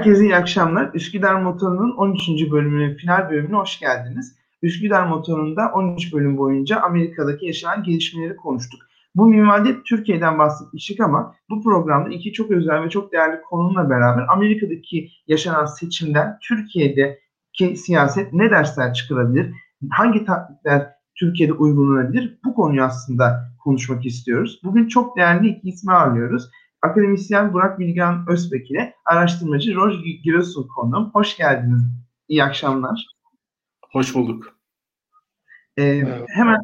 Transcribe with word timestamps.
Herkese 0.00 0.24
iyi 0.24 0.36
akşamlar. 0.36 0.90
Üsküdar 0.94 1.34
Motoru'nun 1.34 1.96
13. 1.96 2.50
bölümüne, 2.50 2.96
final 2.96 3.30
bölümüne 3.30 3.56
hoş 3.56 3.80
geldiniz. 3.80 4.36
Üsküdar 4.62 5.06
Motoru'nda 5.06 5.70
13 5.74 6.14
bölüm 6.14 6.38
boyunca 6.38 6.80
Amerika'daki 6.80 7.46
yaşanan 7.46 7.82
gelişmeleri 7.82 8.36
konuştuk. 8.36 8.80
Bu 9.14 9.26
minvalde 9.26 9.82
Türkiye'den 9.82 10.38
bahsetmiştik 10.38 11.00
ama 11.00 11.34
bu 11.50 11.62
programda 11.62 12.08
iki 12.08 12.32
çok 12.32 12.50
özel 12.50 12.84
ve 12.84 12.90
çok 12.90 13.12
değerli 13.12 13.40
konumla 13.42 13.90
beraber 13.90 14.24
Amerika'daki 14.28 15.08
yaşanan 15.26 15.64
seçimden 15.64 16.38
Türkiye'deki 16.48 17.76
siyaset 17.76 18.32
ne 18.32 18.50
dersler 18.50 18.94
çıkarabilir, 18.94 19.54
hangi 19.90 20.24
taktikler 20.24 20.90
Türkiye'de 21.18 21.52
uygulanabilir 21.52 22.38
bu 22.44 22.54
konuyu 22.54 22.82
aslında 22.82 23.50
konuşmak 23.64 24.06
istiyoruz. 24.06 24.60
Bugün 24.64 24.88
çok 24.88 25.16
değerli 25.16 25.48
iki 25.48 25.68
ismi 25.68 25.92
ağırlıyoruz 25.92 26.50
akademisyen 26.82 27.52
Burak 27.52 27.78
Bilgan 27.78 28.24
Özbek 28.28 28.70
ile 28.70 28.94
araştırmacı 29.04 29.74
Roj 29.74 29.94
Giresun 30.24 30.68
konuğum. 30.68 31.10
Hoş 31.12 31.36
geldiniz. 31.36 31.82
İyi 32.28 32.44
akşamlar. 32.44 33.06
Hoş 33.92 34.14
bulduk. 34.14 34.60
Ee, 35.78 36.02
hemen 36.28 36.58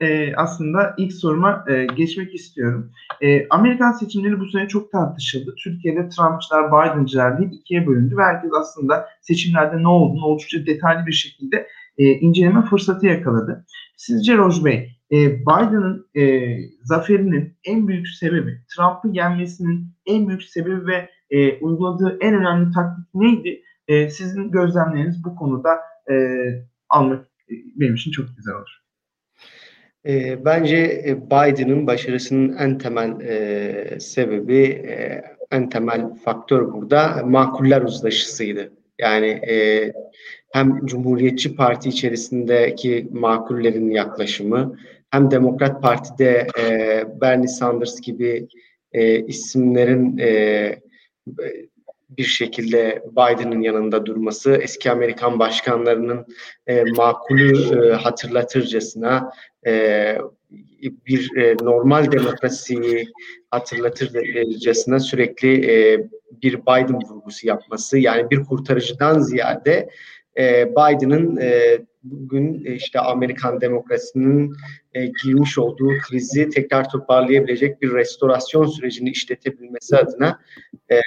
e, 0.00 0.34
aslında 0.36 0.94
ilk 0.98 1.12
soruma 1.12 1.64
e, 1.68 1.86
geçmek 1.86 2.34
istiyorum. 2.34 2.90
E, 3.20 3.48
Amerikan 3.48 3.92
seçimleri 3.92 4.40
bu 4.40 4.50
sene 4.50 4.68
çok 4.68 4.92
tartışıldı. 4.92 5.54
Türkiye'de 5.64 6.08
Trumpçılar, 6.08 6.68
Biden'cılar 6.68 7.38
diye 7.38 7.50
ikiye 7.50 7.86
bölündü 7.86 8.16
ve 8.16 8.22
herkes 8.22 8.50
aslında 8.60 9.08
seçimlerde 9.20 9.82
ne 9.82 9.88
olduğunu 9.88 10.24
oldukça 10.24 10.66
detaylı 10.66 11.06
bir 11.06 11.12
şekilde 11.12 11.66
e, 11.98 12.04
inceleme 12.04 12.62
fırsatı 12.62 13.06
yakaladı. 13.06 13.66
Sizce 14.02 14.36
Roj 14.36 14.64
Bey, 14.64 14.96
e, 15.12 15.40
Biden'ın 15.40 16.06
e, 16.16 16.56
zaferinin 16.82 17.56
en 17.64 17.88
büyük 17.88 18.08
sebebi, 18.08 18.60
Trump'ı 18.76 19.08
yenmesinin 19.08 19.86
en 20.06 20.28
büyük 20.28 20.42
sebebi 20.42 20.86
ve 20.86 21.08
e, 21.30 21.58
uyguladığı 21.58 22.18
en 22.20 22.34
önemli 22.34 22.72
taktik 22.74 23.14
neydi? 23.14 23.62
E, 23.88 24.10
sizin 24.10 24.50
gözlemleriniz 24.50 25.24
bu 25.24 25.36
konuda 25.36 25.70
e, 26.10 26.14
almak 26.88 27.24
e, 27.24 27.52
benim 27.76 27.94
için 27.94 28.10
çok 28.10 28.26
güzel 28.36 28.54
olur. 28.54 28.82
E, 30.06 30.44
bence 30.44 31.04
Biden'ın 31.26 31.86
başarısının 31.86 32.56
en 32.56 32.78
temel 32.78 33.20
e, 33.20 34.00
sebebi, 34.00 34.62
e, 34.62 35.24
en 35.50 35.68
temel 35.68 36.14
faktör 36.14 36.72
burada 36.72 37.22
makuller 37.26 37.82
uzlaşısıydı. 37.82 38.72
Yani 39.02 39.26
e, 39.26 39.92
hem 40.52 40.86
Cumhuriyetçi 40.86 41.56
Parti 41.56 41.88
içerisindeki 41.88 43.08
makullerin 43.12 43.90
yaklaşımı, 43.90 44.78
hem 45.10 45.30
Demokrat 45.30 45.82
Parti'de 45.82 46.46
e, 46.60 47.04
Bernie 47.20 47.48
Sanders 47.48 48.00
gibi 48.00 48.48
e, 48.92 49.20
isimlerin 49.20 50.18
e, 50.18 50.80
bir 52.18 52.24
şekilde 52.24 53.02
Biden'ın 53.10 53.60
yanında 53.60 54.06
durması, 54.06 54.52
eski 54.52 54.90
Amerikan 54.90 55.38
başkanlarının 55.38 56.26
e, 56.66 56.84
makulü 56.84 57.52
e, 57.76 57.92
hatırlatırcasına 57.92 59.32
e, 59.66 60.18
bir 61.06 61.36
e, 61.36 61.56
normal 61.62 62.12
demokrasiyi 62.12 63.08
hatırlatırcasına 63.50 65.00
sürekli 65.00 65.70
e, 65.70 66.06
bir 66.42 66.62
Biden 66.62 67.00
vurgusu 67.02 67.46
yapması, 67.46 67.98
yani 67.98 68.30
bir 68.30 68.44
kurtarıcıdan 68.44 69.18
ziyade 69.18 69.88
e, 70.38 70.70
Biden'ın 70.70 71.36
e, 71.36 71.78
bugün 72.02 72.64
e, 72.64 72.74
işte 72.74 73.00
Amerikan 73.00 73.60
demokrasinin 73.60 74.52
e, 74.94 75.06
girmiş 75.06 75.58
olduğu 75.58 75.90
krizi 76.08 76.48
tekrar 76.48 76.90
toparlayabilecek 76.90 77.82
bir 77.82 77.92
restorasyon 77.92 78.66
sürecini 78.66 79.10
işletebilmesi 79.10 79.96
adına 79.96 80.38
e, 80.90 81.00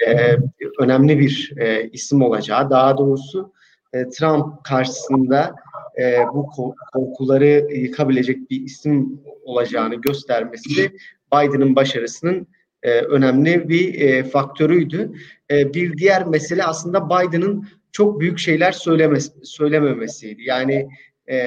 önemli 0.78 1.18
bir 1.18 1.54
e, 1.56 1.90
isim 1.92 2.22
olacağı, 2.22 2.70
daha 2.70 2.98
doğrusu 2.98 3.52
e, 3.92 4.08
Trump 4.08 4.64
karşısında 4.64 5.54
e, 6.00 6.18
bu 6.34 6.50
korkuları 6.92 7.74
yıkabilecek 7.74 8.50
bir 8.50 8.62
isim 8.62 9.20
olacağını 9.44 9.94
göstermesi 9.94 10.92
Biden'ın 11.32 11.76
başarısının 11.76 12.46
e, 12.86 12.90
önemli 12.90 13.68
bir 13.68 14.00
e, 14.00 14.24
faktörüydü. 14.24 15.12
E, 15.50 15.74
bir 15.74 15.96
diğer 15.96 16.26
mesele 16.26 16.64
aslında 16.64 17.06
Biden'ın 17.06 17.68
çok 17.92 18.20
büyük 18.20 18.38
şeyler 18.38 18.72
söylemesi, 18.72 19.32
söylememesiydi. 19.42 20.42
Yani 20.42 20.88
e, 21.30 21.46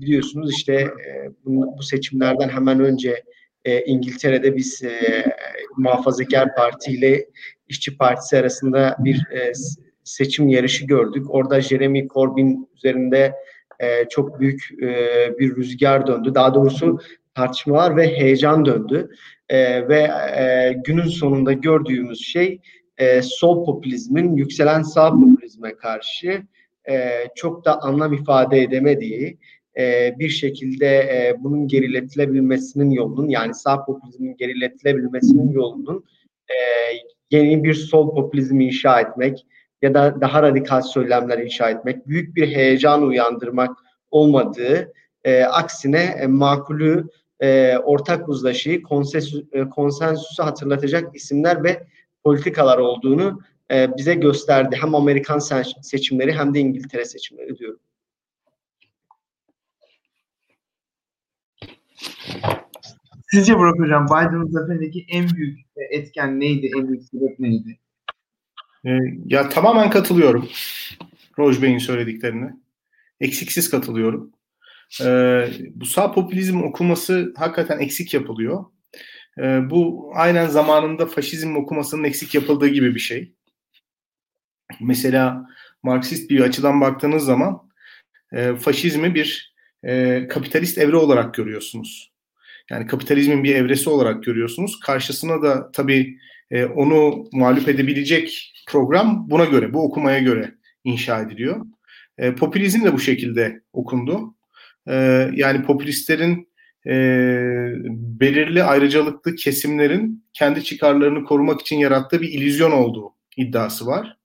biliyorsunuz 0.00 0.54
işte 0.56 0.74
e, 0.74 1.30
bu, 1.44 1.78
bu 1.78 1.82
seçimlerden 1.82 2.48
hemen 2.48 2.80
önce 2.80 3.22
e, 3.64 3.84
İngiltere'de 3.84 4.56
biz 4.56 4.82
e, 4.82 5.24
Muhafazakar 5.76 6.54
Parti 6.54 6.92
ile 6.92 7.26
İşçi 7.68 7.96
Partisi 7.96 8.38
arasında 8.38 8.96
bir 8.98 9.16
e, 9.32 9.52
seçim 10.04 10.48
yarışı 10.48 10.86
gördük. 10.86 11.26
Orada 11.28 11.60
Jeremy 11.60 12.08
Corbyn 12.08 12.68
üzerinde 12.76 13.34
e, 13.80 14.08
çok 14.08 14.40
büyük 14.40 14.82
e, 14.82 14.88
bir 15.38 15.56
rüzgar 15.56 16.06
döndü. 16.06 16.34
Daha 16.34 16.54
doğrusu 16.54 16.98
tartışmalar 17.38 17.96
ve 17.96 18.16
heyecan 18.16 18.64
döndü. 18.64 19.10
E, 19.48 19.88
ve 19.88 20.10
e, 20.36 20.72
günün 20.84 21.08
sonunda 21.08 21.52
gördüğümüz 21.52 22.20
şey 22.20 22.60
e, 22.98 23.22
sol 23.22 23.64
popülizmin 23.64 24.36
yükselen 24.36 24.82
sağ 24.82 25.10
popülizme 25.10 25.76
karşı 25.76 26.42
e, 26.90 27.10
çok 27.34 27.64
da 27.64 27.82
anlam 27.82 28.12
ifade 28.12 28.62
edemediği 28.62 29.38
e, 29.78 30.14
bir 30.18 30.28
şekilde 30.28 30.86
e, 30.86 31.34
bunun 31.38 31.68
geriletilebilmesinin 31.68 32.90
yolunun 32.90 33.28
yani 33.28 33.54
sağ 33.54 33.84
popülizmin 33.84 34.36
geriletilebilmesinin 34.36 35.52
yolunun 35.52 36.04
e, 36.48 36.56
yeni 37.30 37.64
bir 37.64 37.74
sol 37.74 38.14
popülizmi 38.14 38.64
inşa 38.64 39.00
etmek 39.00 39.46
ya 39.82 39.94
da 39.94 40.20
daha 40.20 40.42
radikal 40.42 40.82
söylemler 40.82 41.38
inşa 41.38 41.70
etmek, 41.70 42.08
büyük 42.08 42.36
bir 42.36 42.48
heyecan 42.48 43.02
uyandırmak 43.02 43.70
olmadığı, 44.10 44.92
e, 45.24 45.44
aksine 45.44 46.16
e, 46.20 46.26
makulü, 46.26 47.06
e, 47.40 47.76
ortak 47.78 48.28
uzlaşıyı, 48.28 48.82
konsensüs, 48.82 49.44
e, 49.52 49.68
konsensüsü 49.68 50.42
hatırlatacak 50.42 51.16
isimler 51.16 51.64
ve 51.64 51.86
politikalar 52.24 52.78
olduğunu 52.78 53.40
e, 53.70 53.96
bize 53.96 54.14
gösterdi. 54.14 54.76
Hem 54.80 54.94
Amerikan 54.94 55.38
seçimleri 55.82 56.32
hem 56.32 56.54
de 56.54 56.60
İngiltere 56.60 57.04
seçimleri 57.04 57.58
diyorum. 57.58 57.80
Sizce 63.30 63.58
Burak 63.58 63.78
Hocam 63.78 64.06
Biden'ın 64.06 64.50
zaferindeki 64.50 65.06
en 65.08 65.28
büyük 65.30 65.58
etken 65.90 66.40
neydi? 66.40 66.70
En 66.78 66.88
büyük 66.88 67.02
sebep 67.02 67.38
neydi? 67.38 67.78
Ee, 68.86 68.90
ya 69.26 69.48
tamamen 69.48 69.90
katılıyorum. 69.90 70.48
Roj 71.38 71.62
Bey'in 71.62 71.78
söylediklerine. 71.78 72.56
Eksiksiz 73.20 73.70
katılıyorum. 73.70 74.32
Ee, 75.02 75.48
bu 75.74 75.86
sağ 75.86 76.12
popülizm 76.12 76.62
okuması 76.62 77.34
hakikaten 77.36 77.78
eksik 77.78 78.14
yapılıyor. 78.14 78.64
Ee, 79.38 79.70
bu 79.70 80.10
aynen 80.14 80.46
zamanında 80.46 81.06
faşizm 81.06 81.56
okumasının 81.56 82.04
eksik 82.04 82.34
yapıldığı 82.34 82.68
gibi 82.68 82.94
bir 82.94 83.00
şey. 83.00 83.34
Mesela 84.80 85.46
Marksist 85.82 86.30
bir 86.30 86.40
açıdan 86.40 86.80
baktığınız 86.80 87.24
zaman 87.24 87.70
e, 88.32 88.56
faşizmi 88.56 89.14
bir 89.14 89.54
e, 89.84 90.26
kapitalist 90.28 90.78
evre 90.78 90.96
olarak 90.96 91.34
görüyorsunuz. 91.34 92.12
Yani 92.70 92.86
kapitalizmin 92.86 93.44
bir 93.44 93.54
evresi 93.54 93.90
olarak 93.90 94.22
görüyorsunuz. 94.22 94.80
Karşısına 94.80 95.42
da 95.42 95.70
tabii 95.72 96.18
e, 96.50 96.64
onu 96.64 97.24
mağlup 97.32 97.68
edebilecek 97.68 98.52
program 98.68 99.30
buna 99.30 99.44
göre, 99.44 99.72
bu 99.72 99.84
okumaya 99.84 100.18
göre 100.18 100.54
inşa 100.84 101.20
ediliyor. 101.20 101.66
E, 102.18 102.34
popülizm 102.34 102.84
de 102.84 102.92
bu 102.92 102.98
şekilde 102.98 103.62
okundu. 103.72 104.34
E, 104.88 104.94
yani 105.34 105.62
popülistlerin 105.62 106.48
e, 106.86 106.92
belirli 108.20 108.62
ayrıcalıklı 108.62 109.34
kesimlerin 109.34 110.24
kendi 110.32 110.64
çıkarlarını 110.64 111.24
korumak 111.24 111.60
için 111.60 111.76
yarattığı 111.76 112.20
bir 112.20 112.28
illüzyon 112.28 112.70
olduğu 112.70 113.14
iddiası 113.36 113.86
var. 113.86 114.16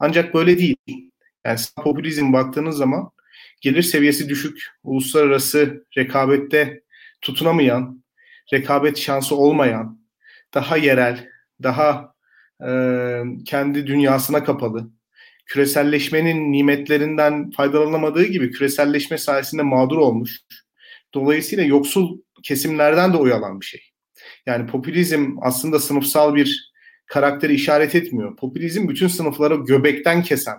Ancak 0.00 0.34
böyle 0.34 0.58
değil. 0.58 0.76
Yani 1.46 1.58
popülizm 1.76 2.32
baktığınız 2.32 2.76
zaman 2.76 3.10
gelir 3.60 3.82
seviyesi 3.82 4.28
düşük, 4.28 4.66
uluslararası 4.82 5.84
rekabette 5.96 6.82
tutunamayan, 7.20 8.04
rekabet 8.52 8.98
şansı 8.98 9.36
olmayan, 9.36 10.00
daha 10.54 10.76
yerel, 10.76 11.28
daha 11.62 12.14
e, 12.66 12.70
kendi 13.44 13.86
dünyasına 13.86 14.44
kapalı, 14.44 14.90
küreselleşmenin 15.46 16.52
nimetlerinden 16.52 17.50
faydalanamadığı 17.50 18.24
gibi 18.24 18.50
küreselleşme 18.50 19.18
sayesinde 19.18 19.62
mağdur 19.62 19.96
olmuş. 19.96 20.40
Dolayısıyla 21.14 21.64
yoksul 21.64 22.18
kesimlerden 22.42 23.12
de 23.12 23.16
oyalan 23.16 23.60
bir 23.60 23.66
şey. 23.66 23.80
Yani 24.46 24.66
popülizm 24.66 25.36
aslında 25.42 25.80
sınıfsal 25.80 26.34
bir 26.34 26.72
karakteri 27.06 27.54
işaret 27.54 27.94
etmiyor. 27.94 28.36
Popülizm 28.36 28.88
bütün 28.88 29.08
sınıfları 29.08 29.54
göbekten 29.54 30.22
kesen 30.22 30.56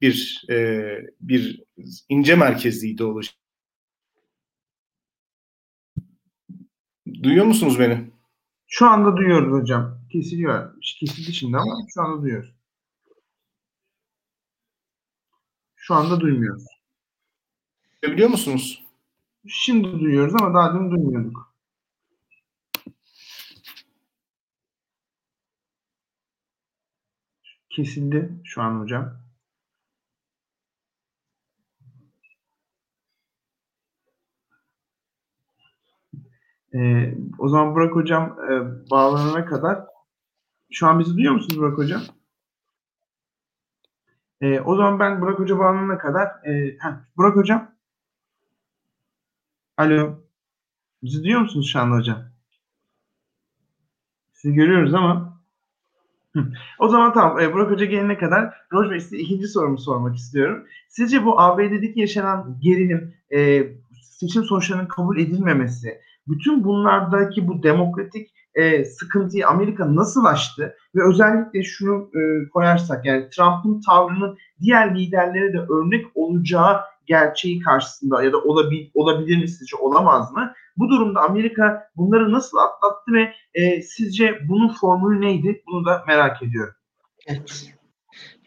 bir 0.00 0.44
e, 0.50 0.84
bir 1.20 1.64
ince 2.08 2.34
merkezli 2.34 2.88
ideoloji. 2.88 3.30
Duyuyor 7.22 7.44
musunuz 7.44 7.78
beni? 7.78 8.10
Şu 8.66 8.86
anda 8.86 9.16
duyuyoruz 9.16 9.62
hocam. 9.62 10.00
Kesiliyor. 10.12 10.74
Kesildi 11.00 11.32
şimdi 11.32 11.56
ama 11.56 11.76
şu 11.94 12.02
anda 12.02 12.22
duyuyoruz. 12.22 12.55
Şu 15.86 15.94
anda 15.94 16.20
duymuyoruz. 16.20 16.66
Biliyor 18.02 18.28
musunuz? 18.28 18.84
Şimdi 19.46 20.00
duyuyoruz 20.00 20.34
ama 20.40 20.54
daha 20.54 20.74
dün 20.74 20.90
duymuyorduk. 20.90 21.54
Kesildi 27.70 28.40
şu 28.44 28.62
an 28.62 28.80
hocam. 28.80 29.20
Ee, 36.74 37.14
o 37.38 37.48
zaman 37.48 37.74
Burak 37.74 37.94
Hocam 37.94 38.38
e, 38.50 38.50
bağlanana 38.90 39.44
kadar 39.46 39.84
şu 40.70 40.86
an 40.86 41.00
bizi 41.00 41.14
duyuyor 41.14 41.34
musunuz 41.34 41.58
Burak 41.58 41.78
Hocam? 41.78 42.02
Ee, 44.40 44.60
o 44.60 44.76
zaman 44.76 44.98
ben 45.00 45.20
Burak 45.20 45.38
Hoca 45.38 45.58
bağlanana 45.58 45.98
kadar 45.98 46.26
e, 46.26 46.76
heh, 46.78 46.94
Burak 47.16 47.36
Hocam 47.36 47.74
Alo. 49.76 50.18
Bizi 51.02 51.22
duyuyor 51.22 51.40
musunuz 51.40 51.70
şu 51.72 51.80
anda 51.80 51.96
hocam? 51.96 52.18
Sizi 54.32 54.54
görüyoruz 54.54 54.94
ama 54.94 55.42
o 56.78 56.88
zaman 56.88 57.12
tamam. 57.12 57.40
E, 57.40 57.52
Burak 57.52 57.70
Hoca 57.70 57.84
gelene 57.84 58.18
kadar 58.18 58.54
Roj 58.72 58.90
Bey 58.90 59.00
size 59.00 59.16
ikinci 59.18 59.48
sorumu 59.48 59.78
sormak 59.78 60.16
istiyorum. 60.16 60.66
Sizce 60.88 61.24
bu 61.24 61.40
ABD'deki 61.40 62.00
yaşanan 62.00 62.58
gerilim, 62.60 63.14
e, 63.32 63.66
seçim 64.02 64.44
sonuçlarının 64.44 64.88
kabul 64.88 65.18
edilmemesi, 65.18 66.00
bütün 66.28 66.64
bunlardaki 66.64 67.48
bu 67.48 67.62
demokratik 67.62 68.35
e, 68.56 68.84
sıkıntıyı 68.84 69.48
Amerika 69.48 69.96
nasıl 69.96 70.24
aştı 70.24 70.76
ve 70.94 71.08
özellikle 71.08 71.62
şunu 71.62 72.10
e, 72.14 72.48
koyarsak 72.48 73.06
yani 73.06 73.28
Trump'ın 73.30 73.80
tavrının 73.80 74.38
diğer 74.60 74.98
liderlere 74.98 75.52
de 75.52 75.58
örnek 75.58 76.06
olacağı 76.14 76.80
gerçeği 77.06 77.60
karşısında 77.60 78.22
ya 78.22 78.32
da 78.32 78.38
olabil, 78.38 78.90
olabilir 78.94 79.42
mi 79.42 79.48
sizce 79.48 79.76
olamaz 79.76 80.32
mı? 80.32 80.52
Bu 80.76 80.88
durumda 80.88 81.20
Amerika 81.20 81.88
bunları 81.96 82.32
nasıl 82.32 82.58
atlattı 82.58 83.12
ve 83.12 83.32
e, 83.54 83.82
sizce 83.82 84.38
bunun 84.48 84.68
formülü 84.68 85.20
neydi? 85.20 85.62
Bunu 85.66 85.84
da 85.84 86.04
merak 86.06 86.42
ediyorum. 86.42 86.74
Evet. 87.26 87.75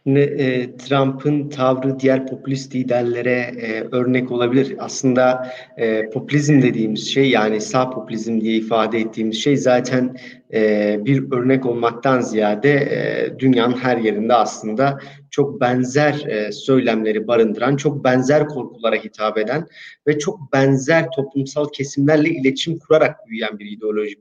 E, 0.06 0.78
Trump'ın 0.78 1.50
tavrı 1.50 2.00
diğer 2.00 2.28
popülist 2.28 2.76
liderlere 2.76 3.40
e, 3.62 3.82
örnek 3.92 4.32
olabilir. 4.32 4.76
Aslında 4.80 5.52
e, 5.78 6.10
popülizm 6.10 6.62
dediğimiz 6.62 7.14
şey 7.14 7.30
yani 7.30 7.62
sağ 7.62 7.90
popülizm 7.90 8.42
diye 8.42 8.56
ifade 8.56 9.00
ettiğimiz 9.00 9.44
şey 9.44 9.58
zaten 9.58 10.18
e, 10.54 10.98
bir 11.06 11.32
örnek 11.32 11.66
olmaktan 11.66 12.22
ziyade 12.22 13.36
dünyanın 13.40 13.78
her 13.78 13.98
yerinde 13.98 14.34
aslında 14.34 15.00
çok 15.32 15.62
benzer 15.62 16.50
söylemleri 16.52 17.28
barındıran, 17.28 17.76
çok 17.76 18.04
benzer 18.04 18.48
korkulara 18.48 18.96
hitap 18.96 19.38
eden 19.38 19.68
ve 20.08 20.20
çok 20.20 20.54
benzer 20.54 21.12
toplumsal 21.16 21.70
kesimlerle 21.74 22.30
iletişim 22.30 22.80
kurarak 22.80 23.28
büyüyen 23.28 23.60
bir 23.60 23.66
ideoloji 23.66 24.16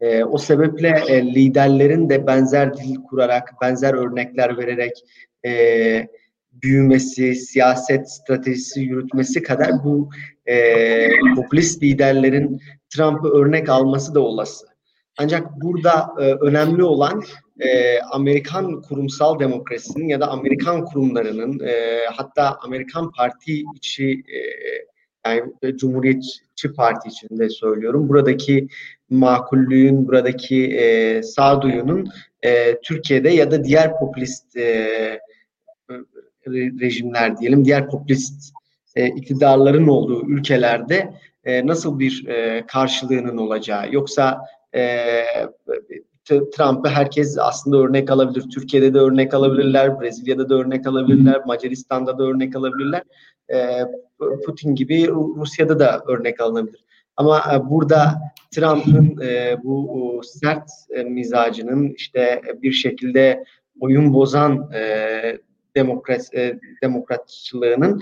e, 0.00 0.24
o 0.24 0.38
sebeple 0.38 0.88
e, 1.08 1.22
liderlerin 1.22 2.08
de 2.08 2.26
benzer 2.26 2.76
dil 2.76 2.94
kurarak, 2.94 3.54
benzer 3.62 3.94
örnekler 3.94 4.58
vererek 4.58 4.92
e, 5.46 6.08
büyümesi, 6.62 7.34
siyaset 7.34 8.10
stratejisi 8.10 8.80
yürütmesi 8.80 9.42
kadar 9.42 9.84
bu 9.84 10.10
e, 10.46 11.08
popülist 11.36 11.82
liderlerin 11.82 12.60
Trump'ı 12.90 13.28
örnek 13.28 13.68
alması 13.68 14.14
da 14.14 14.20
olası. 14.20 14.66
Ancak 15.18 15.60
burada 15.60 16.14
e, 16.20 16.22
önemli 16.22 16.82
olan 16.82 17.22
e, 17.60 18.00
Amerikan 18.00 18.82
kurumsal 18.82 19.38
demokrasinin 19.38 20.08
ya 20.08 20.20
da 20.20 20.28
Amerikan 20.28 20.84
kurumlarının 20.84 21.60
e, 21.66 22.00
hatta 22.12 22.58
Amerikan 22.62 23.10
parti 23.12 23.64
içi 23.76 24.10
e, 24.12 24.38
yani 25.26 25.76
Cumhuriyetçi 25.76 26.72
Parti 26.76 27.08
içinde 27.08 27.48
söylüyorum. 27.48 28.08
Buradaki 28.08 28.68
makullüğün, 29.10 30.08
buradaki 30.08 30.76
e, 30.76 31.22
sağduyunun 31.22 32.08
e, 32.42 32.80
Türkiye'de 32.80 33.28
ya 33.30 33.50
da 33.50 33.64
diğer 33.64 33.98
popülist 33.98 34.56
e, 34.56 35.20
rejimler 36.80 37.38
diyelim, 37.38 37.64
diğer 37.64 37.88
popülist 37.90 38.52
e, 38.96 39.06
iktidarların 39.06 39.88
olduğu 39.88 40.26
ülkelerde 40.26 41.14
e, 41.44 41.66
nasıl 41.66 41.98
bir 41.98 42.26
e, 42.28 42.66
karşılığının 42.66 43.36
olacağı. 43.36 43.92
Yoksa 43.92 44.40
e, 44.74 45.22
Trump'ı 46.24 46.88
herkes 46.88 47.38
aslında 47.38 47.76
örnek 47.76 48.10
alabilir. 48.10 48.44
Türkiye'de 48.54 48.94
de 48.94 48.98
örnek 48.98 49.34
alabilirler, 49.34 50.00
Brezilya'da 50.00 50.48
da 50.48 50.54
örnek 50.54 50.86
alabilirler, 50.86 51.44
Macaristan'da 51.46 52.18
da 52.18 52.22
örnek 52.24 52.56
alabilirler. 52.56 53.02
E, 53.52 53.80
Putin 54.46 54.74
gibi 54.74 55.08
Rusya'da 55.10 55.78
da 55.78 56.02
örnek 56.08 56.40
alınabilir. 56.40 56.84
Ama 57.18 57.44
e, 57.54 57.70
burada 57.70 58.18
Trump'ın 58.50 59.20
e, 59.22 59.56
bu 59.64 60.20
sert 60.24 60.70
e, 60.94 61.02
mizacının 61.02 61.94
işte 61.96 62.42
bir 62.62 62.72
şekilde 62.72 63.44
oyun 63.80 64.14
bozan 64.14 64.70
demokrat 65.76 66.30
demokratçılığının 66.82 68.00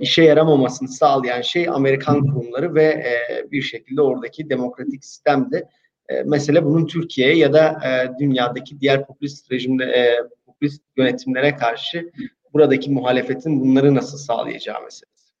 işe 0.00 0.22
yaramamasını 0.22 0.88
sağlayan 0.88 1.40
şey 1.40 1.68
Amerikan 1.68 2.26
kurumları 2.26 2.74
ve 2.74 3.04
bir 3.52 3.62
şekilde 3.62 4.02
oradaki 4.02 4.50
demokratik 4.50 5.04
sistemde 5.04 5.68
e, 6.08 6.22
mesele 6.22 6.64
bunun 6.64 6.86
Türkiye'ye 6.86 7.36
ya 7.36 7.52
da 7.52 7.80
dünyadaki 8.20 8.80
diğer 8.80 9.06
popülist 9.06 9.52
rejimde 9.52 9.84
e, 9.84 10.16
popülist 10.46 10.82
yönetimlere 10.96 11.56
karşı 11.56 12.10
buradaki 12.54 12.90
muhalefetin 12.90 13.60
bunları 13.60 13.94
nasıl 13.94 14.18
sağlayacağı 14.18 14.82
meselesi. 14.82 15.32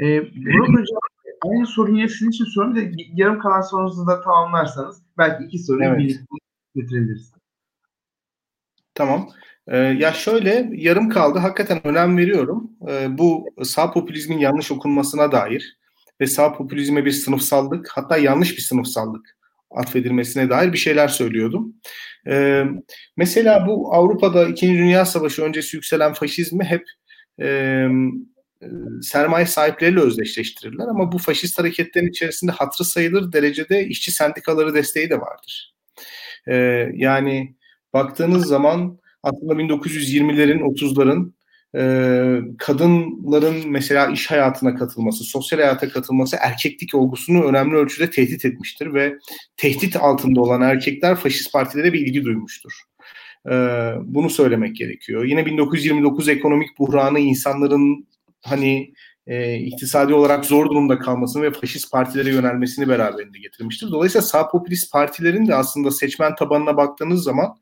E, 0.00 0.04
Burak 0.44 0.68
Hocam 0.68 1.13
aynı 1.50 1.66
soruyu 1.66 1.96
yine 1.96 2.08
sizin 2.08 2.30
için 2.30 2.44
soruyorum. 2.44 2.76
Bir 2.76 2.98
de 2.98 3.02
yarım 3.14 3.38
kalan 3.38 3.60
sorunuzu 3.60 4.06
da 4.06 4.20
tamamlarsanız 4.20 5.02
belki 5.18 5.44
iki 5.44 5.58
soruyu 5.58 5.88
evet. 5.88 5.98
birlikte 5.98 6.24
getirebiliriz. 6.74 7.32
Tamam. 8.94 9.28
Ee, 9.68 9.76
ya 9.76 10.12
şöyle 10.12 10.70
yarım 10.72 11.08
kaldı. 11.08 11.38
Hakikaten 11.38 11.86
önem 11.86 12.16
veriyorum. 12.16 12.70
Ee, 12.88 13.18
bu 13.18 13.46
sağ 13.62 13.92
popülizmin 13.92 14.38
yanlış 14.38 14.72
okunmasına 14.72 15.32
dair 15.32 15.78
ve 16.20 16.26
sağ 16.26 16.52
popülizme 16.52 17.04
bir 17.04 17.10
sınıfsallık 17.10 17.88
hatta 17.92 18.16
yanlış 18.16 18.56
bir 18.56 18.62
sınıfsallık 18.62 19.36
atfedilmesine 19.70 20.50
dair 20.50 20.72
bir 20.72 20.78
şeyler 20.78 21.08
söylüyordum. 21.08 21.74
Ee, 22.28 22.64
mesela 23.16 23.66
bu 23.66 23.94
Avrupa'da 23.94 24.48
İkinci 24.48 24.78
Dünya 24.78 25.04
Savaşı 25.04 25.42
öncesi 25.42 25.76
yükselen 25.76 26.12
faşizmi 26.12 26.64
hep 26.64 26.84
e, 27.40 27.46
sermaye 29.02 29.46
sahipleriyle 29.46 30.00
özdeşleştirirler 30.00 30.86
ama 30.86 31.12
bu 31.12 31.18
faşist 31.18 31.58
hareketlerin 31.58 32.08
içerisinde 32.08 32.52
hatırı 32.52 32.84
sayılır 32.84 33.32
derecede 33.32 33.86
işçi 33.86 34.12
sendikaları 34.12 34.74
desteği 34.74 35.10
de 35.10 35.20
vardır. 35.20 35.74
E, 36.46 36.54
yani 36.94 37.54
baktığınız 37.92 38.46
zaman 38.46 38.98
aslında 39.22 39.52
1920'lerin 39.52 40.60
30'ların 40.60 41.32
e, 41.76 41.84
kadınların 42.58 43.70
mesela 43.70 44.06
iş 44.06 44.30
hayatına 44.30 44.74
katılması, 44.76 45.24
sosyal 45.24 45.58
hayata 45.58 45.88
katılması 45.88 46.36
erkeklik 46.40 46.94
olgusunu 46.94 47.44
önemli 47.44 47.76
ölçüde 47.76 48.10
tehdit 48.10 48.44
etmiştir 48.44 48.94
ve 48.94 49.18
tehdit 49.56 49.96
altında 49.96 50.40
olan 50.40 50.60
erkekler 50.60 51.16
faşist 51.16 51.52
partilere 51.52 51.92
bir 51.92 52.06
ilgi 52.06 52.24
duymuştur. 52.24 52.72
Ee, 53.50 53.92
bunu 54.02 54.30
söylemek 54.30 54.76
gerekiyor. 54.76 55.24
Yine 55.24 55.46
1929 55.46 56.28
ekonomik 56.28 56.78
buhranı 56.78 57.18
insanların 57.18 58.06
hani 58.44 58.94
e, 59.26 59.54
iktisadi 59.54 60.14
olarak 60.14 60.44
zor 60.44 60.66
durumda 60.66 60.98
kalmasını 60.98 61.42
ve 61.42 61.50
faşist 61.50 61.92
partilere 61.92 62.30
yönelmesini 62.30 62.88
beraberinde 62.88 63.38
getirmiştir. 63.38 63.90
Dolayısıyla 63.90 64.22
sağ 64.22 64.48
popülist 64.48 64.92
partilerin 64.92 65.46
de 65.46 65.54
aslında 65.54 65.90
seçmen 65.90 66.34
tabanına 66.34 66.76
baktığınız 66.76 67.22
zaman 67.22 67.56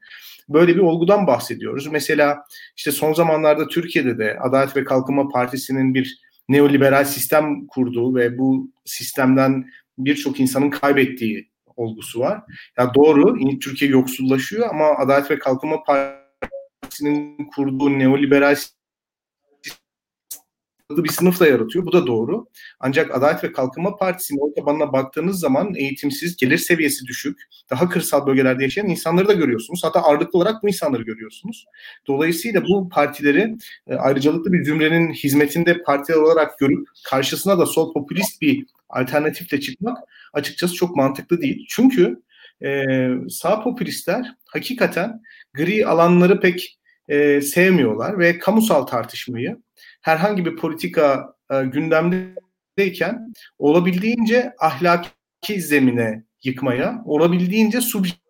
böyle 0.49 0.75
bir 0.75 0.81
olgudan 0.81 1.27
bahsediyoruz. 1.27 1.87
Mesela 1.87 2.45
işte 2.77 2.93
son 2.93 3.13
zamanlarda 3.13 3.69
Türkiye'de 3.69 4.19
de 4.19 4.39
Adalet 4.41 4.77
ve 4.77 4.85
Kalkınma 4.85 5.29
Partisi'nin 5.29 5.95
bir 5.95 6.19
neoliberal 6.49 7.05
sistem 7.05 7.67
kurduğu 7.67 8.15
ve 8.15 8.39
bu 8.39 8.71
sistemden 8.85 9.65
birçok 9.99 10.41
insanın 10.41 10.71
kaybettiği 10.71 11.51
olgusu 11.77 12.21
var. 12.21 12.43
Ya 12.79 12.95
doğru 12.95 13.39
Türkiye 13.61 13.91
yoksullaşıyor 13.91 14.69
ama 14.71 14.87
Adalet 14.99 15.31
ve 15.31 15.39
Kalkınma 15.39 15.83
Partisi'nin 15.83 17.49
kurduğu 17.57 17.99
neoliberal 17.99 18.57
bir 20.97 21.09
sınıf 21.09 21.41
da 21.41 21.47
yaratıyor. 21.47 21.87
Bu 21.87 21.93
da 21.93 22.07
doğru. 22.07 22.47
Ancak 22.81 23.15
Adalet 23.15 23.45
ve 23.45 23.53
Kalkınma 23.53 23.97
Partisi'nin 23.97 24.39
o 24.41 24.55
tabanına 24.55 24.93
baktığınız 24.93 25.41
zaman 25.41 25.75
eğitimsiz, 25.75 26.37
gelir 26.37 26.59
seviyesi 26.59 27.07
düşük, 27.07 27.43
daha 27.71 27.89
kırsal 27.89 28.27
bölgelerde 28.27 28.63
yaşayan 28.63 28.89
insanları 28.89 29.29
da 29.29 29.33
görüyorsunuz. 29.33 29.85
Hatta 29.85 30.03
ağırlıklı 30.03 30.39
olarak 30.39 30.63
bu 30.63 30.69
insanları 30.69 31.03
görüyorsunuz. 31.03 31.67
Dolayısıyla 32.07 32.65
bu 32.69 32.89
partileri 32.89 33.57
e, 33.87 33.95
ayrıcalıklı 33.95 34.53
bir 34.53 34.65
zümrenin 34.65 35.13
hizmetinde 35.13 35.83
partiler 35.83 36.19
olarak 36.19 36.59
görüp 36.59 36.89
karşısına 37.05 37.59
da 37.59 37.67
sol 37.67 37.93
popülist 37.93 38.43
bir 38.43 38.67
alternatifle 38.89 39.61
çıkmak 39.61 39.99
açıkçası 40.33 40.75
çok 40.75 40.97
mantıklı 40.97 41.41
değil. 41.41 41.67
Çünkü 41.69 42.23
e, 42.65 42.85
sağ 43.29 43.63
popülistler 43.63 44.35
hakikaten 44.47 45.23
gri 45.55 45.87
alanları 45.87 46.41
pek 46.41 46.79
e, 47.09 47.41
sevmiyorlar 47.41 48.19
ve 48.19 48.39
kamusal 48.39 48.83
tartışmayı 48.83 49.63
herhangi 50.01 50.45
bir 50.45 50.57
politika 50.57 51.35
e, 51.51 51.65
gündemdeyken 51.65 53.33
olabildiğince 53.59 54.53
ahlaki 54.59 55.63
zemine 55.63 56.25
yıkmaya, 56.43 57.03
olabildiğince 57.05 57.81
subjektif 57.81 58.23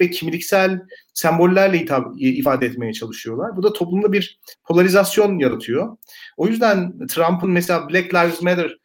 ve 0.00 0.10
kimliksel 0.10 0.80
sembollerle 1.14 1.78
hitap, 1.78 2.06
ifade 2.18 2.66
etmeye 2.66 2.92
çalışıyorlar. 2.92 3.56
Bu 3.56 3.62
da 3.62 3.72
toplumda 3.72 4.12
bir 4.12 4.40
polarizasyon 4.64 5.38
yaratıyor. 5.38 5.96
O 6.36 6.46
yüzden 6.46 7.06
Trump'ın 7.06 7.50
mesela 7.50 7.88
Black 7.88 8.14
Lives 8.14 8.42
Matter 8.42 8.79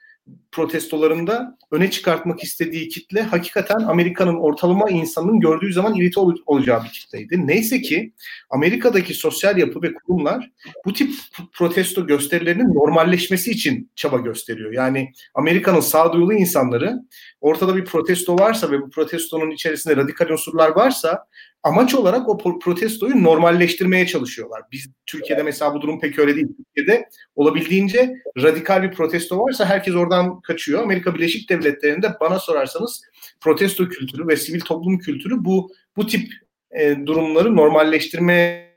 protestolarında 0.52 1.58
öne 1.72 1.92
çıkartmak 1.92 2.44
istediği 2.44 2.90
kitle 2.90 3.22
hakikaten 3.22 3.80
Amerika'nın 3.80 4.36
ortalama 4.36 4.90
insanın 4.90 5.40
gördüğü 5.40 5.74
zaman 5.74 5.96
irite 5.96 6.20
ol- 6.20 6.36
olacağı 6.46 6.84
bir 6.84 6.90
kitleydi. 6.90 7.48
Neyse 7.48 7.82
ki 7.82 8.14
Amerika'daki 8.50 9.14
sosyal 9.14 9.58
yapı 9.58 9.82
ve 9.82 9.94
kurumlar 9.94 10.52
bu 10.86 10.94
tip 10.94 11.12
protesto 11.54 12.08
gösterilerinin 12.08 12.76
normalleşmesi 12.76 13.52
için 13.52 13.92
çaba 13.96 14.18
gösteriyor. 14.18 14.74
Yani 14.74 15.12
Amerika'nın 15.34 15.80
sağduyulu 15.80 16.34
insanları 16.34 17.00
ortada 17.42 17.76
bir 17.76 17.86
protesto 17.86 18.40
varsa 18.40 18.72
ve 18.72 18.82
bu 18.82 18.90
protestonun 18.90 19.52
içerisinde 19.52 19.96
radikal 19.96 20.30
unsurlar 20.30 20.70
varsa 20.70 21.26
amaç 21.66 21.96
olarak 21.96 22.30
o 22.30 22.60
protestoyu 22.60 23.24
normalleştirmeye 23.24 24.08
çalışıyorlar. 24.08 24.62
Biz 24.72 24.90
Türkiye'de 25.06 25.44
mesela 25.44 25.74
bu 25.74 25.82
durum 25.82 26.00
pek 26.00 26.20
öyle 26.20 26.36
değil. 26.36 26.48
Türkiye'de 26.48 27.10
olabildiğince 27.36 28.16
radikal 28.42 28.84
bir 28.84 28.92
protesto 28.92 29.40
varsa 29.40 29.66
herkes 29.66 29.96
oradan 29.96 30.42
kaçıyor. 30.42 30.84
Amerika 30.84 31.16
Birleşik 31.16 31.50
Devletleri'nde 31.50 32.08
bana 32.20 32.40
sorarsanız 32.40 33.02
protesto 33.42 33.90
kültürü 33.90 34.28
ve 34.28 34.38
sivil 34.38 34.60
toplum 34.60 35.00
kültürü 35.00 35.46
bu 35.46 35.72
bu 35.98 36.08
tip 36.08 36.34
e, 36.72 37.06
durumları 37.06 37.56
normalleştirmeye 37.56 38.76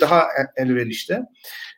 daha 0.00 0.26
elverişte. 0.56 1.22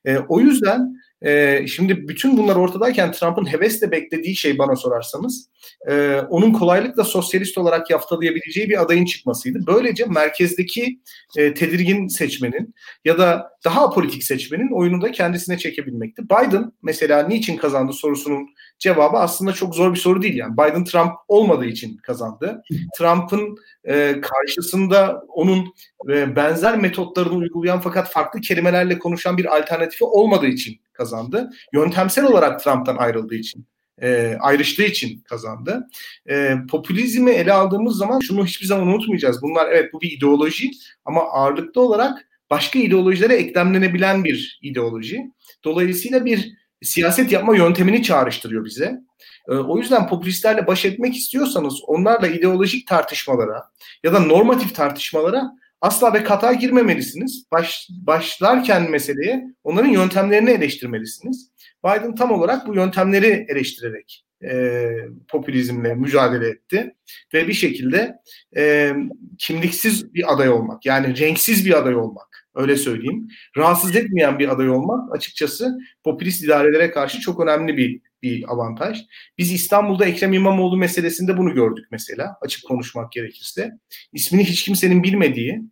E, 0.04 0.18
o 0.18 0.40
yüzden 0.40 0.96
e, 1.22 1.66
şimdi 1.66 2.08
bütün 2.08 2.36
bunlar 2.36 2.56
ortadayken 2.56 3.12
Trump'ın 3.12 3.52
hevesle 3.52 3.90
beklediği 3.90 4.36
şey 4.36 4.58
bana 4.58 4.76
sorarsanız 4.76 5.50
e, 5.88 6.20
onun 6.30 6.52
kolaylıkla 6.52 7.04
sosyalist 7.04 7.58
olarak 7.58 7.90
yaftalayabileceği 7.90 8.68
bir 8.68 8.82
adayın 8.82 9.04
çıkmasıydı. 9.04 9.58
Böylece 9.66 10.04
merkezdeki 10.04 11.00
e, 11.38 11.54
tedirgin 11.54 12.08
seçmenin 12.08 12.74
ya 13.04 13.18
da 13.18 13.50
daha 13.64 13.90
politik 13.90 14.24
seçmenin 14.24 14.70
oyunu 14.72 15.02
da 15.02 15.12
kendisine 15.12 15.58
çekebilmekti. 15.58 16.22
Biden 16.24 16.72
mesela 16.82 17.26
niçin 17.26 17.56
kazandı 17.56 17.92
sorusunun 17.92 18.48
cevabı 18.78 19.16
aslında 19.16 19.52
çok 19.52 19.74
zor 19.74 19.94
bir 19.94 19.98
soru 19.98 20.22
değil. 20.22 20.36
Yani 20.36 20.52
Biden 20.52 20.84
Trump 20.84 21.12
olmadığı 21.28 21.66
için 21.66 21.96
kazandı. 21.96 22.62
Trump'ın 22.98 23.56
e, 23.84 24.20
karşısında 24.20 25.22
onun 25.28 25.74
e, 26.08 26.36
benzer 26.36 26.78
metotlarını 26.78 27.34
uygulayan 27.34 27.80
fakat 27.80 28.10
farklı 28.10 28.40
kelimelerle 28.40 28.98
konuşan 28.98 29.38
bir 29.38 29.56
alternatifi 29.56 30.04
olmadığı 30.04 30.46
için 30.46 30.80
kazandı. 31.00 31.50
Yöntemsel 31.72 32.24
olarak 32.24 32.64
Trump'tan 32.64 32.96
ayrıldığı 32.96 33.34
için 33.34 33.66
e, 34.02 34.36
ayrıştığı 34.40 34.82
için 34.82 35.20
kazandı. 35.20 35.86
E, 36.30 36.56
popülizmi 36.70 37.30
ele 37.30 37.52
aldığımız 37.52 37.96
zaman 37.96 38.20
şunu 38.20 38.46
hiçbir 38.46 38.66
zaman 38.66 38.86
unutmayacağız. 38.86 39.42
Bunlar 39.42 39.68
evet 39.72 39.92
bu 39.92 40.00
bir 40.00 40.10
ideoloji 40.10 40.70
ama 41.04 41.20
ağırlıklı 41.20 41.80
olarak 41.80 42.28
başka 42.50 42.78
ideolojilere 42.78 43.34
eklemlenebilen 43.34 44.24
bir 44.24 44.58
ideoloji. 44.62 45.20
Dolayısıyla 45.64 46.24
bir 46.24 46.52
siyaset 46.82 47.32
yapma 47.32 47.56
yöntemini 47.56 48.02
çağrıştırıyor 48.02 48.64
bize. 48.64 49.00
E, 49.48 49.52
o 49.52 49.78
yüzden 49.78 50.08
popülistlerle 50.08 50.66
baş 50.66 50.84
etmek 50.84 51.16
istiyorsanız 51.16 51.74
onlarla 51.86 52.26
ideolojik 52.26 52.86
tartışmalara 52.86 53.62
ya 54.04 54.12
da 54.12 54.20
normatif 54.20 54.74
tartışmalara 54.74 55.42
asla 55.80 56.14
ve 56.14 56.24
kata 56.24 56.52
girmemelisiniz. 56.52 57.44
Baş, 57.52 57.88
başlarken 57.90 58.90
meseleye 58.90 59.44
onların 59.64 59.88
yöntemlerini 59.88 60.50
eleştirmelisiniz. 60.50 61.50
Biden 61.84 62.14
tam 62.14 62.30
olarak 62.30 62.66
bu 62.66 62.74
yöntemleri 62.74 63.46
eleştirerek 63.48 64.24
e, 64.44 64.84
popülizmle 65.28 65.94
mücadele 65.94 66.48
etti 66.48 66.94
ve 67.34 67.48
bir 67.48 67.52
şekilde 67.52 68.16
e, 68.56 68.92
kimliksiz 69.38 70.14
bir 70.14 70.32
aday 70.32 70.48
olmak 70.48 70.86
yani 70.86 71.18
renksiz 71.18 71.66
bir 71.66 71.78
aday 71.78 71.94
olmak 71.94 72.48
öyle 72.54 72.76
söyleyeyim 72.76 73.28
rahatsız 73.56 73.96
etmeyen 73.96 74.38
bir 74.38 74.48
aday 74.48 74.70
olmak 74.70 75.14
açıkçası 75.14 75.78
popülist 76.04 76.44
idarelere 76.44 76.90
karşı 76.90 77.20
çok 77.20 77.40
önemli 77.40 77.76
bir 77.76 78.00
bir 78.22 78.52
avantaj. 78.52 78.98
Biz 79.38 79.52
İstanbul'da 79.52 80.04
Ekrem 80.04 80.32
İmamoğlu 80.32 80.76
meselesinde 80.76 81.38
bunu 81.38 81.54
gördük 81.54 81.86
mesela 81.90 82.36
açık 82.40 82.66
konuşmak 82.66 83.12
gerekirse. 83.12 83.70
İsmini 84.12 84.44
hiç 84.44 84.64
kimsenin 84.64 85.02
bilmediği 85.02 85.62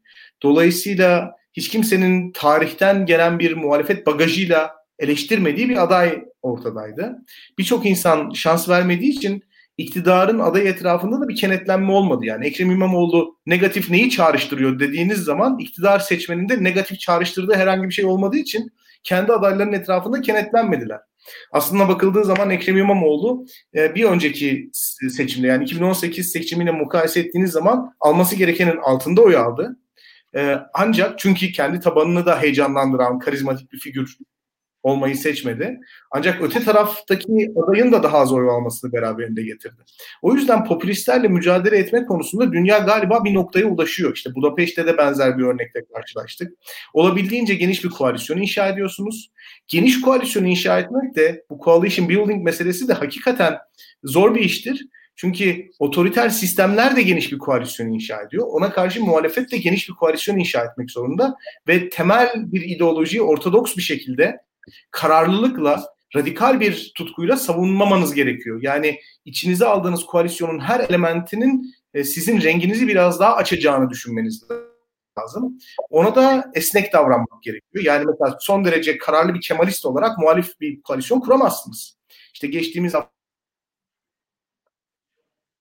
dolayısıyla 0.42 1.32
hiç 1.52 1.68
kimsenin 1.68 2.32
tarihten 2.32 3.06
gelen 3.06 3.38
bir 3.38 3.56
muhalefet 3.56 4.06
bagajıyla 4.06 4.70
eleştirmediği 4.98 5.68
bir 5.68 5.82
aday 5.82 6.24
ortadaydı. 6.42 7.18
Birçok 7.58 7.86
insan 7.86 8.30
şans 8.30 8.68
vermediği 8.68 9.12
için 9.12 9.42
iktidarın 9.78 10.38
aday 10.38 10.68
etrafında 10.68 11.20
da 11.20 11.28
bir 11.28 11.36
kenetlenme 11.36 11.92
olmadı. 11.92 12.26
Yani 12.26 12.46
Ekrem 12.46 12.70
İmamoğlu 12.70 13.38
negatif 13.46 13.90
neyi 13.90 14.10
çağrıştırıyor 14.10 14.80
dediğiniz 14.80 15.18
zaman 15.18 15.58
iktidar 15.58 15.98
seçmeninde 15.98 16.64
negatif 16.64 17.00
çağrıştırdığı 17.00 17.54
herhangi 17.54 17.88
bir 17.88 17.94
şey 17.94 18.04
olmadığı 18.04 18.36
için 18.36 18.72
kendi 19.04 19.32
adaylarının 19.32 19.72
etrafında 19.72 20.20
kenetlenmediler. 20.20 21.00
Aslında 21.52 21.88
bakıldığı 21.88 22.24
zaman 22.24 22.50
Ekrem 22.50 22.76
İmamoğlu 22.76 23.46
e, 23.74 23.94
bir 23.94 24.04
önceki 24.04 24.70
seçimde 25.16 25.46
yani 25.46 25.64
2018 25.64 26.32
seçimiyle 26.32 26.70
mukayese 26.70 27.20
ettiğiniz 27.20 27.50
zaman 27.50 27.94
alması 28.00 28.36
gerekenin 28.36 28.76
altında 28.76 29.22
oy 29.22 29.36
aldı. 29.36 29.76
E, 30.36 30.56
ancak 30.74 31.18
çünkü 31.18 31.52
kendi 31.52 31.80
tabanını 31.80 32.26
da 32.26 32.42
heyecanlandıran 32.42 33.18
karizmatik 33.18 33.72
bir 33.72 33.78
figür 33.78 34.18
olmayı 34.88 35.16
seçmedi. 35.16 35.78
Ancak 36.10 36.42
öte 36.42 36.60
taraftaki 36.64 37.52
adayın 37.56 37.92
da 37.92 38.02
daha 38.02 38.18
az 38.18 38.32
oy 38.32 38.50
almasını 38.50 38.92
beraberinde 38.92 39.42
getirdi. 39.42 39.82
O 40.22 40.34
yüzden 40.34 40.64
popülistlerle 40.64 41.28
mücadele 41.28 41.78
etmek 41.78 42.08
konusunda 42.08 42.52
dünya 42.52 42.78
galiba 42.78 43.24
bir 43.24 43.34
noktaya 43.34 43.66
ulaşıyor. 43.66 44.14
İşte 44.14 44.34
Budapeşte 44.34 44.86
de 44.86 44.98
benzer 44.98 45.38
bir 45.38 45.44
örnekle 45.44 45.84
karşılaştık. 45.94 46.52
Olabildiğince 46.94 47.54
geniş 47.54 47.84
bir 47.84 47.90
koalisyon 47.90 48.38
inşa 48.38 48.68
ediyorsunuz. 48.68 49.30
Geniş 49.66 50.00
koalisyon 50.00 50.44
inşa 50.44 50.78
etmek 50.78 51.16
de 51.16 51.44
bu 51.50 51.60
coalition 51.64 52.08
building 52.08 52.44
meselesi 52.44 52.88
de 52.88 52.92
hakikaten 52.92 53.58
zor 54.04 54.34
bir 54.34 54.40
iştir. 54.40 54.86
Çünkü 55.20 55.70
otoriter 55.78 56.28
sistemler 56.28 56.96
de 56.96 57.02
geniş 57.02 57.32
bir 57.32 57.38
koalisyon 57.38 57.88
inşa 57.88 58.22
ediyor. 58.22 58.46
Ona 58.50 58.72
karşı 58.72 59.04
muhalefet 59.04 59.52
de 59.52 59.56
geniş 59.56 59.88
bir 59.88 59.94
koalisyon 59.94 60.38
inşa 60.38 60.64
etmek 60.64 60.90
zorunda. 60.90 61.36
Ve 61.68 61.88
temel 61.88 62.32
bir 62.36 62.60
ideolojiyi 62.60 63.22
ortodoks 63.22 63.76
bir 63.76 63.82
şekilde 63.82 64.36
kararlılıkla, 64.90 65.84
radikal 66.16 66.60
bir 66.60 66.92
tutkuyla 66.96 67.36
savunmamanız 67.36 68.14
gerekiyor. 68.14 68.60
Yani 68.62 69.00
içinize 69.24 69.66
aldığınız 69.66 70.06
koalisyonun 70.06 70.60
her 70.60 70.80
elementinin 70.80 71.74
e, 71.94 72.04
sizin 72.04 72.42
renginizi 72.42 72.88
biraz 72.88 73.20
daha 73.20 73.34
açacağını 73.34 73.90
düşünmeniz 73.90 74.44
lazım. 75.18 75.58
Ona 75.90 76.14
da 76.14 76.50
esnek 76.54 76.92
davranmak 76.92 77.42
gerekiyor. 77.42 77.84
Yani 77.84 78.04
mesela 78.06 78.36
son 78.40 78.64
derece 78.64 78.98
kararlı 78.98 79.34
bir 79.34 79.40
Kemalist 79.40 79.86
olarak 79.86 80.18
muhalif 80.18 80.60
bir 80.60 80.82
koalisyon 80.82 81.20
kuramazsınız. 81.20 81.96
İşte 82.34 82.46
geçtiğimiz 82.46 82.94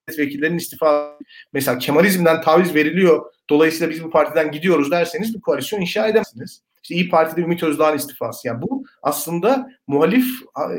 milletvekillerinin 0.08 0.58
istifa 0.58 1.20
mesela 1.54 1.78
Kemalizmden 1.78 2.42
taviz 2.42 2.76
veriliyor. 2.76 3.34
Dolayısıyla 3.50 3.90
biz 3.90 4.04
bu 4.04 4.10
partiden 4.10 4.52
gidiyoruz 4.52 4.92
derseniz 4.92 5.36
bir 5.36 5.42
koalisyon 5.42 5.82
inşa 5.82 6.08
edemezsiniz. 6.08 6.67
İşte 6.88 6.96
İyi 6.96 7.10
Parti'de 7.10 7.42
Ümit 7.42 7.64
Özdağ'ın 7.64 7.98
istifası. 7.98 8.48
Yani 8.48 8.62
bu 8.62 8.86
aslında 9.02 9.70
muhalif 9.88 10.26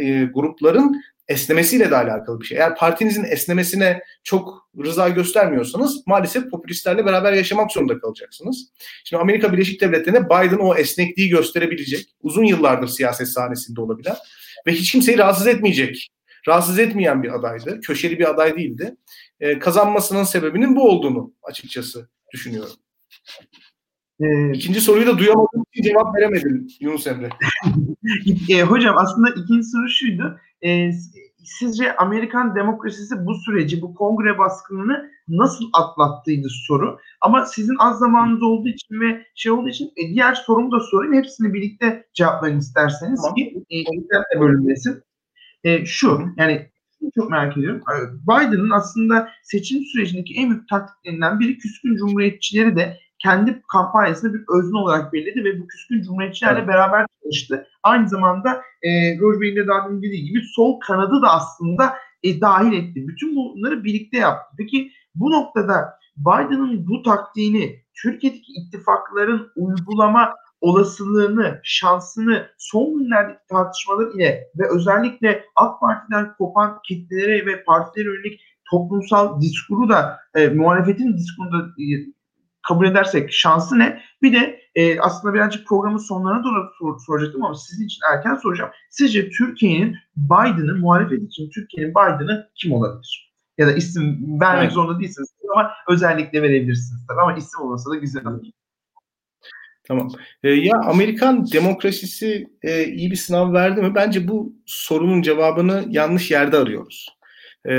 e, 0.00 0.25
grupların 0.25 1.03
esnemesiyle 1.29 1.91
de 1.91 1.97
alakalı 1.97 2.41
bir 2.41 2.47
şey. 2.47 2.59
Eğer 2.59 2.77
partinizin 2.77 3.25
esnemesine 3.25 4.03
çok 4.25 4.69
rıza 4.85 5.09
göstermiyorsanız 5.09 6.07
maalesef 6.07 6.50
popülistlerle 6.50 7.07
beraber 7.07 7.33
yaşamak 7.33 7.73
zorunda 7.73 7.99
kalacaksınız. 7.99 8.73
Şimdi 9.05 9.21
Amerika 9.23 9.53
Birleşik 9.53 9.81
Devletleri'nde 9.81 10.25
Biden 10.25 10.59
o 10.59 10.75
esnekliği 10.75 11.29
gösterebilecek. 11.29 12.07
Uzun 12.23 12.45
yıllardır 12.45 12.88
siyaset 12.88 13.29
sahnesinde 13.29 13.81
olabilen 13.81 14.17
ve 14.67 14.73
hiç 14.73 14.93
kimseyi 14.93 15.19
rahatsız 15.19 15.47
etmeyecek. 15.47 16.09
Rahatsız 16.49 16.79
etmeyen 16.79 17.23
bir 17.23 17.35
adaydı. 17.35 17.81
Köşeli 17.81 18.19
bir 18.19 18.31
aday 18.31 18.57
değildi. 18.57 18.97
Ee, 19.41 19.59
kazanmasının 19.59 20.25
sebebinin 20.25 20.77
bu 20.77 20.88
olduğunu 20.88 21.33
açıkçası 21.43 22.09
düşünüyorum. 22.33 22.77
Ee, 24.21 24.53
İkinci 24.53 24.81
soruyu 24.81 25.07
da 25.07 25.19
duyamadığım 25.19 25.65
için 25.73 25.83
cevap 25.83 26.17
veremedim 26.17 26.67
Yunus 26.81 27.07
Emre. 27.07 27.29
e, 28.51 28.63
hocam 28.63 28.95
aslında 28.99 29.31
ikinci 29.31 29.69
soru 29.69 29.89
şuydu. 29.89 30.41
E, 30.65 30.91
sizce 31.45 31.97
Amerikan 31.97 32.55
demokrasisi 32.55 33.27
bu 33.27 33.35
süreci, 33.35 33.83
bu 33.83 33.95
kongre 33.95 34.39
baskınını 34.39 35.11
nasıl 35.29 35.65
atlattıydı 35.73 36.49
soru. 36.51 36.99
Ama 37.21 37.47
sizin 37.47 37.77
az 37.79 37.99
zamanınız 37.99 38.43
olduğu 38.43 38.69
için 38.69 39.01
ve 39.01 39.27
şey 39.35 39.53
olduğu 39.53 39.69
için 39.69 39.93
e, 39.97 40.09
diğer 40.09 40.35
sorumu 40.35 40.73
da 40.73 40.81
sorayım. 40.81 41.15
Hepsini 41.15 41.55
birlikte 41.55 42.07
cevaplayın 42.15 42.59
isterseniz 42.59 43.23
tamam. 43.23 43.35
ki 43.35 43.65
e, 44.37 44.41
bölünmesin. 44.41 45.03
E, 45.65 45.87
şu 45.87 46.21
yani 46.37 46.71
çok 47.15 47.31
merak 47.31 47.57
ediyorum. 47.57 47.83
Biden'ın 48.23 48.71
aslında 48.71 49.29
seçim 49.43 49.85
sürecindeki 49.85 50.35
en 50.35 50.51
büyük 50.51 50.69
taktiklerinden 50.69 51.41
biri 51.41 51.59
küskün 51.59 51.97
cumhuriyetçileri 51.97 52.77
de 52.77 52.97
kendi 53.23 53.63
kampanyasını 53.73 54.35
bir 54.35 54.45
özne 54.59 54.79
olarak 54.79 55.13
belirledi 55.13 55.45
ve 55.45 55.61
bu 55.61 55.67
küskün 55.67 56.03
cumhuriyetçilerle 56.03 56.59
evet. 56.59 56.69
beraber 56.69 57.07
çalıştı. 57.23 57.67
Aynı 57.83 58.09
zamanda 58.09 58.63
e, 58.83 59.19
Roger 59.19 59.41
Bey'in 59.41 59.57
de 59.57 59.67
daha 59.67 59.91
dediği 59.91 60.25
gibi 60.25 60.43
sol 60.55 60.81
kanadı 60.81 61.23
da 61.23 61.31
aslında 61.31 61.95
e, 62.23 62.41
dahil 62.41 62.73
etti. 62.73 63.09
Bütün 63.09 63.37
bunları 63.37 63.85
birlikte 63.85 64.19
yaptı. 64.19 64.55
Peki 64.59 64.93
bu 65.15 65.31
noktada 65.31 65.99
Biden'ın 66.17 66.87
bu 66.89 67.03
taktiğini 67.03 67.83
Türkiye'deki 68.03 68.53
ittifakların 68.53 69.51
uygulama 69.57 70.35
olasılığını, 70.61 71.61
şansını 71.63 72.47
son 72.59 72.99
günlerdeki 72.99 73.39
tartışmalar 73.51 74.15
ile 74.15 74.45
ve 74.59 74.65
özellikle 74.75 75.45
AK 75.57 75.81
Parti'den 75.81 76.35
kopan 76.39 76.79
kitlelere 76.89 77.47
ve 77.47 77.65
partilere 77.65 78.09
yönelik 78.09 78.41
toplumsal 78.71 79.41
diskuru 79.41 79.89
da 79.89 80.19
e, 80.35 80.49
muhalefetin 80.49 81.17
diskurunu 81.17 81.53
da 81.53 81.67
e, 81.83 81.87
kabul 82.69 82.87
edersek 82.87 83.33
şansı 83.33 83.79
ne? 83.79 84.03
Bir 84.23 84.33
de 84.33 84.61
e, 84.75 85.01
aslında 85.01 85.35
birazcık 85.35 85.67
programın 85.67 85.99
sonlarına 85.99 86.45
doğru 86.45 86.71
sor, 86.79 86.99
soracaktım 87.07 87.45
ama 87.45 87.55
sizin 87.55 87.87
için 87.87 88.01
erken 88.13 88.35
soracağım. 88.35 88.71
Sizce 88.91 89.31
Türkiye'nin 89.31 89.97
Biden'ı, 90.17 90.77
muhalefet 90.77 91.23
için 91.23 91.51
Türkiye'nin 91.51 91.95
Biden'ı 91.95 92.51
kim 92.55 92.73
olabilir? 92.73 93.33
Ya 93.59 93.67
da 93.67 93.73
isim 93.73 94.19
vermek 94.41 94.63
evet. 94.63 94.73
zorunda 94.73 95.01
değilsiniz 95.01 95.29
ama 95.55 95.71
özellikle 95.89 96.43
verebilirsiniz 96.43 97.07
tabii 97.09 97.21
ama 97.21 97.37
isim 97.37 97.61
olmasa 97.61 97.91
da 97.91 97.97
güzel 97.97 98.27
olur. 98.27 98.47
Tamam. 99.85 100.09
E, 100.43 100.51
ya 100.51 100.75
Amerikan 100.85 101.53
demokrasisi 101.53 102.47
e, 102.63 102.85
iyi 102.85 103.11
bir 103.11 103.17
sınav 103.17 103.53
verdi 103.53 103.83
mi? 103.83 103.95
Bence 103.95 104.29
bu 104.29 104.53
sorunun 104.67 105.23
cevabını 105.23 105.85
yanlış 105.89 106.31
yerde 106.31 106.57
arıyoruz. 106.57 107.07
E, 107.69 107.75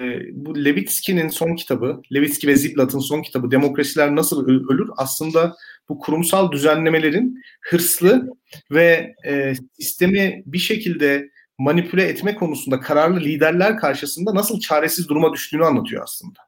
e, 0.00 0.04
bu 0.32 0.64
Levitsky'nin 0.64 1.28
son 1.28 1.54
kitabı, 1.54 2.02
Levitsky 2.14 2.52
ve 2.52 2.56
Ziblatt'ın 2.56 2.98
son 2.98 3.22
kitabı 3.22 3.50
Demokrasiler 3.50 4.16
Nasıl 4.16 4.48
Ölür 4.48 4.90
aslında 4.96 5.56
bu 5.88 5.98
kurumsal 5.98 6.52
düzenlemelerin 6.52 7.42
hırslı 7.60 8.30
ve 8.70 9.14
e, 9.26 9.54
sistemi 9.78 10.42
bir 10.46 10.58
şekilde 10.58 11.30
manipüle 11.58 12.02
etme 12.02 12.34
konusunda 12.34 12.80
kararlı 12.80 13.20
liderler 13.20 13.76
karşısında 13.76 14.34
nasıl 14.34 14.60
çaresiz 14.60 15.08
duruma 15.08 15.32
düştüğünü 15.32 15.64
anlatıyor 15.64 16.02
aslında. 16.02 16.38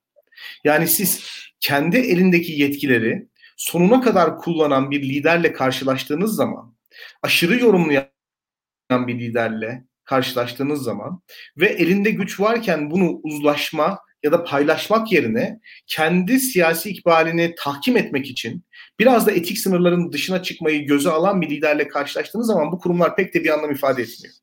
Yani 0.65 0.89
siz 0.89 1.25
kendi 1.61 1.97
elindeki 1.97 2.53
yetkileri 2.53 3.29
sonuna 3.57 4.01
kadar 4.01 4.39
kullanan 4.39 4.91
bir 4.91 5.03
liderle 5.03 5.53
karşılaştığınız 5.53 6.35
zaman, 6.35 6.75
aşırı 7.23 7.59
yorumlayan 7.59 8.09
bir 8.91 9.19
liderle 9.19 9.85
karşılaştığınız 10.09 10.83
zaman 10.83 11.23
ve 11.57 11.67
elinde 11.67 12.11
güç 12.11 12.41
varken 12.41 12.91
bunu 12.91 13.21
uzlaşma 13.23 13.99
ya 14.23 14.33
da 14.33 14.45
paylaşmak 14.45 15.13
yerine 15.13 15.61
kendi 15.87 16.41
siyasi 16.41 16.91
ikbalini 16.91 17.55
tahkim 17.59 17.97
etmek 17.97 18.27
için 18.27 18.65
biraz 18.99 19.27
da 19.27 19.33
etik 19.33 19.59
sınırların 19.59 20.13
dışına 20.13 20.43
çıkmayı 20.43 20.87
göze 20.87 21.11
alan 21.11 21.41
bir 21.41 21.51
liderle 21.51 21.89
karşılaştığınız 21.89 22.47
zaman 22.47 22.73
bu 22.73 22.79
kurumlar 22.79 23.17
pek 23.17 23.35
de 23.35 23.45
bir 23.45 23.51
anlam 23.51 23.71
ifade 23.71 24.03
etmiyor. 24.03 24.35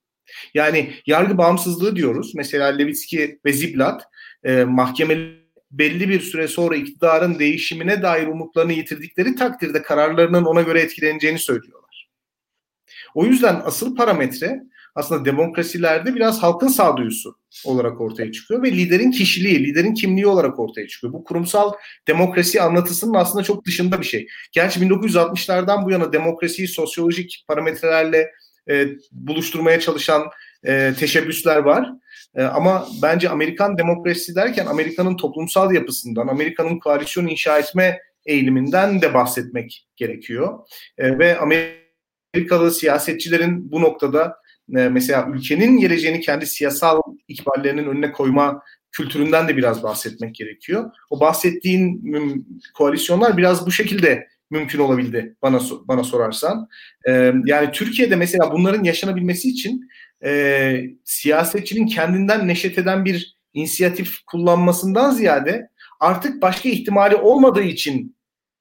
Yani 0.53 0.93
yargı 1.05 1.37
bağımsızlığı 1.37 1.95
diyoruz. 1.95 2.35
Mesela 2.35 2.67
Levitsky 2.67 3.25
ve 3.45 3.53
Ziblatt 3.53 4.03
e, 4.43 4.63
mahkemeleri 4.63 5.45
belli 5.71 6.09
bir 6.09 6.21
süre 6.21 6.47
sonra 6.47 6.75
iktidarın 6.75 7.39
değişimine 7.39 8.01
dair 8.01 8.27
umutlarını 8.27 8.73
yitirdikleri 8.73 9.35
takdirde 9.35 9.81
kararlarının 9.81 10.45
ona 10.45 10.61
göre 10.61 10.81
etkileneceğini 10.81 11.39
söylüyorlar. 11.39 12.09
O 13.15 13.25
yüzden 13.25 13.61
asıl 13.65 13.95
parametre 13.95 14.61
aslında 14.95 15.25
demokrasilerde 15.25 16.15
biraz 16.15 16.43
halkın 16.43 16.67
sağduyusu 16.67 17.37
olarak 17.65 18.01
ortaya 18.01 18.31
çıkıyor 18.31 18.63
ve 18.63 18.71
liderin 18.71 19.11
kişiliği, 19.11 19.63
liderin 19.63 19.93
kimliği 19.93 20.27
olarak 20.27 20.59
ortaya 20.59 20.87
çıkıyor. 20.87 21.13
Bu 21.13 21.23
kurumsal 21.23 21.73
demokrasi 22.07 22.61
anlatısının 22.61 23.13
aslında 23.13 23.43
çok 23.43 23.65
dışında 23.65 23.99
bir 23.99 24.05
şey. 24.05 24.27
Gerçi 24.51 24.79
1960'lardan 24.79 25.85
bu 25.85 25.91
yana 25.91 26.13
demokrasiyi 26.13 26.67
sosyolojik 26.67 27.45
parametrelerle 27.47 28.31
e, 28.69 28.87
buluşturmaya 29.11 29.79
çalışan 29.79 30.23
e, 30.67 30.93
teşebbüsler 30.99 31.57
var. 31.57 31.89
E, 32.35 32.43
ama 32.43 32.87
bence 33.01 33.29
Amerikan 33.29 33.77
demokrasisi 33.77 34.35
derken 34.35 34.65
Amerika'nın 34.65 35.17
toplumsal 35.17 35.73
yapısından, 35.73 36.27
Amerika'nın 36.27 36.79
koalisyon 36.79 37.27
inşa 37.27 37.59
etme 37.59 37.99
eğiliminden 38.25 39.01
de 39.01 39.13
bahsetmek 39.13 39.87
gerekiyor. 39.95 40.59
E, 40.97 41.19
ve 41.19 41.37
Amerikalı 41.39 42.71
siyasetçilerin 42.71 43.71
bu 43.71 43.81
noktada 43.81 44.35
mesela 44.67 45.27
ülkenin 45.33 45.77
geleceğini 45.77 46.21
kendi 46.21 46.45
siyasal 46.45 47.01
ikballerinin 47.27 47.85
önüne 47.85 48.11
koyma 48.11 48.61
kültüründen 48.91 49.47
de 49.47 49.57
biraz 49.57 49.83
bahsetmek 49.83 50.35
gerekiyor. 50.35 50.91
O 51.09 51.19
bahsettiğin 51.19 52.03
koalisyonlar 52.73 53.37
biraz 53.37 53.65
bu 53.67 53.71
şekilde 53.71 54.27
mümkün 54.49 54.79
olabildi 54.79 55.35
bana 55.41 55.59
bana 55.87 56.03
sorarsan. 56.03 56.67
Ee, 57.07 57.33
yani 57.45 57.71
Türkiye'de 57.71 58.15
mesela 58.15 58.51
bunların 58.51 58.83
yaşanabilmesi 58.83 59.49
için 59.49 59.89
e, 60.25 60.83
siyasetçinin 61.03 61.87
kendinden 61.87 62.47
neşet 62.47 62.77
eden 62.77 63.05
bir 63.05 63.37
inisiyatif 63.53 64.17
kullanmasından 64.25 65.11
ziyade 65.11 65.69
artık 65.99 66.41
başka 66.41 66.69
ihtimali 66.69 67.15
olmadığı 67.15 67.63
için, 67.63 68.15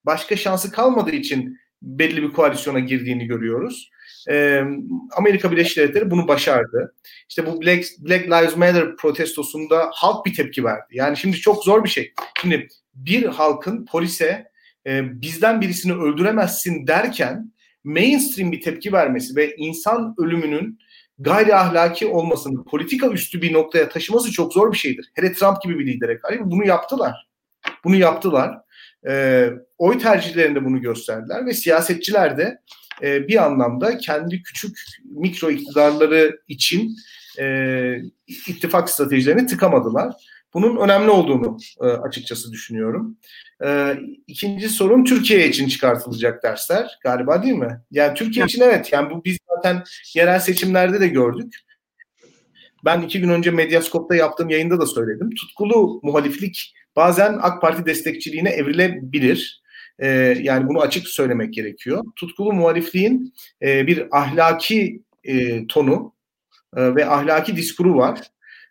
başka 0.06 0.36
şansı 0.36 0.72
kalmadığı 0.72 1.14
için 1.14 1.58
belli 1.82 2.22
bir 2.22 2.32
koalisyona 2.32 2.78
girdiğini 2.78 3.26
görüyoruz. 3.26 3.90
E, 4.30 4.62
Amerika 5.16 5.52
Birleşik 5.52 5.76
Devletleri 5.76 6.10
bunu 6.10 6.28
başardı. 6.28 6.94
İşte 7.28 7.46
bu 7.46 7.62
Black, 7.62 7.86
Black 7.98 8.26
Lives 8.26 8.56
Matter 8.56 8.96
protestosunda 8.96 9.90
halk 9.92 10.26
bir 10.26 10.34
tepki 10.34 10.64
verdi. 10.64 10.86
Yani 10.90 11.16
şimdi 11.16 11.36
çok 11.36 11.64
zor 11.64 11.84
bir 11.84 11.88
şey. 11.88 12.12
Şimdi 12.40 12.68
bir 12.94 13.24
halkın 13.24 13.84
polise 13.84 14.50
e, 14.86 15.20
bizden 15.20 15.60
birisini 15.60 15.92
öldüremezsin 15.92 16.86
derken 16.86 17.52
mainstream 17.84 18.52
bir 18.52 18.60
tepki 18.60 18.92
vermesi 18.92 19.36
ve 19.36 19.56
insan 19.56 20.14
ölümünün 20.18 20.78
gayri 21.18 21.54
ahlaki 21.54 22.06
olmasını 22.06 22.64
politika 22.64 23.08
üstü 23.08 23.42
bir 23.42 23.52
noktaya 23.52 23.88
taşıması 23.88 24.32
çok 24.32 24.52
zor 24.52 24.72
bir 24.72 24.76
şeydir. 24.76 25.10
Hele 25.14 25.32
Trump 25.32 25.62
gibi 25.62 25.78
bir 25.78 25.86
lidere 25.86 26.18
karşı 26.18 26.40
bunu 26.44 26.66
yaptılar. 26.66 27.28
Bunu 27.84 27.96
yaptılar. 27.96 28.58
E, 29.08 29.48
oy 29.78 29.98
tercihlerinde 29.98 30.64
bunu 30.64 30.80
gösterdiler 30.80 31.46
ve 31.46 31.52
siyasetçiler 31.52 32.38
de 32.38 32.58
e, 33.02 33.28
bir 33.28 33.44
anlamda 33.44 33.98
kendi 33.98 34.42
küçük 34.42 34.78
mikro 35.04 35.50
iktidarları 35.50 36.38
için 36.48 36.96
e, 37.38 37.96
ittifak 38.26 38.90
stratejilerini 38.90 39.46
tıkamadılar. 39.46 40.14
Bunun 40.54 40.76
önemli 40.76 41.10
olduğunu 41.10 41.58
e, 41.80 41.84
açıkçası 41.84 42.52
düşünüyorum. 42.52 43.18
E, 43.64 43.98
ikinci 44.26 44.68
sorun 44.68 45.04
Türkiye 45.04 45.48
için 45.48 45.68
çıkartılacak 45.68 46.42
dersler 46.42 46.98
galiba 47.02 47.42
değil 47.42 47.54
mi? 47.54 47.80
Yani 47.90 48.14
Türkiye 48.14 48.46
için 48.46 48.62
evet. 48.62 48.92
Yani 48.92 49.10
bu 49.10 49.24
biz 49.24 49.38
zaten 49.54 49.82
yerel 50.14 50.40
seçimlerde 50.40 51.00
de 51.00 51.08
gördük. 51.08 51.54
Ben 52.84 53.02
iki 53.02 53.20
gün 53.20 53.28
önce 53.28 53.50
Medyaskop'ta 53.50 54.14
yaptığım 54.14 54.50
yayında 54.50 54.80
da 54.80 54.86
söyledim. 54.86 55.30
Tutkulu 55.30 56.00
muhaliflik 56.02 56.74
bazen 56.96 57.38
AK 57.42 57.62
Parti 57.62 57.86
destekçiliğine 57.86 58.50
evrilebilir. 58.50 59.63
E, 59.98 60.08
yani 60.40 60.68
bunu 60.68 60.80
açık 60.80 61.08
söylemek 61.08 61.54
gerekiyor. 61.54 62.04
Tutkulu 62.16 62.52
muhalifliğin 62.52 63.34
e, 63.62 63.86
bir 63.86 64.18
ahlaki 64.18 65.02
e, 65.24 65.66
tonu 65.66 66.14
e, 66.76 66.94
ve 66.94 67.06
ahlaki 67.06 67.56
diskuru 67.56 67.96
var. 67.96 68.20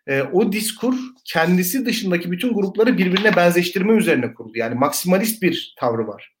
E, 0.06 0.22
o 0.22 0.52
diskur 0.52 0.94
kendisi 1.24 1.86
dışındaki 1.86 2.30
bütün 2.30 2.54
grupları 2.54 2.98
birbirine 2.98 3.36
benzeştirme 3.36 3.92
üzerine 3.92 4.34
kuruldu. 4.34 4.58
Yani 4.58 4.74
maksimalist 4.74 5.42
bir 5.42 5.74
tavrı 5.78 6.06
var. 6.06 6.34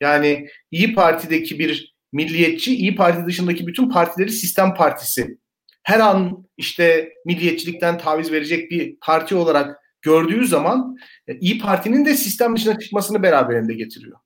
Yani 0.00 0.48
İyi 0.70 0.94
Parti'deki 0.94 1.58
bir 1.58 1.94
milliyetçi, 2.12 2.74
İyi 2.74 2.94
Parti 2.94 3.26
dışındaki 3.26 3.66
bütün 3.66 3.90
partileri 3.90 4.30
sistem 4.30 4.74
partisi. 4.74 5.38
Her 5.82 6.00
an 6.00 6.48
işte 6.56 7.12
milliyetçilikten 7.26 7.98
taviz 7.98 8.32
verecek 8.32 8.70
bir 8.70 8.96
parti 9.00 9.34
olarak 9.34 9.76
gördüğü 10.02 10.46
zaman 10.46 10.96
e, 11.28 11.36
İyi 11.36 11.58
Parti'nin 11.58 12.04
de 12.04 12.14
sistem 12.14 12.56
dışına 12.56 12.78
çıkmasını 12.78 13.22
beraberinde 13.22 13.74
getiriyor. 13.74 14.18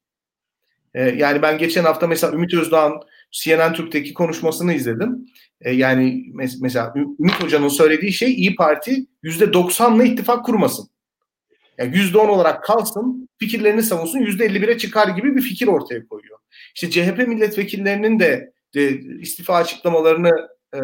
E, 0.94 1.02
yani 1.02 1.42
ben 1.42 1.58
geçen 1.58 1.84
hafta 1.84 2.06
mesela 2.06 2.32
Ümit 2.32 2.54
Özdağ'ın 2.54 2.94
CNN 3.30 3.72
Türk'teki 3.72 4.14
konuşmasını 4.14 4.74
izledim. 4.74 5.26
E, 5.60 5.70
yani 5.70 6.24
mes- 6.34 6.58
mesela 6.60 6.94
Ümit 7.20 7.42
Hoca'nın 7.42 7.68
söylediği 7.68 8.12
şey 8.12 8.32
İyi 8.32 8.54
Parti 8.54 9.06
%90'la 9.24 10.04
ittifak 10.04 10.44
kurmasın. 10.44 10.88
Yani 11.78 11.96
%10 11.96 12.28
olarak 12.28 12.64
kalsın, 12.64 13.28
fikirlerini 13.38 13.82
savunsun, 13.82 14.18
%51'e 14.18 14.78
çıkar 14.78 15.08
gibi 15.08 15.36
bir 15.36 15.42
fikir 15.42 15.66
ortaya 15.66 16.06
koyuyor. 16.06 16.38
İşte 16.74 16.90
CHP 16.90 17.28
milletvekillerinin 17.28 18.20
de, 18.20 18.52
de 18.74 19.00
istifa 19.00 19.54
açıklamalarını 19.54 20.30
e, 20.74 20.80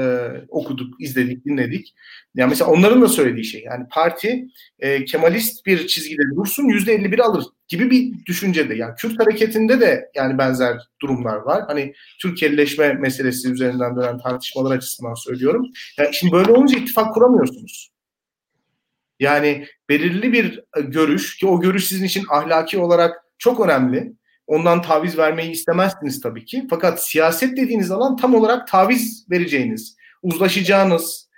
okuduk, 0.49 1.01
izledik, 1.01 1.45
dinledik. 1.45 1.95
Yani 2.35 2.51
mesela 2.51 2.71
onların 2.71 3.03
da 3.03 3.09
söylediği 3.09 3.45
şey 3.45 3.63
yani 3.63 3.87
parti 3.91 4.47
e, 4.79 5.05
Kemalist 5.05 5.67
bir 5.67 5.87
çizgide 5.87 6.23
dursun 6.37 6.65
yüzde 6.65 6.93
51 6.93 7.19
alır 7.19 7.45
gibi 7.69 7.91
bir 7.91 8.27
düşüncede. 8.27 8.75
Yani 8.75 8.95
Kürt 8.99 9.21
hareketinde 9.21 9.81
de 9.81 10.11
yani 10.15 10.39
benzer 10.39 10.77
durumlar 11.03 11.37
var. 11.37 11.65
Hani 11.67 11.95
Türkiye'lileşme 12.21 12.93
meselesi 12.93 13.53
üzerinden 13.53 13.97
dönen 13.97 14.19
tartışmalar 14.19 14.77
açısından 14.77 15.15
söylüyorum. 15.15 15.67
Yani 15.99 16.09
şimdi 16.13 16.33
böyle 16.33 16.53
olunca 16.53 16.79
ittifak 16.79 17.15
kuramıyorsunuz. 17.15 17.91
Yani 19.21 19.67
belirli 19.89 20.33
bir 20.33 20.61
görüş 20.83 21.37
ki 21.37 21.47
o 21.47 21.61
görüş 21.61 21.87
sizin 21.87 22.05
için 22.05 22.25
ahlaki 22.31 22.79
olarak 22.79 23.25
çok 23.39 23.61
önemli. 23.61 24.13
Ondan 24.51 24.83
taviz 24.83 25.19
vermeyi 25.19 25.51
istemezsiniz 25.51 26.21
tabii 26.21 26.45
ki. 26.45 26.67
Fakat 26.71 27.05
siyaset 27.05 27.57
dediğiniz 27.57 27.91
alan 27.91 28.17
tam 28.17 28.35
olarak 28.35 28.69
taviz 28.69 29.27
vereceğiniz, 29.31 29.97
uzlaşacağınız, 30.23 31.29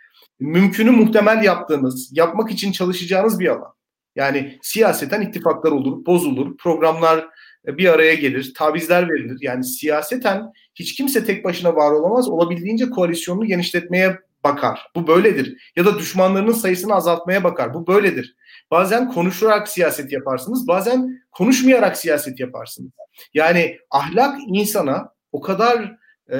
mümkünü 0.40 0.90
muhtemel 0.90 1.44
yaptığınız, 1.44 2.10
yapmak 2.12 2.50
için 2.50 2.72
çalışacağınız 2.72 3.40
bir 3.40 3.48
alan. 3.48 3.74
Yani 4.16 4.58
siyaseten 4.62 5.20
ittifaklar 5.20 5.72
olur, 5.72 6.06
bozulur, 6.06 6.56
programlar 6.56 7.28
e, 7.66 7.78
bir 7.78 7.88
araya 7.88 8.14
gelir, 8.14 8.54
tavizler 8.54 9.08
verilir. 9.08 9.38
Yani 9.40 9.64
siyaseten 9.64 10.42
hiç 10.74 10.94
kimse 10.94 11.24
tek 11.24 11.44
başına 11.44 11.76
var 11.76 11.90
olamaz. 11.90 12.28
Olabildiğince 12.28 12.90
koalisyonunu 12.90 13.46
genişletmeye 13.46 14.18
bakar. 14.44 14.80
Bu 14.96 15.06
böyledir. 15.06 15.72
Ya 15.76 15.84
da 15.84 15.98
düşmanlarının 15.98 16.52
sayısını 16.52 16.94
azaltmaya 16.94 17.44
bakar. 17.44 17.74
Bu 17.74 17.86
böyledir. 17.86 18.36
Bazen 18.70 19.12
konuşarak 19.12 19.68
siyaset 19.68 20.12
yaparsınız, 20.12 20.68
bazen 20.68 21.22
konuşmayarak 21.32 21.96
siyaset 21.96 22.40
yaparsınız. 22.40 22.92
Yani 23.34 23.78
ahlak 23.90 24.38
insana 24.46 25.12
o 25.32 25.40
kadar 25.40 25.96
e, 26.32 26.38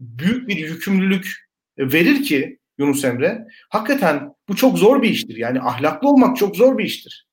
büyük 0.00 0.48
bir 0.48 0.56
yükümlülük 0.56 1.46
verir 1.78 2.22
ki 2.22 2.58
Yunus 2.78 3.04
Emre. 3.04 3.46
Hakikaten 3.68 4.34
bu 4.48 4.56
çok 4.56 4.78
zor 4.78 5.02
bir 5.02 5.10
iştir. 5.10 5.36
Yani 5.36 5.60
ahlaklı 5.60 6.08
olmak 6.08 6.36
çok 6.36 6.56
zor 6.56 6.78
bir 6.78 6.84
iştir. 6.84 7.26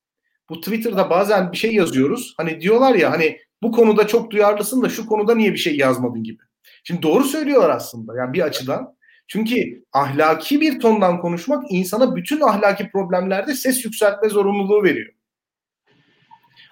Bu 0.50 0.62
Twitter'da 0.62 1.10
bazen 1.10 1.52
bir 1.52 1.58
şey 1.58 1.74
yazıyoruz. 1.76 2.34
Hani 2.38 2.62
diyorlar 2.62 2.96
ya 2.96 3.12
hani 3.12 3.38
bu 3.62 3.72
konuda 3.72 4.08
çok 4.08 4.32
duyarlısın 4.32 4.82
da 4.82 4.90
şu 4.90 5.06
konuda 5.06 5.36
niye 5.36 5.54
bir 5.54 5.58
şey 5.58 5.78
yazmadın 5.78 6.24
gibi. 6.24 6.44
Şimdi 6.84 7.02
doğru 7.02 7.24
söylüyorlar 7.24 7.70
aslında 7.70 8.18
yani 8.18 8.34
bir 8.34 8.42
açıdan. 8.42 8.96
Çünkü 9.28 9.84
ahlaki 9.94 10.62
bir 10.62 10.80
tondan 10.80 11.22
konuşmak 11.22 11.64
insana 11.70 12.16
bütün 12.16 12.42
ahlaki 12.42 12.90
problemlerde 12.90 13.56
ses 13.56 13.86
yükseltme 13.86 14.30
zorunluluğu 14.30 14.84
veriyor. 14.84 15.14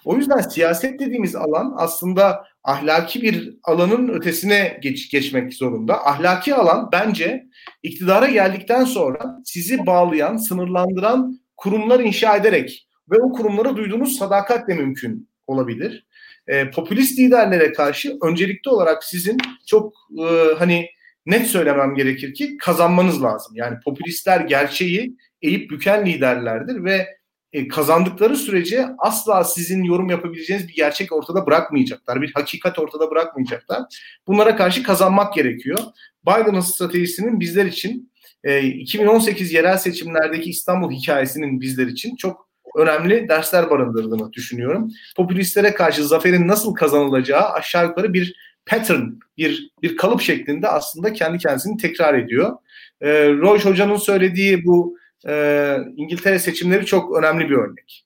O 0.06 0.16
yüzden 0.18 0.40
siyaset 0.40 1.00
dediğimiz 1.00 1.36
alan 1.36 1.74
aslında 1.78 2.46
ahlaki 2.64 3.22
bir 3.22 3.58
alanın 3.64 4.08
ötesine 4.08 4.80
geç, 4.82 5.12
geçmek 5.12 5.54
zorunda. 5.54 6.08
Ahlaki 6.08 6.56
alan 6.56 6.90
bence 6.92 7.46
iktidara 7.84 8.28
geldikten 8.28 8.84
sonra 8.84 9.42
sizi 9.46 9.86
bağlayan, 9.86 10.38
sınırlandıran 10.38 11.40
kurumlar 11.58 12.00
inşa 12.00 12.36
ederek 12.36 12.88
ve 13.12 13.16
o 13.22 13.32
kurumlara 13.32 13.76
duyduğunuz 13.76 14.18
sadakatle 14.18 14.74
mümkün 14.74 15.30
olabilir. 15.48 16.06
E, 16.48 16.72
popülist 16.72 17.20
liderlere 17.20 17.74
karşı 17.74 18.18
öncelikli 18.24 18.70
olarak 18.70 19.04
sizin 19.04 19.38
çok 19.68 19.94
e, 20.20 20.54
hani 20.58 20.90
net 21.26 21.48
söylemem 21.48 21.96
gerekir 21.96 22.34
ki 22.34 22.58
kazanmanız 22.58 23.24
lazım. 23.24 23.56
Yani 23.56 23.78
popülistler 23.86 24.42
gerçeği 24.42 25.18
eğip 25.42 25.72
büken 25.72 26.06
liderlerdir 26.06 26.84
ve 26.84 27.08
e, 27.54 27.68
kazandıkları 27.68 28.36
sürece 28.36 28.88
asla 28.98 29.44
sizin 29.44 29.84
yorum 29.84 30.10
yapabileceğiniz 30.10 30.68
bir 30.68 30.74
gerçek 30.74 31.12
ortada 31.12 31.46
bırakmayacaklar. 31.46 32.22
Bir 32.22 32.34
hakikat 32.34 32.80
ortada 32.80 33.12
bırakmayacaklar. 33.12 33.82
Bunlara 34.28 34.56
karşı 34.56 34.84
kazanmak 34.84 35.34
gerekiyor. 35.34 35.80
Biden'ın 36.28 36.60
stratejisinin 36.60 37.40
bizler 37.40 37.66
için 37.66 38.12
e, 38.44 38.62
2018 38.62 39.54
yerel 39.54 39.78
seçimlerdeki 39.78 40.50
İstanbul 40.50 40.92
hikayesinin 40.92 41.62
bizler 41.62 41.88
için 41.88 42.16
çok 42.16 42.52
önemli 42.76 43.30
dersler 43.30 43.70
barındırdığını 43.70 44.34
düşünüyorum. 44.34 44.92
Popülistlere 45.16 45.74
karşı 45.74 46.08
zaferin 46.08 46.48
nasıl 46.48 46.74
kazanılacağı 46.74 47.50
aşağı 47.50 47.86
yukarı 47.86 48.14
bir 48.14 48.36
pattern, 48.66 49.02
bir 49.38 49.72
bir 49.82 49.98
kalıp 49.98 50.22
şeklinde 50.22 50.68
aslında 50.68 51.14
kendi 51.14 51.38
kendisini 51.38 51.78
tekrar 51.78 52.14
ediyor. 52.14 52.58
E, 53.02 53.30
Roy 53.30 53.60
Hoca'nın 53.60 53.96
söylediği 53.96 54.66
bu 54.66 54.98
e, 55.28 55.78
İngiltere 55.96 56.40
seçimleri 56.40 56.86
çok 56.86 57.18
önemli 57.18 57.50
bir 57.50 57.56
örnek. 57.56 58.06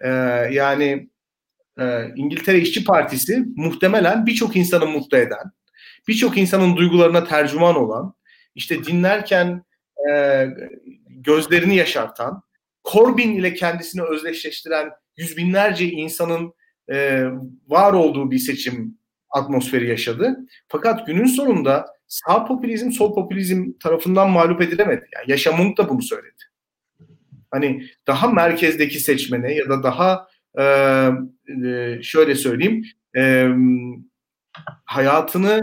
E, 0.00 0.08
yani 0.54 1.08
e, 1.80 2.08
İngiltere 2.16 2.58
İşçi 2.58 2.84
Partisi 2.84 3.44
muhtemelen 3.56 4.26
birçok 4.26 4.56
insanı 4.56 4.86
mutlu 4.86 5.16
eden, 5.16 5.52
birçok 6.08 6.38
insanın 6.38 6.76
duygularına 6.76 7.24
tercüman 7.24 7.76
olan, 7.76 8.14
işte 8.54 8.84
dinlerken 8.84 9.64
e, 10.10 10.46
gözlerini 11.08 11.76
yaşartan, 11.76 12.42
Corbyn 12.92 13.30
ile 13.30 13.54
kendisini 13.54 14.02
özdeşleştiren 14.02 14.90
yüz 15.16 15.36
binlerce 15.36 15.86
insanın 15.86 16.54
e, 16.90 17.24
var 17.68 17.92
olduğu 17.92 18.30
bir 18.30 18.38
seçim 18.38 18.98
atmosferi 19.32 19.88
yaşadı. 19.88 20.36
Fakat 20.68 21.06
günün 21.06 21.26
sonunda 21.26 21.86
sağ 22.08 22.44
popülizm 22.44 22.90
sol 22.90 23.14
popülizm 23.14 23.72
tarafından 23.82 24.30
mağlup 24.30 24.62
edilemedi. 24.62 25.06
Yani 25.14 25.30
Yaşamunk 25.30 25.78
da 25.78 25.88
bunu 25.88 26.02
söyledi. 26.02 26.42
Hani 27.50 27.86
daha 28.06 28.28
merkezdeki 28.28 29.00
seçmene 29.00 29.54
ya 29.54 29.68
da 29.68 29.82
daha 29.82 30.28
e, 30.58 30.64
e, 31.68 32.02
şöyle 32.02 32.34
söyleyeyim 32.34 32.84
e, 33.16 33.48
hayatını 34.84 35.60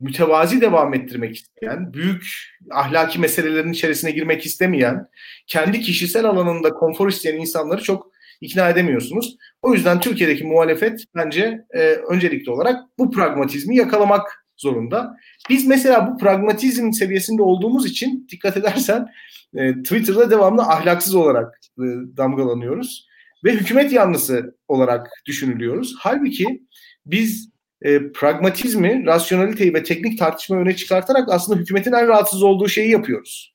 mütevazi 0.00 0.60
devam 0.60 0.94
ettirmek 0.94 1.36
isteyen, 1.36 1.92
büyük 1.92 2.26
ahlaki 2.70 3.20
meselelerin 3.20 3.72
içerisine 3.72 4.10
girmek 4.10 4.46
istemeyen, 4.46 5.08
kendi 5.46 5.80
kişisel 5.80 6.24
alanında 6.24 6.70
konfor 6.70 7.08
isteyen 7.08 7.40
insanları 7.40 7.82
çok 7.82 8.13
ikna 8.40 8.68
edemiyorsunuz. 8.68 9.36
O 9.62 9.74
yüzden 9.74 10.00
Türkiye'deki 10.00 10.44
muhalefet 10.44 11.04
bence 11.14 11.64
e, 11.74 11.80
öncelikli 11.80 12.50
olarak 12.50 12.82
bu 12.98 13.10
pragmatizmi 13.10 13.76
yakalamak 13.76 14.46
zorunda. 14.56 15.16
Biz 15.50 15.66
mesela 15.66 16.12
bu 16.12 16.18
pragmatizm 16.18 16.92
seviyesinde 16.92 17.42
olduğumuz 17.42 17.86
için 17.86 18.26
dikkat 18.30 18.56
edersen 18.56 19.06
e, 19.54 19.72
Twitter'da 19.82 20.30
devamlı 20.30 20.62
ahlaksız 20.62 21.14
olarak 21.14 21.60
e, 21.78 21.84
damgalanıyoruz 22.16 23.06
ve 23.44 23.52
hükümet 23.52 23.92
yanlısı 23.92 24.56
olarak 24.68 25.10
düşünülüyoruz. 25.26 25.94
Halbuki 25.98 26.62
biz 27.06 27.50
e, 27.82 28.12
pragmatizmi, 28.12 29.06
rasyoneliteyi 29.06 29.74
ve 29.74 29.82
teknik 29.82 30.18
tartışma 30.18 30.56
öne 30.56 30.76
çıkartarak 30.76 31.28
aslında 31.32 31.60
hükümetin 31.60 31.92
en 31.92 32.08
rahatsız 32.08 32.42
olduğu 32.42 32.68
şeyi 32.68 32.90
yapıyoruz. 32.90 33.54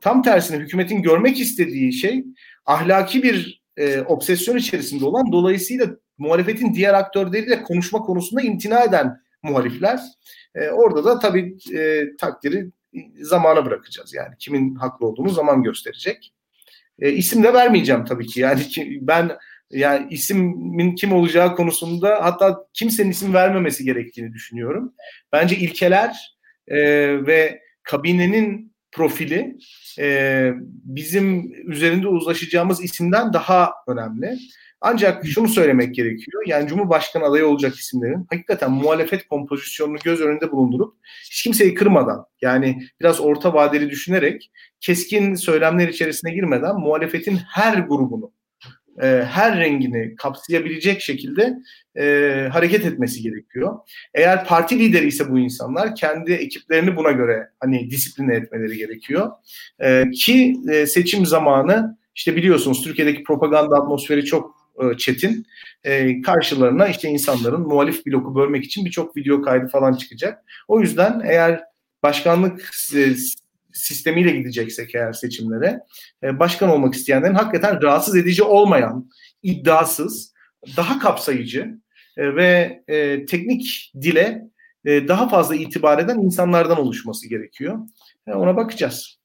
Tam 0.00 0.22
tersine 0.22 0.58
hükümetin 0.58 1.02
görmek 1.02 1.40
istediği 1.40 1.92
şey 1.92 2.24
ahlaki 2.66 3.22
bir 3.22 3.59
e, 3.76 4.00
obsesyon 4.00 4.56
içerisinde 4.56 5.04
olan 5.04 5.32
dolayısıyla 5.32 5.86
muhalefetin 6.18 6.74
diğer 6.74 6.94
aktörleriyle 6.94 7.62
konuşma 7.62 7.98
konusunda 7.98 8.42
imtina 8.42 8.84
eden 8.84 9.20
muhalifler. 9.42 10.00
E, 10.54 10.68
orada 10.68 11.04
da 11.04 11.18
tabii 11.18 11.56
e, 11.74 12.04
takdiri 12.16 12.70
zamana 13.20 13.66
bırakacağız. 13.66 14.14
Yani 14.14 14.34
kimin 14.38 14.74
haklı 14.74 15.06
olduğunu 15.06 15.28
zaman 15.28 15.62
gösterecek. 15.62 16.32
E, 16.98 17.12
isim 17.12 17.42
de 17.42 17.52
vermeyeceğim 17.54 18.04
tabii 18.04 18.26
ki. 18.26 18.40
Yani 18.40 18.62
ki, 18.62 18.98
ben 19.02 19.30
yani 19.70 20.06
ismin 20.10 20.94
kim 20.94 21.12
olacağı 21.12 21.56
konusunda 21.56 22.18
hatta 22.24 22.66
kimsenin 22.72 23.10
isim 23.10 23.34
vermemesi 23.34 23.84
gerektiğini 23.84 24.32
düşünüyorum. 24.32 24.94
Bence 25.32 25.56
ilkeler 25.56 26.36
e, 26.68 26.78
ve 27.26 27.62
kabinenin 27.82 28.69
profili 28.92 29.56
e, 29.98 30.50
bizim 30.84 31.52
üzerinde 31.72 32.08
uzlaşacağımız 32.08 32.84
isimden 32.84 33.32
daha 33.32 33.72
önemli. 33.88 34.38
Ancak 34.80 35.26
şunu 35.26 35.48
söylemek 35.48 35.94
gerekiyor. 35.94 36.42
Yani 36.46 36.68
Cumhurbaşkanı 36.68 37.24
adayı 37.24 37.46
olacak 37.46 37.74
isimlerin 37.76 38.26
hakikaten 38.30 38.70
muhalefet 38.70 39.28
kompozisyonunu 39.28 39.98
göz 40.04 40.20
önünde 40.20 40.52
bulundurup 40.52 40.94
hiç 41.30 41.42
kimseyi 41.42 41.74
kırmadan 41.74 42.24
yani 42.42 42.82
biraz 43.00 43.20
orta 43.20 43.54
vadeli 43.54 43.90
düşünerek 43.90 44.50
keskin 44.80 45.34
söylemler 45.34 45.88
içerisine 45.88 46.34
girmeden 46.34 46.76
muhalefetin 46.80 47.36
her 47.36 47.78
grubunu 47.78 48.32
e, 49.02 49.06
her 49.30 49.60
rengini 49.60 50.16
kapsayabilecek 50.16 51.00
şekilde 51.00 51.58
e, 51.98 52.48
hareket 52.52 52.86
etmesi 52.86 53.22
gerekiyor. 53.22 53.78
Eğer 54.14 54.44
parti 54.44 54.78
lideri 54.78 55.06
ise 55.06 55.30
bu 55.30 55.38
insanlar 55.38 55.94
kendi 55.94 56.32
ekiplerini 56.32 56.96
buna 56.96 57.10
göre 57.10 57.48
hani 57.60 57.90
disipline 57.90 58.34
etmeleri 58.34 58.76
gerekiyor. 58.76 59.30
E, 59.78 60.10
ki 60.10 60.56
e, 60.70 60.86
seçim 60.86 61.26
zamanı 61.26 61.98
işte 62.14 62.36
biliyorsunuz 62.36 62.82
Türkiye'deki 62.82 63.22
propaganda 63.22 63.76
atmosferi 63.76 64.24
çok 64.24 64.60
e, 64.80 64.96
çetin. 64.96 65.46
E, 65.84 66.22
karşılarına 66.22 66.88
işte 66.88 67.08
insanların 67.08 67.60
muhalif 67.60 68.06
bloku 68.06 68.34
bölmek 68.34 68.64
için 68.64 68.84
birçok 68.84 69.16
video 69.16 69.42
kaydı 69.42 69.68
falan 69.68 69.94
çıkacak. 69.94 70.44
O 70.68 70.80
yüzden 70.80 71.22
eğer 71.24 71.60
başkanlık 72.02 72.70
e, 72.94 73.14
sistemiyle 73.72 74.30
gideceksek 74.30 74.94
eğer 74.94 75.12
seçimlere 75.12 75.80
e, 76.22 76.38
başkan 76.38 76.70
olmak 76.70 76.94
isteyenlerin 76.94 77.34
hakikaten 77.34 77.82
rahatsız 77.82 78.16
edici 78.16 78.42
olmayan, 78.42 79.10
iddiasız, 79.42 80.34
daha 80.76 80.98
kapsayıcı 80.98 81.78
e, 82.16 82.34
ve 82.36 82.82
e, 82.88 83.26
teknik 83.26 83.92
dile 84.00 84.50
daha 84.86 85.28
fazla 85.28 85.54
itibar 85.54 85.98
eden 85.98 86.18
insanlardan 86.18 86.78
oluşması 86.78 87.28
gerekiyor. 87.28 87.78
Ona 88.26 88.56
bakacağız. 88.56 89.20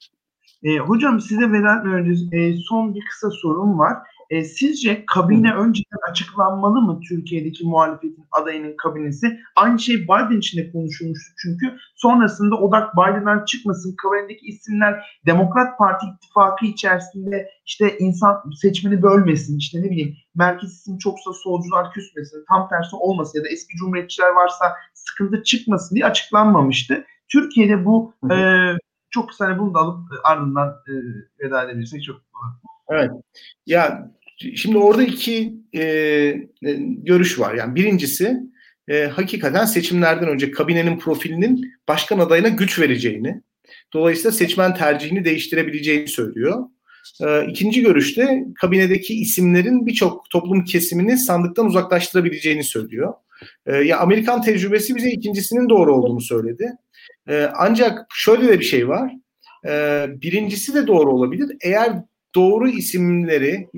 E, 0.64 0.78
hocam 0.78 1.22
size 1.22 1.52
veren 1.52 1.86
önce 1.86 2.58
son 2.70 2.96
bir 2.96 3.04
kısa 3.12 3.30
sorum 3.32 3.80
var. 3.80 3.98
E, 4.30 4.44
sizce 4.44 5.04
kabine 5.06 5.54
önceden 5.54 6.10
açıklanmalı 6.12 6.82
mı 6.82 7.00
Türkiye'deki 7.10 7.66
muhalefetin 7.68 8.28
adayının 8.32 8.78
kabinesi? 8.78 9.40
Aynı 9.56 9.80
şey 9.80 10.04
Biden 10.04 10.38
için 10.38 10.62
de 10.62 10.72
konuşulmuştu 10.72 11.34
çünkü 11.42 11.78
sonrasında 11.96 12.56
odak 12.56 12.98
Biden'dan 12.98 13.46
çıkmasın. 13.46 13.96
Kabinedeki 13.96 14.46
isimler 14.46 15.20
Demokrat 15.26 15.78
Parti 15.78 16.06
ittifakı 16.06 16.66
içerisinde 16.66 17.50
işte 17.66 17.98
insan 17.98 18.44
seçmeni 18.62 19.02
bölmesin 19.02 19.58
işte 19.58 19.82
ne 19.82 19.92
bileyim 19.92 20.16
merkez 20.36 20.72
isim 20.72 20.98
çoksa 20.98 21.34
solcular 21.34 21.92
küsmesin 21.92 22.46
tam 22.50 22.70
tersi 22.70 22.96
olmasın 22.96 23.40
ya 23.40 23.46
da 23.46 23.50
eski 23.50 23.78
cumhuriyetçiler 23.78 24.30
varsa 24.30 24.76
sıkıntı 24.94 25.44
çıkmasın 25.44 25.96
diye 25.96 26.06
açıklanmamıştı. 26.06 27.06
Türkiye'de 27.32 27.86
bu 27.86 28.14
e, 28.32 28.36
çok 29.10 29.30
kısa 29.30 29.46
hani 29.46 29.60
bunu 29.60 29.74
da 29.74 29.80
alıp 29.80 30.00
ardından 30.24 30.70
e, 30.70 30.94
veda 31.46 31.64
edebilirsek 31.64 32.04
çok 32.04 32.16
Evet. 32.92 33.12
Ya 33.66 34.12
şimdi 34.56 34.78
orada 34.78 35.04
iki 35.04 35.54
e, 35.76 35.82
görüş 37.04 37.40
var. 37.40 37.54
Yani 37.54 37.76
birincisi 37.76 38.38
e, 38.88 39.04
hakikaten 39.06 39.66
seçimlerden 39.66 40.30
önce 40.30 40.52
kabinenin 40.52 41.00
profilinin 41.00 41.74
başkan 41.88 42.20
adayına 42.20 42.48
güç 42.48 42.80
vereceğini, 42.80 43.42
dolayısıyla 43.94 44.32
seçmen 44.32 44.76
tercihini 44.76 45.26
değiştirebileceğini 45.26 46.08
söylüyor. 46.08 46.64
E, 47.22 47.46
ikinci 47.46 47.82
görüşte 47.82 48.44
kabinedeki 48.56 49.14
isimlerin 49.16 49.86
birçok 49.86 50.30
toplum 50.30 50.64
kesimini 50.64 51.18
sandıktan 51.18 51.66
uzaklaştırabileceğini 51.66 52.64
söylüyor. 52.64 53.14
E, 53.66 53.76
ya 53.76 54.00
Amerikan 54.00 54.42
tecrübesi 54.42 54.96
bize 54.96 55.12
ikincisinin 55.12 55.70
doğru 55.70 55.96
olduğunu 55.96 56.22
söyledi. 56.22 56.72
E, 57.30 57.50
ancak 57.56 58.06
şöyle 58.16 58.48
de 58.48 58.60
bir 58.60 58.66
şey 58.66 58.88
var. 58.88 59.12
E, 59.66 60.06
birincisi 60.22 60.74
de 60.74 60.88
doğru 60.88 61.12
olabilir. 61.12 61.58
Eğer 61.62 61.92
doğru 62.36 62.70
isimleri 62.70 63.70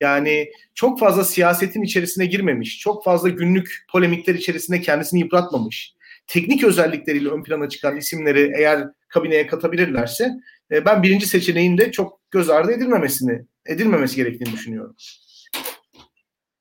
yani 0.00 0.50
çok 0.74 1.00
fazla 1.00 1.24
siyasetin 1.24 1.82
içerisine 1.82 2.26
girmemiş, 2.26 2.78
çok 2.78 3.04
fazla 3.04 3.28
günlük 3.28 3.84
polemikler 3.92 4.34
içerisinde 4.34 4.80
kendisini 4.80 5.20
yıpratmamış, 5.20 5.94
teknik 6.26 6.64
özellikleriyle 6.64 7.28
ön 7.28 7.42
plana 7.42 7.68
çıkan 7.68 7.96
isimleri 7.96 8.52
eğer 8.56 8.88
kabineye 9.08 9.46
katabilirlerse 9.46 10.30
e, 10.70 10.84
ben 10.84 11.02
birinci 11.02 11.26
seçeneğin 11.26 11.78
de 11.78 11.92
çok 11.92 12.20
göz 12.30 12.50
ardı 12.50 12.72
edilmemesini 12.72 13.42
edilmemesi 13.66 14.16
gerektiğini 14.16 14.52
düşünüyorum. 14.52 14.96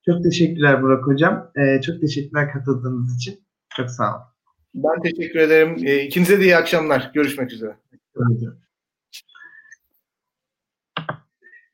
Çok 0.05 0.23
teşekkürler 0.23 0.81
Burak 0.81 1.07
Hocam. 1.07 1.51
Ee, 1.57 1.81
çok 1.81 2.01
teşekkürler 2.01 2.53
katıldığınız 2.53 3.15
için. 3.15 3.39
Çok 3.77 3.89
sağ 3.91 4.15
olun. 4.15 4.23
Ben 4.75 5.01
teşekkür 5.01 5.39
ederim. 5.39 5.75
E, 5.85 6.03
ikinize 6.03 6.39
de 6.39 6.43
iyi 6.43 6.57
akşamlar. 6.57 7.11
Görüşmek 7.13 7.51
üzere. 7.51 7.75
Evet. 7.91 8.53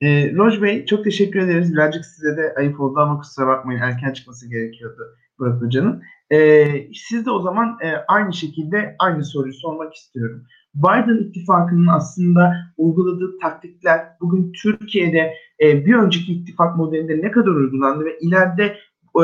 E, 0.06 0.34
Roj 0.36 0.62
Bey 0.62 0.86
çok 0.86 1.04
teşekkür 1.04 1.40
ederiz. 1.40 1.74
Birazcık 1.74 2.06
size 2.06 2.38
de 2.38 2.54
ayıp 2.58 2.80
oldu 2.80 3.00
ama 3.00 3.18
kusura 3.18 3.48
bakmayın 3.48 3.82
erken 3.82 4.14
çıkması 4.14 4.50
gerekiyordu 4.50 5.02
Burak 5.40 5.62
Hoca'nın. 5.62 6.04
E, 6.32 6.68
siz 6.94 7.26
de 7.26 7.32
o 7.32 7.42
zaman 7.42 7.78
e, 7.84 7.94
aynı 8.08 8.34
şekilde 8.34 8.96
aynı 9.00 9.26
soruyu 9.26 9.54
sormak 9.54 9.94
istiyorum. 9.94 10.44
Biden 10.76 11.30
ittifakının 11.30 11.88
aslında 11.88 12.54
uyguladığı 12.78 13.38
taktikler 13.42 14.06
bugün 14.22 14.52
Türkiye'de 14.64 15.34
e, 15.62 15.86
bir 15.86 15.96
önceki 15.96 16.34
ittifak 16.34 16.78
modelinde 16.78 17.22
ne 17.22 17.32
kadar 17.32 17.52
uygulandı 17.52 18.06
ve 18.06 18.20
ileride 18.20 18.78
e, 19.20 19.24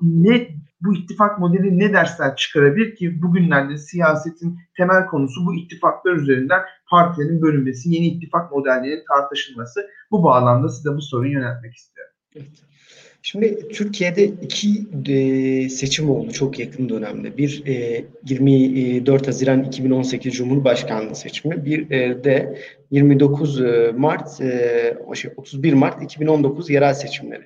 ne 0.00 0.48
bu 0.84 0.94
ittifak 0.94 1.38
modeli 1.38 1.78
ne 1.78 1.92
dersler 1.92 2.36
çıkarabilir 2.36 2.94
ki 2.94 3.22
bugünlerde 3.22 3.78
siyasetin 3.78 4.58
temel 4.76 5.06
konusu 5.06 5.46
bu 5.46 5.54
ittifaklar 5.54 6.12
üzerinden 6.12 6.60
partilerin 6.90 7.42
bölünmesi, 7.42 7.90
yeni 7.90 8.06
ittifak 8.06 8.52
modellerinin 8.52 9.04
tartışılması. 9.08 9.90
Bu 10.10 10.24
bağlamda 10.24 10.68
size 10.68 10.96
bu 10.96 11.02
soruyu 11.02 11.32
yöneltmek 11.32 11.74
istiyorum. 11.74 12.12
Şimdi 13.26 13.68
Türkiye'de 13.68 14.24
iki 14.24 14.86
e, 15.08 15.68
seçim 15.68 16.10
oldu 16.10 16.32
çok 16.32 16.58
yakın 16.58 16.88
dönemde. 16.88 17.36
Bir 17.36 17.66
e, 17.66 18.04
24 18.24 19.28
Haziran 19.28 19.64
2018 19.64 20.34
Cumhurbaşkanlığı 20.34 21.14
seçimi, 21.14 21.64
bir 21.64 21.90
e, 21.90 22.24
de 22.24 22.58
29 22.90 23.60
e, 23.60 23.92
Mart, 23.96 24.40
e, 24.40 24.96
31 25.36 25.68
şey, 25.68 25.78
Mart 25.78 26.02
2019 26.02 26.70
yerel 26.70 26.94
seçimleri. 26.94 27.44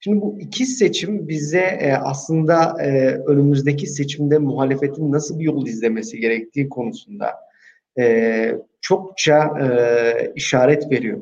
Şimdi 0.00 0.20
bu 0.20 0.36
iki 0.40 0.66
seçim 0.66 1.28
bize 1.28 1.78
e, 1.80 1.92
aslında 1.92 2.82
e, 2.82 3.08
önümüzdeki 3.26 3.86
seçimde 3.86 4.38
muhalefetin 4.38 5.12
nasıl 5.12 5.38
bir 5.38 5.44
yol 5.44 5.66
izlemesi 5.66 6.20
gerektiği 6.20 6.68
konusunda 6.68 7.34
e, 7.98 8.54
çokça 8.80 9.52
e, 9.62 10.32
işaret 10.34 10.90
veriyor. 10.90 11.18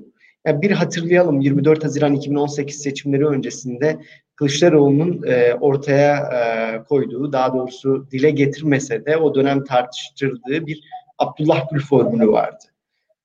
Yani 0.46 0.62
bir 0.62 0.70
hatırlayalım 0.70 1.40
24 1.40 1.84
Haziran 1.84 2.14
2018 2.14 2.82
seçimleri 2.82 3.26
öncesinde 3.26 3.98
Kılıçdaroğlu'nun 4.36 5.22
e, 5.26 5.54
ortaya 5.54 6.16
e, 6.16 6.82
koyduğu, 6.84 7.32
daha 7.32 7.54
doğrusu 7.54 8.06
dile 8.10 8.30
getirmese 8.30 9.06
de 9.06 9.16
o 9.16 9.34
dönem 9.34 9.64
tartıştırdığı 9.64 10.66
bir 10.66 10.80
Abdullah 11.18 11.70
Gül 11.70 11.80
formülü 11.80 12.28
vardı. 12.28 12.64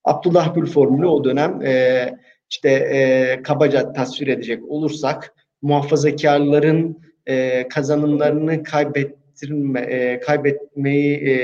Abdullah 0.04 0.54
Gül 0.54 0.66
formülü 0.66 1.06
o 1.06 1.24
dönem 1.24 1.62
e, 1.62 2.14
işte 2.50 2.70
e, 2.70 3.42
kabaca 3.42 3.92
tasvir 3.92 4.26
edecek 4.26 4.62
olursak 4.68 5.34
muhafazakarların 5.62 7.02
e, 7.26 7.68
kazanımlarını 7.68 8.62
kaybettirme, 8.62 9.80
e, 9.80 10.20
kaybetmeyi 10.20 11.16
e, 11.16 11.34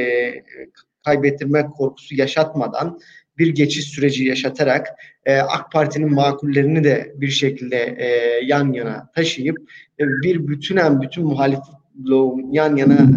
kaybettirme 1.04 1.66
korkusu 1.76 2.14
yaşatmadan 2.14 3.00
bir 3.38 3.48
geçiş 3.54 3.85
süreci 3.85 4.24
yaşatarak 4.24 4.88
e, 5.24 5.38
AK 5.38 5.72
Parti'nin 5.72 6.14
makullerini 6.14 6.85
de 6.85 7.12
bir 7.16 7.28
şekilde 7.28 7.96
e, 7.98 8.07
yan 8.44 8.72
yana 8.72 9.11
taşıyıp 9.14 9.59
e, 10.00 10.04
bir 10.07 10.48
bütünen 10.48 11.02
bütün 11.02 11.24
muhalif 11.24 11.61
bloğun 11.94 12.52
yan 12.52 12.76
yana 12.76 13.09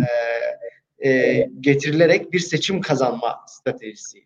e, 1.02 1.10
e, 1.10 1.48
getirilerek 1.60 2.34
bir 2.34 2.40
seçim 2.40 2.82
kazanma 2.82 3.40
stratejisiydi. 3.48 4.26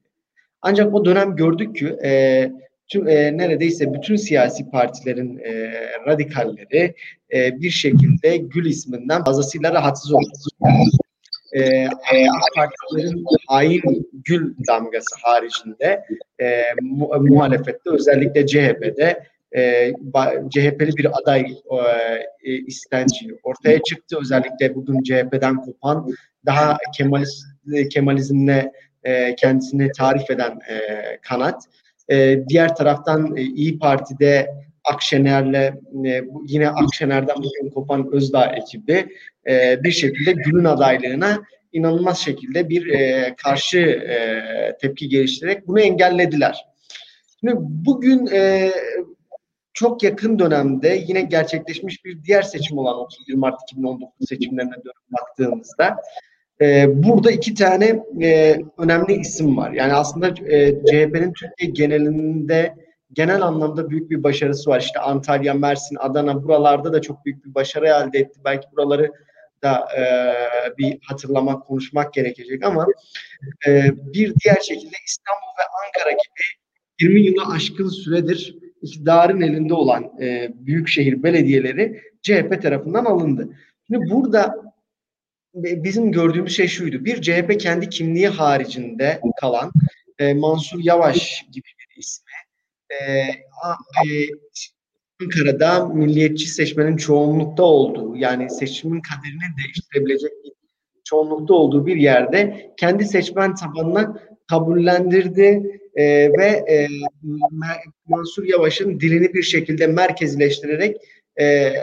Ancak 0.62 0.94
o 0.94 1.06
dönem 1.06 1.36
gördük 1.36 1.76
ki 1.76 1.96
e, 2.04 2.52
tüm, 2.88 3.08
e, 3.08 3.38
neredeyse 3.38 3.94
bütün 3.94 4.16
siyasi 4.16 4.70
partilerin 4.70 5.38
e, 5.38 5.72
radikalleri 6.08 6.96
e, 7.34 7.62
bir 7.62 7.70
şekilde 7.70 8.38
Gül 8.38 8.66
isminden 8.66 9.24
fazlasıyla 9.24 9.74
rahatsız 9.74 10.14
oldu. 10.14 10.32
E, 11.56 11.88
Partilerin 12.56 13.26
hain 13.48 14.10
Gül 14.14 14.54
damgası 14.68 15.16
haricinde 15.24 16.04
e, 16.42 16.64
mu, 16.82 17.12
muhalefette 17.20 17.90
özellikle 17.90 18.48
CHP'de 18.48 19.24
e, 19.56 19.94
CHP'li 20.50 20.98
bir 20.98 21.20
aday 21.22 21.46
e, 22.44 22.52
istenci 22.52 23.36
ortaya 23.44 23.84
çıktı. 23.84 24.18
Özellikle 24.22 24.76
bugün 24.76 25.04
CHP'den 25.04 25.62
kopan 25.62 26.14
daha 26.46 26.78
Kemalist, 26.98 27.46
Kemalizmle 27.90 28.72
e, 29.04 29.36
kendisini 29.36 29.92
tarif 29.92 30.32
eden 30.32 30.60
e, 30.70 30.78
kanat 31.22 31.64
e, 32.12 32.40
diğer 32.48 32.76
taraftan 32.76 33.38
e, 33.38 33.42
İyi 33.42 33.80
Parti'de 33.80 34.50
Akşener'le 34.84 35.74
e, 36.06 36.24
yine 36.48 36.70
Akşener'den 36.70 37.36
bugün 37.38 37.70
kopan 37.70 38.14
Özdağ 38.14 38.46
ekibi 38.46 39.08
e, 39.50 39.84
bir 39.84 39.92
şekilde 39.92 40.32
Gül'ün 40.32 40.66
adaylığına 40.66 41.44
inanılmaz 41.72 42.20
şekilde 42.20 42.70
bir 42.70 42.90
e, 42.90 43.36
karşı 43.44 43.80
e, 43.80 44.78
tepki 44.82 45.10
geliştirerek 45.10 45.68
bunu 45.68 45.80
engellediler. 45.80 46.66
Şimdi 47.40 47.56
bugün 47.60 48.28
e, 48.28 48.72
çok 49.74 50.04
yakın 50.04 50.40
dönemde 50.40 51.04
yine 51.08 51.22
gerçekleşmiş 51.22 52.06
bir 52.06 52.24
diğer 52.24 52.42
seçim 52.42 52.78
olan 52.78 52.96
31 52.96 53.34
Mart 53.34 53.62
2019 53.64 54.30
seçimlerine 54.30 54.74
dönüp 54.74 55.12
baktığımızda 55.12 55.98
e, 56.62 56.86
burada 57.04 57.32
iki 57.32 57.54
tane 57.54 58.04
e, 58.22 58.62
önemli 58.78 59.14
isim 59.14 59.58
var. 59.58 59.72
Yani 59.72 59.94
aslında 59.94 60.28
e, 60.28 60.72
CHP'nin 60.72 61.34
Türkiye 61.34 61.72
genelinde 61.72 62.76
genel 63.14 63.42
anlamda 63.42 63.90
büyük 63.90 64.10
bir 64.12 64.24
başarısı 64.24 64.70
var. 64.70 64.80
İşte 64.80 65.00
Antalya, 65.00 65.54
Mersin, 65.54 65.96
Adana 65.96 66.44
buralarda 66.44 66.94
da 66.94 67.02
çok 67.02 67.26
büyük 67.26 67.46
bir 67.46 67.56
başarı 67.56 67.88
elde 67.88 68.20
etti. 68.20 68.40
Belki 68.46 68.68
buraları 68.72 69.12
da 69.64 69.88
e, 69.98 70.04
bir 70.78 70.98
hatırlamak, 71.02 71.68
konuşmak 71.68 72.14
gerekecek 72.14 72.66
ama 72.66 72.88
e, 73.68 73.92
bir 74.14 74.34
diğer 74.44 74.60
şekilde 74.62 74.96
İstanbul 75.06 75.52
ve 75.60 75.64
Ankara 75.86 76.12
gibi 76.12 76.66
20 77.02 77.22
yılı 77.22 77.54
aşkın 77.56 77.90
süredir 77.90 78.56
iktidarın 78.82 79.42
elinde 79.42 79.74
olan 79.74 80.22
e, 80.22 80.50
büyükşehir 80.56 81.24
belediyeleri 81.24 82.02
CHP 82.22 82.62
tarafından 82.62 83.06
alındı. 83.06 83.50
Şimdi 83.88 84.10
burada 84.10 84.56
bizim 85.56 86.12
gördüğümüz 86.12 86.56
şey 86.56 86.68
şuydu. 86.68 87.06
Bir 87.06 87.22
CHP 87.22 87.60
kendi 87.60 87.90
kimliği 87.90 88.28
haricinde 88.28 89.22
kalan 89.42 89.72
e, 90.20 90.34
Mansur 90.34 90.80
Yavaş 90.84 91.46
gibi 91.52 91.68
bir 91.80 92.00
ismi 92.00 92.32
e, 92.90 92.96
e, 92.96 94.28
Ankara'da 95.22 95.86
milliyetçi 95.86 96.48
seçmenin 96.48 96.98
çoğunlukta 96.98 97.64
olduğu 97.64 98.16
yani 98.16 98.50
seçimin 98.50 99.02
kaderini 99.02 99.64
değiştirebilecek 99.64 100.32
bir 100.44 100.52
çoğunlukta 101.04 101.54
olduğu 101.54 101.86
bir 101.86 101.96
yerde 101.96 102.72
kendi 102.78 103.06
seçmen 103.06 103.56
tabanına 103.56 104.22
kabullendirdi. 104.50 105.80
e, 105.96 106.06
ve 106.32 106.46
e, 106.46 106.88
Mansur 108.08 108.44
Yavaş'ın 108.44 109.00
dilini 109.00 109.34
bir 109.34 109.44
şekilde 109.44 109.88
merkezileştirerek 109.88 110.98
e, 111.40 111.74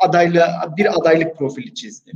adaylı 0.00 0.44
bir 0.76 0.98
adaylık 0.98 1.36
profili 1.36 1.74
çizdi. 1.74 2.10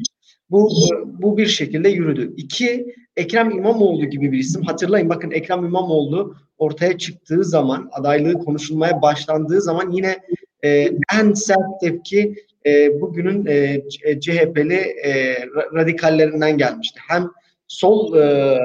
Bu 0.50 0.70
bu 1.04 1.36
bir 1.36 1.46
şekilde 1.46 1.88
yürüdü. 1.88 2.34
İki, 2.36 2.94
Ekrem 3.16 3.50
İmamoğlu 3.50 4.04
gibi 4.04 4.32
bir 4.32 4.38
isim. 4.38 4.62
Hatırlayın 4.62 5.08
bakın 5.08 5.30
Ekrem 5.30 5.64
İmamoğlu 5.64 6.36
ortaya 6.58 6.98
çıktığı 6.98 7.44
zaman, 7.44 7.88
adaylığı 7.92 8.38
konuşulmaya 8.38 9.02
başlandığı 9.02 9.60
zaman 9.60 9.90
yine 9.90 10.18
e, 10.64 10.90
en 11.20 11.32
sert 11.32 11.80
tepki 11.80 12.34
e, 12.66 13.00
bugünün 13.00 13.46
e, 13.46 13.82
CHP'li 14.20 14.74
e, 15.04 15.36
radikallerinden 15.74 16.58
gelmişti. 16.58 17.00
Hem 17.08 17.30
sol 17.66 18.16
e, 18.16 18.58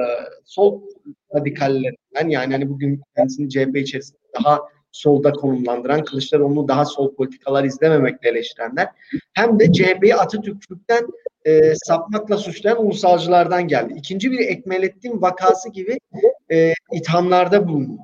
sol 0.44 0.80
radikallerinden 1.34 2.28
yani 2.28 2.52
hani 2.52 2.68
bugün 2.68 3.02
kendisini 3.16 3.48
CHP 3.48 3.76
içerisinde 3.76 4.18
daha 4.38 4.60
solda 4.94 5.32
konumlandıran, 5.32 6.04
Kılıçdaroğlu'nu 6.04 6.68
daha 6.68 6.84
sol 6.84 7.14
politikalar 7.14 7.64
izlememekle 7.64 8.28
eleştirenler 8.28 8.88
hem 9.32 9.60
de 9.60 9.72
CHP'yi 9.72 10.14
Atatürk'lükten 10.14 11.06
e, 11.44 11.74
sapmakla 11.74 12.36
suçlayan 12.36 12.86
ulusalcılardan 12.86 13.68
geldi. 13.68 13.94
İkinci 13.96 14.30
bir 14.30 14.38
Ekmelettin 14.38 15.22
vakası 15.22 15.68
gibi 15.68 15.98
e, 16.52 16.72
ithamlarda 16.92 17.68
bulundu. 17.68 18.00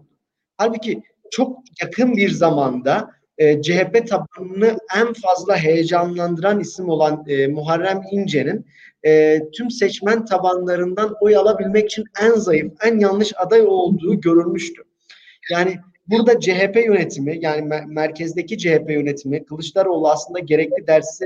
Halbuki 0.57 1.03
çok 1.31 1.59
yakın 1.83 2.17
bir 2.17 2.31
zamanda 2.31 3.11
e, 3.39 3.63
CHP 3.63 4.09
tabanını 4.09 4.79
en 4.97 5.13
fazla 5.13 5.57
heyecanlandıran 5.57 6.61
isim 6.61 6.89
olan 6.89 7.25
e, 7.29 7.47
Muharrem 7.47 8.03
İnce'nin 8.11 8.67
e, 9.07 9.41
tüm 9.53 9.71
seçmen 9.71 10.25
tabanlarından 10.25 11.15
oy 11.21 11.37
alabilmek 11.37 11.87
için 11.87 12.05
en 12.23 12.33
zayıf, 12.33 12.73
en 12.85 12.99
yanlış 12.99 13.33
aday 13.37 13.63
olduğu 13.63 14.21
görülmüştü. 14.21 14.83
Yani 15.51 15.79
burada 16.11 16.41
CHP 16.41 16.77
yönetimi 16.87 17.39
yani 17.41 17.69
mer- 17.69 17.87
merkezdeki 17.87 18.59
CHP 18.59 18.91
yönetimi 18.91 19.45
Kılıçdaroğlu 19.45 20.11
aslında 20.11 20.39
gerekli 20.39 20.87
dersi 20.87 21.25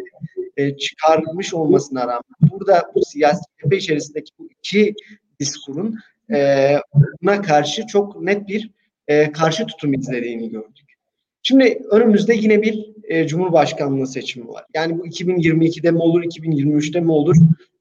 e, 0.56 0.76
çıkarmış 0.76 1.54
olmasına 1.54 2.02
rağmen 2.02 2.22
burada 2.40 2.82
bu 2.94 3.04
siyasi 3.04 3.42
CHP 3.58 3.72
içerisindeki 3.72 4.30
bu 4.38 4.48
iki 4.50 4.94
diskurun 5.40 5.98
e, 6.34 6.76
buna 7.22 7.42
karşı 7.42 7.86
çok 7.86 8.22
net 8.22 8.48
bir 8.48 8.70
e, 9.08 9.32
karşı 9.32 9.66
tutum 9.66 9.94
izlediğini 9.94 10.50
gördük. 10.50 10.94
Şimdi 11.42 11.78
önümüzde 11.90 12.34
yine 12.34 12.62
bir 12.62 12.94
Cumhurbaşkanlığı 13.26 14.06
seçimi 14.06 14.48
var. 14.48 14.64
Yani 14.74 14.98
bu 14.98 15.06
2022'de 15.06 15.90
mi 15.90 15.98
olur, 15.98 16.22
2023'te 16.22 17.00
mi 17.00 17.12
olur 17.12 17.36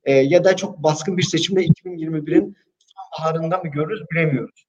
ya 0.08 0.44
da 0.44 0.56
çok 0.56 0.84
baskın 0.84 1.18
bir 1.18 1.24
seçimle 1.24 1.66
2021'in 1.66 2.56
sonbaharında 2.78 3.58
mı 3.58 3.72
görürüz 3.72 4.02
bilemiyoruz. 4.12 4.66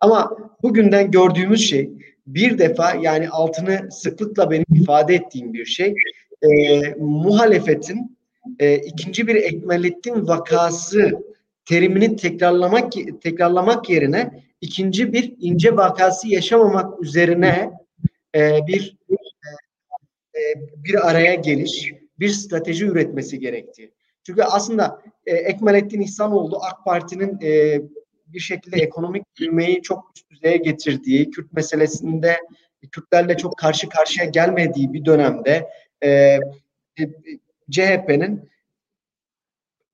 Ama 0.00 0.36
bugünden 0.62 1.10
gördüğümüz 1.10 1.70
şey 1.70 1.90
bir 2.26 2.58
defa 2.58 2.94
yani 2.94 3.28
altını 3.28 3.88
sıklıkla 3.92 4.50
benim 4.50 4.64
ifade 4.74 5.14
ettiğim 5.14 5.52
bir 5.52 5.64
şey 5.64 5.94
e, 6.42 6.80
muhalefetin 6.98 8.16
e, 8.58 8.76
ikinci 8.76 9.26
bir 9.26 9.34
Ekmelettin 9.34 10.26
vakası 10.26 11.10
terimini 11.64 12.16
tekrarlamak 12.16 12.92
tekrarlamak 13.22 13.90
yerine 13.90 14.44
ikinci 14.60 15.12
bir 15.12 15.34
ince 15.40 15.76
vakası 15.76 16.28
yaşamamak 16.28 17.02
üzerine 17.02 17.70
e, 18.34 18.66
bir 18.66 18.96
e, 20.34 20.40
bir 20.84 21.08
araya 21.10 21.34
geliş, 21.34 21.92
bir 22.18 22.28
strateji 22.28 22.86
üretmesi 22.86 23.38
gerektiği. 23.38 23.92
Çünkü 24.26 24.42
aslında 24.42 25.02
e, 25.26 25.36
Ekmelettin 25.36 26.00
İhsanoğlu 26.00 26.58
AK 26.62 26.84
Parti'nin 26.84 27.40
e, 27.42 27.80
bir 28.32 28.40
şekilde 28.40 28.76
ekonomik 28.76 29.22
büyümeyi 29.38 29.82
çok 29.82 30.12
üst 30.16 30.30
düzeye 30.30 30.56
getirdiği, 30.56 31.30
Kürt 31.30 31.52
meselesinde 31.52 32.36
Kürtlerle 32.92 33.36
çok 33.36 33.58
karşı 33.58 33.88
karşıya 33.88 34.26
gelmediği 34.26 34.92
bir 34.92 35.04
dönemde 35.04 35.68
e, 36.04 36.38
CHP'nin 37.70 38.50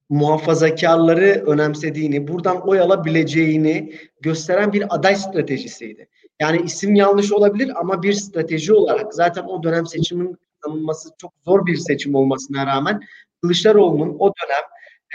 muhafazakarları 0.09 1.45
önemsediğini, 1.47 2.29
buradan 2.29 2.69
oy 2.69 2.81
alabileceğini 2.81 3.95
gösteren 4.21 4.73
bir 4.73 4.95
aday 4.95 5.17
stratejisiydi. 5.17 6.09
Yani 6.41 6.63
isim 6.65 6.95
yanlış 6.95 7.33
olabilir 7.33 7.73
ama 7.81 8.03
bir 8.03 8.13
strateji 8.13 8.73
olarak 8.73 9.15
zaten 9.15 9.45
o 9.45 9.63
dönem 9.63 9.87
seçimin 9.87 10.37
kazanılması 10.61 11.09
çok 11.19 11.33
zor 11.45 11.67
bir 11.67 11.77
seçim 11.77 12.15
olmasına 12.15 12.67
rağmen 12.67 13.01
Kılıçdaroğlu'nun 13.43 14.17
o 14.19 14.33
dönem 14.43 14.65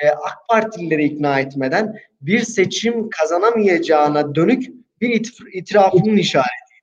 e, 0.02 0.10
AK 0.10 0.48
Partilileri 0.50 1.04
ikna 1.04 1.40
etmeden 1.40 2.00
bir 2.22 2.40
seçim 2.40 3.10
kazanamayacağına 3.10 4.36
dönük 4.36 4.64
bir 5.02 5.10
itif- 5.10 5.50
itirafının 5.54 6.18
işaretiydi. 6.18 6.82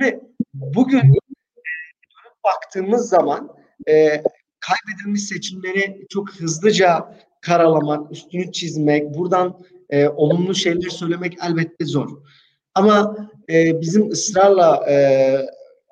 Ve 0.00 0.20
bugün 0.54 0.98
e, 0.98 1.02
dönüp 1.02 2.44
baktığımız 2.44 3.08
zaman 3.08 3.56
e, 3.88 4.22
kaybedilmiş 4.60 5.22
seçimleri 5.22 6.06
çok 6.08 6.30
hızlıca 6.30 7.16
karalamak, 7.40 8.12
üstünü 8.12 8.52
çizmek, 8.52 9.14
buradan 9.14 9.58
e, 9.90 10.08
olumlu 10.08 10.54
şeyler 10.54 10.88
söylemek 10.88 11.36
elbette 11.48 11.84
zor. 11.84 12.08
Ama 12.74 13.16
e, 13.50 13.80
bizim 13.80 14.10
ısrarla 14.10 14.90
e, 14.90 14.96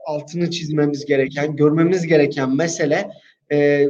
altını 0.06 0.50
çizmemiz 0.50 1.04
gereken, 1.04 1.56
görmemiz 1.56 2.06
gereken 2.06 2.56
mesele 2.56 3.10
e, 3.52 3.86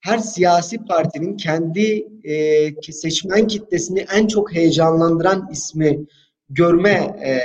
her 0.00 0.18
siyasi 0.18 0.84
partinin 0.84 1.36
kendi 1.36 2.06
e, 2.24 2.92
seçmen 2.92 3.46
kitlesini 3.46 4.06
en 4.14 4.26
çok 4.26 4.54
heyecanlandıran 4.54 5.48
ismi 5.52 5.98
görme 6.48 7.16
e, 7.24 7.40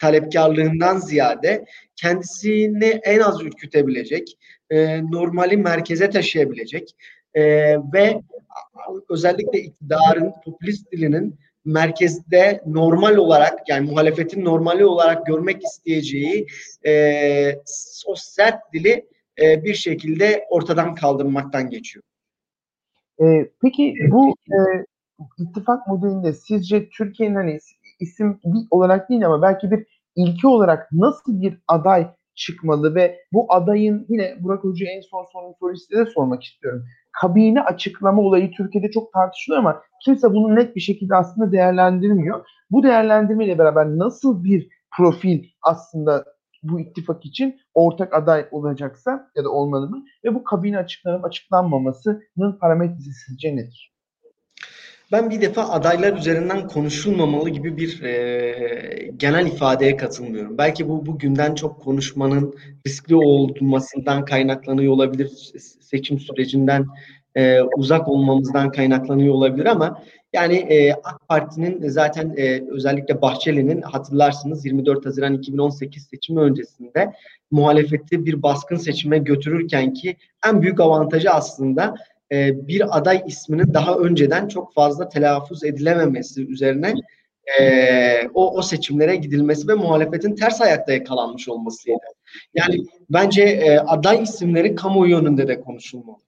talepkarlığından 0.00 0.98
ziyade 0.98 1.64
kendisini 1.96 3.00
en 3.04 3.20
az 3.20 3.42
ürkütebilecek, 3.42 4.38
e, 4.70 5.02
normali 5.02 5.56
merkeze 5.56 6.10
taşıyabilecek 6.10 6.96
e, 7.34 7.42
ve 7.92 8.20
özellikle 9.08 9.58
iktidarın 9.58 10.32
popülist 10.44 10.92
dilinin 10.92 11.38
merkezde 11.64 12.60
normal 12.66 13.16
olarak 13.16 13.68
yani 13.68 13.90
muhalefetin 13.90 14.44
normali 14.44 14.84
olarak 14.84 15.26
görmek 15.26 15.62
isteyeceği 15.64 16.46
e, 16.86 16.92
o 18.06 18.14
sert 18.16 18.72
dili 18.72 19.06
e, 19.42 19.64
bir 19.64 19.74
şekilde 19.74 20.44
ortadan 20.50 20.94
kaldırmaktan 20.94 21.70
geçiyor. 21.70 22.02
E, 23.22 23.50
peki 23.62 23.94
bu 24.10 24.34
e, 24.48 24.58
ittifak 25.38 25.86
modelinde 25.86 26.32
sizce 26.32 26.88
Türkiye'nin 26.88 27.34
hani 27.34 27.58
isim 28.00 28.40
olarak 28.70 29.10
değil 29.10 29.26
ama 29.26 29.42
belki 29.42 29.70
bir 29.70 29.86
ilki 30.16 30.46
olarak 30.46 30.92
nasıl 30.92 31.40
bir 31.40 31.58
aday 31.68 32.10
çıkmalı 32.34 32.94
ve 32.94 33.18
bu 33.32 33.52
adayın 33.52 34.06
yine 34.08 34.36
Burak 34.40 34.64
Hoca 34.64 34.86
en 34.86 35.00
son 35.00 35.24
sorun 35.32 35.54
soru 35.60 35.74
de 35.74 36.10
sormak 36.10 36.44
istiyorum. 36.44 36.84
Kabine 37.12 37.62
açıklama 37.62 38.22
olayı 38.22 38.50
Türkiye'de 38.50 38.90
çok 38.90 39.12
tartışılıyor 39.12 39.60
ama 39.60 39.82
kimse 40.04 40.30
bunu 40.30 40.56
net 40.56 40.76
bir 40.76 40.80
şekilde 40.80 41.16
aslında 41.16 41.52
değerlendirmiyor. 41.52 42.46
Bu 42.70 42.82
değerlendirmeyle 42.82 43.58
beraber 43.58 43.86
nasıl 43.86 44.44
bir 44.44 44.68
profil 44.96 45.44
aslında 45.62 46.24
bu 46.64 46.80
ittifak 46.80 47.26
için 47.26 47.60
ortak 47.74 48.14
aday 48.14 48.48
olacaksa 48.50 49.30
ya 49.36 49.44
da 49.44 49.50
olmalı 49.50 49.88
mı? 49.88 50.04
Ve 50.24 50.34
bu 50.34 50.44
kabine 50.44 50.78
açıklanıp 50.78 51.24
açıklanmamasının 51.24 52.58
parametresi 52.60 53.12
sizce 53.12 53.56
nedir? 53.56 53.94
Ben 55.12 55.30
bir 55.30 55.40
defa 55.40 55.68
adaylar 55.68 56.16
üzerinden 56.16 56.68
konuşulmamalı 56.68 57.50
gibi 57.50 57.76
bir 57.76 58.02
e, 58.02 59.12
genel 59.16 59.46
ifadeye 59.46 59.96
katılmıyorum. 59.96 60.58
Belki 60.58 60.88
bu 60.88 61.06
bugünden 61.06 61.54
çok 61.54 61.80
konuşmanın 61.82 62.54
riskli 62.86 63.14
olmasından 63.14 64.24
kaynaklanıyor 64.24 64.92
olabilir, 64.92 65.52
seçim 65.80 66.18
sürecinden 66.18 66.86
e, 67.36 67.60
uzak 67.76 68.08
olmamızdan 68.08 68.72
kaynaklanıyor 68.72 69.34
olabilir 69.34 69.66
ama 69.66 70.02
yani 70.32 70.54
e, 70.54 70.92
AK 70.92 71.28
Parti'nin 71.28 71.88
zaten 71.88 72.34
e, 72.36 72.62
özellikle 72.70 73.22
Bahçeli'nin 73.22 73.82
hatırlarsınız 73.82 74.64
24 74.64 75.06
Haziran 75.06 75.34
2018 75.34 76.06
seçimi 76.06 76.40
öncesinde 76.40 77.12
muhalefeti 77.50 78.26
bir 78.26 78.42
baskın 78.42 78.76
seçime 78.76 79.18
götürürken 79.18 79.92
ki 79.92 80.16
en 80.46 80.62
büyük 80.62 80.80
avantajı 80.80 81.30
aslında 81.30 81.94
e, 82.32 82.68
bir 82.68 82.98
aday 82.98 83.22
isminin 83.26 83.74
daha 83.74 83.94
önceden 83.94 84.48
çok 84.48 84.74
fazla 84.74 85.08
telaffuz 85.08 85.64
edilememesi 85.64 86.46
üzerine 86.46 86.94
e, 87.60 88.28
o, 88.34 88.58
o 88.58 88.62
seçimlere 88.62 89.16
gidilmesi 89.16 89.68
ve 89.68 89.74
muhalefetin 89.74 90.34
ters 90.34 90.60
ayakta 90.60 90.92
yakalanmış 90.92 91.48
olmasıydı. 91.48 91.98
Yani 92.54 92.86
bence 93.10 93.42
e, 93.42 93.78
aday 93.78 94.22
isimleri 94.22 94.74
kamuoyu 94.74 95.18
önünde 95.18 95.48
de 95.48 95.60
konuşulmalı. 95.60 96.18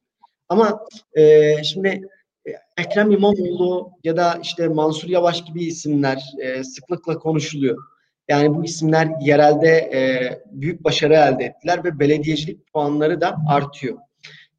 Ama 0.49 0.81
e, 1.15 1.55
şimdi 1.65 1.89
e, 2.47 2.51
Ekrem 2.79 3.11
İmamoğlu 3.11 3.91
ya 4.05 4.17
da 4.17 4.39
işte 4.43 4.69
Mansur 4.69 5.09
Yavaş 5.09 5.45
gibi 5.45 5.65
isimler 5.65 6.23
e, 6.43 6.65
sıklıkla 6.65 7.19
konuşuluyor. 7.19 7.77
Yani 8.29 8.55
bu 8.55 8.65
isimler 8.65 9.09
yerelde 9.21 9.69
e, 9.69 10.31
büyük 10.53 10.85
başarı 10.85 11.15
elde 11.15 11.45
ettiler 11.45 11.85
ve 11.85 11.99
belediyecilik 11.99 12.73
puanları 12.73 13.21
da 13.21 13.37
artıyor. 13.49 13.99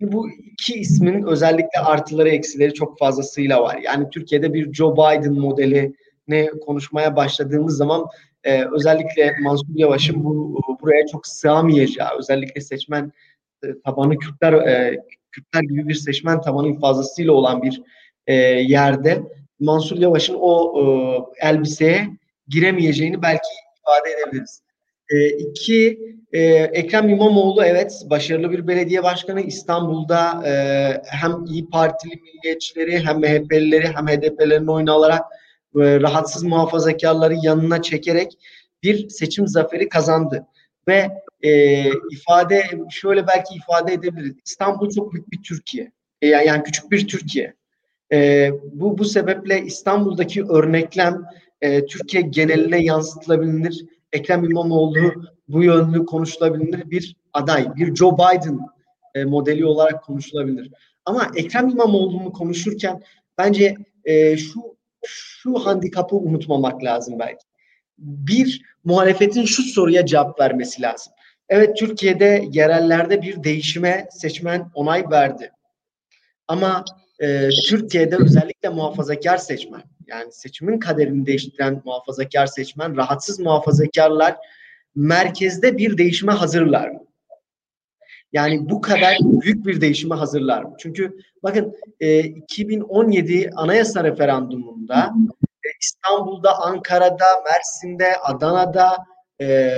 Bu 0.02 0.30
iki 0.30 0.74
ismin 0.74 1.24
özellikle 1.24 1.80
artıları 1.80 2.30
eksileri 2.30 2.74
çok 2.74 3.00
fazlasıyla 3.00 3.62
var. 3.62 3.80
Yani 3.84 4.10
Türkiye'de 4.10 4.54
bir 4.54 4.74
Joe 4.74 4.94
Biden 4.94 5.34
modeli 5.34 5.94
ne 6.28 6.48
konuşmaya 6.48 7.16
başladığımız 7.16 7.78
zaman 7.78 8.06
e, 8.44 8.66
özellikle 8.72 9.36
Mansur 9.42 9.76
Yavaş'ın 9.76 10.24
bu 10.24 10.62
buraya 10.82 11.08
çok 11.08 11.28
sığamayacağı, 11.28 12.18
özellikle 12.20 12.62
seçmen 12.62 13.12
e, 13.64 13.68
tabanı 13.86 14.18
Kürtler 14.18 14.54
e, 14.54 15.02
Kürtler 15.38 15.62
gibi 15.62 15.88
bir 15.88 15.94
seçmen 15.94 16.42
tabanı 16.42 16.80
fazlasıyla 16.80 17.34
olan 17.34 17.62
bir 17.62 17.82
e, 18.28 18.34
yerde 18.34 19.22
Mansur 19.60 19.98
Yavaş'ın 19.98 20.38
o 20.40 20.82
e, 20.82 20.84
elbiseye 21.48 22.08
giremeyeceğini 22.48 23.22
belki 23.22 23.50
ifade 23.82 24.10
edebiliriz. 24.10 24.62
E, 25.10 25.30
iki, 25.30 26.00
e, 26.34 26.42
Ekrem 26.54 27.10
İmamoğlu 27.10 27.66
evet 27.66 28.02
başarılı 28.10 28.52
bir 28.52 28.68
belediye 28.68 29.04
başkanı. 29.04 29.42
İstanbul'da 29.42 30.44
e, 30.46 30.52
hem 31.06 31.46
İyi 31.46 31.70
Partili 31.70 32.22
milliyetçileri 32.22 33.00
hem 33.00 33.20
MHP'lileri 33.20 33.88
hem 33.88 34.08
HDP'lerin 34.08 34.68
oyunu 34.68 34.94
alarak 34.94 35.22
e, 35.76 36.02
rahatsız 36.02 36.44
muhafazakarları 36.44 37.36
yanına 37.44 37.82
çekerek 37.82 38.32
bir 38.84 39.10
seçim 39.10 39.48
zaferi 39.48 39.90
kazandı. 39.90 40.48
Ve 40.88 41.10
e, 41.44 41.84
ifade 42.12 42.64
şöyle 42.90 43.28
belki 43.28 43.56
ifade 43.56 43.94
edebiliriz. 43.94 44.36
İstanbul 44.46 44.90
çok 44.90 45.14
büyük 45.14 45.32
bir 45.32 45.44
Türkiye. 45.44 45.92
E, 46.22 46.28
yani 46.28 46.64
küçük 46.64 46.92
bir 46.92 47.08
Türkiye. 47.08 47.54
E, 48.12 48.52
bu 48.72 48.98
bu 48.98 49.06
sebeple 49.06 49.62
İstanbul'daki 49.62 50.44
örneklem 50.44 51.26
e, 51.62 51.86
Türkiye 51.86 52.24
geneline 52.24 52.84
yansıtılabilir. 52.84 53.86
Ekrem 54.14 54.44
İmamoğlu 54.44 55.14
bu 55.48 55.64
yönlü 55.64 56.06
konuşulabilir 56.06 56.92
bir 56.92 57.16
aday, 57.34 57.76
bir 57.76 57.96
Joe 57.96 58.18
Biden 58.18 58.60
e, 59.16 59.26
modeli 59.26 59.66
olarak 59.66 60.04
konuşulabilir. 60.04 60.72
Ama 61.06 61.32
Ekrem 61.36 61.70
İmamoğlu'nu 61.70 62.32
konuşurken 62.32 63.04
bence 63.38 63.76
e, 64.06 64.38
şu 64.38 64.78
şu 65.06 65.54
handikapı 65.54 66.16
unutmamak 66.16 66.84
lazım 66.84 67.20
belki. 67.20 67.46
Bir, 67.98 68.62
muhalefetin 68.84 69.46
şu 69.46 69.64
soruya 69.64 70.06
cevap 70.06 70.40
vermesi 70.40 70.82
lazım. 70.82 71.14
Evet 71.50 71.78
Türkiye'de 71.78 72.46
yerellerde 72.52 73.22
bir 73.22 73.44
değişime 73.44 74.08
seçmen 74.12 74.72
onay 74.74 75.06
verdi. 75.12 75.52
Ama 76.48 76.86
e, 77.20 77.50
Türkiye'de 77.50 78.16
özellikle 78.16 78.70
muhafazakar 78.70 79.38
seçmen 79.38 79.84
yani 80.08 80.32
seçimin 80.32 80.80
kaderini 80.80 81.26
değiştiren 81.26 81.82
muhafazakar 81.86 82.48
seçmen, 82.48 82.98
rahatsız 82.98 83.40
muhafazakarlar 83.40 84.38
merkezde 84.96 85.78
bir 85.78 85.98
değişime 85.98 86.32
hazırlar 86.32 86.90
mı? 86.90 87.08
Yani 88.32 88.70
bu 88.70 88.82
kadar 88.82 89.18
büyük 89.22 89.66
bir 89.66 89.82
değişime 89.82 90.16
hazırlar 90.16 90.64
mı? 90.64 90.76
Çünkü 90.80 91.18
bakın 91.44 91.76
e, 92.00 92.20
2017 92.20 93.50
anayasa 93.56 94.04
referandumunda 94.04 95.14
e, 95.64 95.70
İstanbul'da, 95.82 96.60
Ankara'da, 96.60 97.26
Mersin'de, 97.46 98.18
Adana'da, 98.18 98.98
e, 99.42 99.78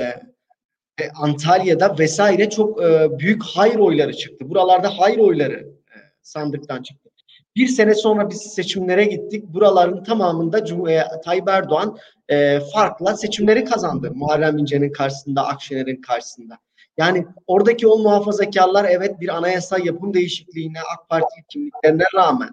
Antalya'da 1.16 1.95
vesaire 2.00 2.50
çok 2.50 2.84
e, 2.84 3.20
büyük 3.20 3.43
hayır 3.43 3.76
oyları 3.76 4.14
çıktı. 4.14 4.50
Buralarda 4.50 4.89
hayır 4.97 5.18
oyları 5.18 5.56
e, 5.56 5.97
sandıktan 6.22 6.84
çıktı. 6.84 7.10
Bir 7.56 7.68
sene 7.68 7.95
sonra 7.95 8.30
biz 8.30 8.41
seçimlere 8.41 9.06
gittik. 9.06 9.43
Buraların 9.47 10.04
tamamında 10.04 10.66
Cum 10.66 10.88
e, 10.88 11.04
Tayyip 11.26 11.50
Erdoğan 11.50 11.97
e, 12.30 12.60
farkla 12.60 13.18
seçimleri 13.18 13.66
kazandı. 13.66 14.12
Muharrem 14.14 14.58
İnce'nin 14.58 14.91
karşısında, 14.91 15.47
Akşener'in 15.47 16.02
karşısında. 16.02 16.58
Yani 16.97 17.26
oradaki 17.47 17.88
o 17.88 17.97
muhafazakarlar 17.97 18.86
evet 18.86 19.20
bir 19.20 19.30
anayasa 19.30 19.78
yapım 19.78 20.14
değişikliğine, 20.14 20.80
AK 20.93 21.10
Parti 21.10 21.41
kimliklerine 21.50 22.04
rağmen 22.16 22.50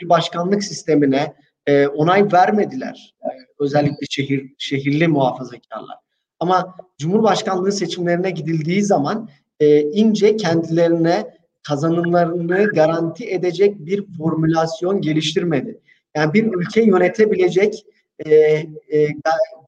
bir 0.00 0.08
başkanlık 0.08 0.64
sistemine 0.64 1.34
e, 1.66 1.86
onay 1.86 2.32
vermediler. 2.32 3.14
E, 3.22 3.28
özellikle 3.58 4.06
şehir 4.10 4.54
şehirli 4.58 5.08
muhafazakarlar. 5.08 5.96
Ama 6.42 6.76
Cumhurbaşkanlığı 6.98 7.72
seçimlerine 7.72 8.30
gidildiği 8.30 8.82
zaman 8.82 9.28
e, 9.60 9.80
ince 9.80 10.36
kendilerine 10.36 11.36
kazanımlarını 11.62 12.64
garanti 12.64 13.30
edecek 13.30 13.78
bir 13.78 14.04
formülasyon 14.18 15.00
geliştirmedi. 15.00 15.80
Yani 16.16 16.34
bir 16.34 16.52
ülke 16.52 16.82
yönetebilecek 16.82 17.86
e, 18.26 18.34
e, 18.34 19.08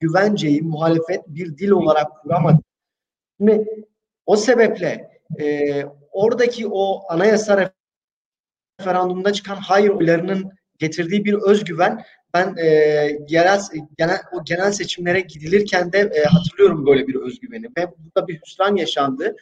güvenceyi 0.00 0.62
muhalefet 0.62 1.28
bir 1.28 1.58
dil 1.58 1.70
olarak 1.70 2.22
kuramadı. 2.22 2.58
Şimdi 3.40 3.84
o 4.26 4.36
sebeple 4.36 5.10
e, 5.40 5.84
oradaki 6.12 6.66
o 6.70 7.02
anayasa 7.08 7.70
referandumunda 8.80 9.32
çıkan 9.32 9.56
hayır 9.56 9.88
oylarının 9.88 10.52
getirdiği 10.78 11.24
bir 11.24 11.34
özgüven 11.34 12.04
ben 12.34 12.54
e, 12.56 12.66
yerel 13.28 13.60
genel 13.98 14.18
o 14.32 14.44
genel 14.44 14.72
seçimlere 14.72 15.20
gidilirken 15.20 15.92
de 15.92 15.98
e, 15.98 16.24
hatırlıyorum 16.24 16.86
böyle 16.86 17.06
bir 17.06 17.14
özgüveni 17.14 17.64
ve 17.64 17.86
burada 17.98 18.28
bir 18.28 18.40
hüsran 18.46 18.76
yaşandı. 18.76 19.36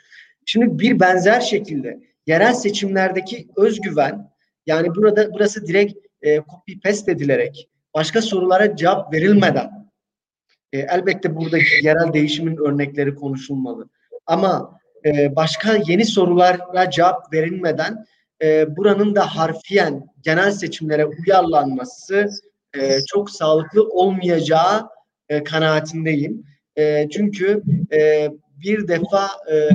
Şimdi 0.47 0.79
bir 0.79 1.01
benzer 1.01 1.41
şekilde 1.41 2.01
yerel 2.27 2.55
seçimlerdeki 2.55 3.49
özgüven 3.57 4.31
yani 4.67 4.95
burada 4.95 5.33
burası 5.33 5.67
direkt 5.67 6.07
e, 6.23 6.37
copy 6.37 6.73
paste 6.85 7.13
edilerek 7.13 7.69
başka 7.95 8.23
sorulara 8.23 8.77
cevap 8.77 9.15
verilmeden 9.15 9.71
e, 10.73 10.79
elbette 10.79 11.37
buradaki 11.37 11.87
yerel 11.87 12.13
değişimin 12.13 12.57
örnekleri 12.57 13.15
konuşulmalı. 13.15 13.89
Ama 14.27 14.81
e, 15.05 15.37
başka 15.37 15.77
yeni 15.87 16.05
sorulara 16.05 16.91
cevap 16.91 17.33
verilmeden 17.33 18.07
e, 18.43 18.77
buranın 18.77 19.15
da 19.15 19.37
harfiyen 19.37 20.07
genel 20.23 20.51
seçimlere 20.51 21.07
uyarlanması 21.07 22.29
e, 22.77 23.01
çok 23.07 23.31
sağlıklı 23.31 23.89
olmayacağı 23.89 24.89
e, 25.29 25.45
kanaatindeyim. 25.45 26.45
E, 26.77 27.09
çünkü 27.11 27.63
e, 27.93 28.31
bir 28.57 28.89
defa 28.89 29.27
e, 29.53 29.69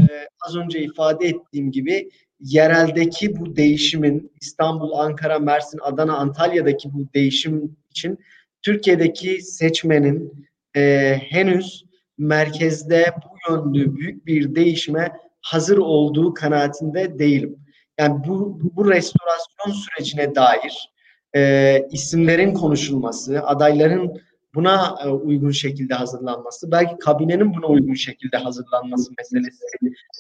az 0.48 0.56
önce 0.56 0.80
ifade 0.80 1.28
ettiğim 1.28 1.72
gibi 1.72 2.10
yereldeki 2.40 3.40
bu 3.40 3.56
değişimin 3.56 4.32
İstanbul, 4.42 4.92
Ankara, 4.92 5.40
Mersin, 5.40 5.80
Adana, 5.82 6.18
Antalya'daki 6.18 6.94
bu 6.94 7.14
değişim 7.14 7.78
için 7.90 8.20
Türkiye'deki 8.62 9.42
seçmenin 9.42 10.48
e, 10.76 11.14
henüz 11.30 11.86
merkezde 12.18 13.14
bu 13.24 13.54
yönlü 13.54 13.96
büyük 13.96 14.26
bir 14.26 14.56
değişime 14.56 15.12
hazır 15.42 15.78
olduğu 15.78 16.34
kanaatinde 16.34 17.20
değilim. 17.20 17.60
Yani 18.00 18.28
bu, 18.28 18.60
bu 18.76 18.92
restorasyon 18.92 19.72
sürecine 19.72 20.36
dair 20.36 20.90
e, 21.38 21.88
isimlerin 21.92 22.54
konuşulması, 22.54 23.44
adayların 23.44 24.22
buna 24.56 24.96
e, 25.06 25.10
uygun 25.10 25.52
şekilde 25.52 25.94
hazırlanması, 25.94 26.72
belki 26.72 26.98
kabinenin 26.98 27.54
buna 27.56 27.68
uygun 27.68 27.94
şekilde 27.94 28.38
hazırlanması 28.38 29.12
meselesi 29.18 29.64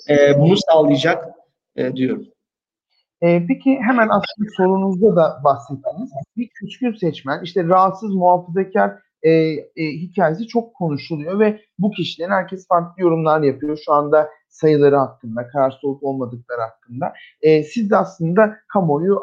e, 0.09 0.39
bunu 0.39 0.55
sağlayacak 0.57 1.25
e, 1.75 1.95
diyorum. 1.95 2.25
E, 3.21 3.47
peki 3.47 3.79
hemen 3.87 4.07
aslında 4.09 4.49
sorunuzda 4.57 5.15
da 5.15 5.41
bahsettiniz. 5.43 6.11
Bir 6.37 6.49
küçük 6.49 6.97
seçmen, 6.97 7.43
işte 7.43 7.63
rahatsız 7.63 8.15
muhafazakar 8.15 8.91
e, 9.23 9.31
e, 9.31 9.67
hikayesi 9.75 10.47
çok 10.47 10.73
konuşuluyor 10.75 11.39
ve 11.39 11.61
bu 11.79 11.91
kişilerin 11.91 12.31
herkes 12.31 12.67
farklı 12.67 13.01
yorumlar 13.01 13.41
yapıyor. 13.41 13.79
Şu 13.85 13.93
anda 13.93 14.29
sayıları 14.57 14.95
hakkında, 14.95 15.47
kararsız 15.47 15.83
olup 15.85 16.03
olmadıkları 16.03 16.61
hakkında. 16.61 17.13
E, 17.41 17.63
siz 17.63 17.89
de 17.89 17.97
aslında 17.97 18.57
kamuoyu 18.73 19.21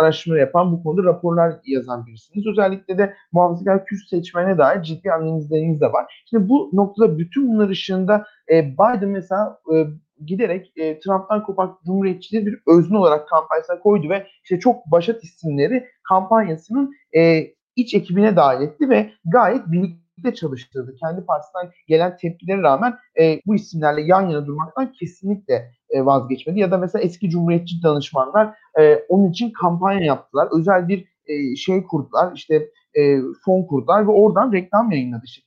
araştırma 0.00 0.38
yapan, 0.38 0.72
bu 0.72 0.82
konuda 0.82 1.04
raporlar 1.04 1.54
yazan 1.64 2.06
birisiniz. 2.06 2.46
Özellikle 2.46 2.98
de 2.98 3.14
muhafazakar 3.32 3.84
Kürt 3.84 4.08
seçmene 4.10 4.58
dair 4.58 4.82
ciddi 4.82 5.12
analizleriniz 5.12 5.80
de 5.80 5.92
var. 5.92 6.24
Şimdi 6.30 6.48
bu 6.48 6.70
noktada 6.72 7.18
bütün 7.18 7.48
bunlar 7.48 7.68
ışığında 7.68 8.26
e, 8.52 8.72
Biden 8.72 9.08
mesela 9.08 9.58
e, 9.74 9.86
giderek 10.26 10.72
e, 10.76 11.00
Trump'tan 11.00 11.42
kopan 11.42 11.78
cumhuriyetçileri 11.86 12.46
bir 12.46 12.58
özne 12.66 12.98
olarak 12.98 13.28
kampanyasına 13.28 13.78
koydu 13.78 14.08
ve 14.08 14.26
işte 14.42 14.60
çok 14.60 14.86
başat 14.86 15.24
isimleri 15.24 15.86
kampanyasının 16.08 16.92
e, 17.16 17.46
iç 17.76 17.94
ekibine 17.94 18.36
dahil 18.36 18.62
etti 18.62 18.90
ve 18.90 19.10
gayet 19.24 19.66
birlikte 19.66 20.01
çalıştırdı. 20.34 20.96
Kendi 21.00 21.26
partisinden 21.26 21.70
gelen 21.88 22.16
tepkilere 22.16 22.62
rağmen 22.62 22.98
e, 23.20 23.40
bu 23.46 23.54
isimlerle 23.54 24.02
yan 24.02 24.30
yana 24.30 24.46
durmaktan 24.46 24.92
kesinlikle 24.92 25.72
e, 25.90 26.04
vazgeçmedi. 26.04 26.60
Ya 26.60 26.70
da 26.70 26.78
mesela 26.78 27.02
eski 27.02 27.30
cumhuriyetçi 27.30 27.82
danışmanlar 27.82 28.54
e, 28.80 28.94
onun 29.08 29.30
için 29.30 29.50
kampanya 29.50 30.04
yaptılar. 30.04 30.48
Özel 30.58 30.88
bir 30.88 31.08
e, 31.26 31.56
şey 31.56 31.82
kurdular, 31.82 32.32
işte 32.34 32.68
e, 32.94 33.18
fon 33.44 33.62
kurdular 33.62 34.06
ve 34.06 34.10
oradan 34.10 34.52
reklam 34.52 34.92
yayınladı 34.92 35.22
işte 35.24 35.42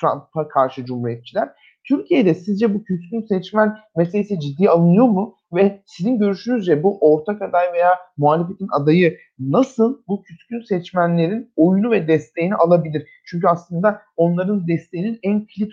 Trump'a 0.00 0.48
karşı 0.48 0.84
cumhuriyetçiler. 0.84 1.48
Türkiye'de 1.84 2.34
sizce 2.34 2.74
bu 2.74 2.84
küskün 2.84 3.20
seçmen 3.20 3.76
meselesi 3.96 4.40
ciddi 4.40 4.70
alınıyor 4.70 5.06
mu? 5.06 5.36
Ve 5.52 5.82
sizin 5.86 6.18
görüşünüzce 6.18 6.82
bu 6.82 6.98
ortak 7.00 7.42
aday 7.42 7.72
veya 7.72 7.98
muhalefetin 8.16 8.68
adayı 8.72 9.18
nasıl 9.38 10.02
bu 10.08 10.22
küskün 10.22 10.60
seçmenlerin 10.60 11.52
oyunu 11.56 11.90
ve 11.90 12.08
desteğini 12.08 12.54
alabilir? 12.54 13.08
Çünkü 13.24 13.46
aslında 13.46 14.02
onların 14.16 14.68
desteğinin 14.68 15.18
en 15.22 15.46
kilit 15.46 15.72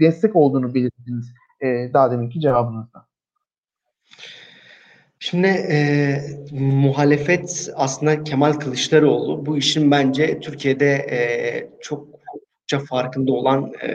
destek 0.00 0.36
olduğunu 0.36 0.74
belirttiniz 0.74 1.34
e, 1.60 1.66
daha 1.94 2.10
deminki 2.10 2.40
cevabınızda. 2.40 3.06
Şimdi 5.18 5.46
e, 5.46 6.16
muhalefet 6.52 7.70
aslında 7.76 8.24
Kemal 8.24 8.52
Kılıçdaroğlu 8.52 9.46
bu 9.46 9.56
işin 9.56 9.90
bence 9.90 10.40
Türkiye'de 10.40 10.92
e, 10.92 11.18
çokça 11.80 12.13
farkında 12.88 13.32
olan 13.32 13.72
e, 13.82 13.88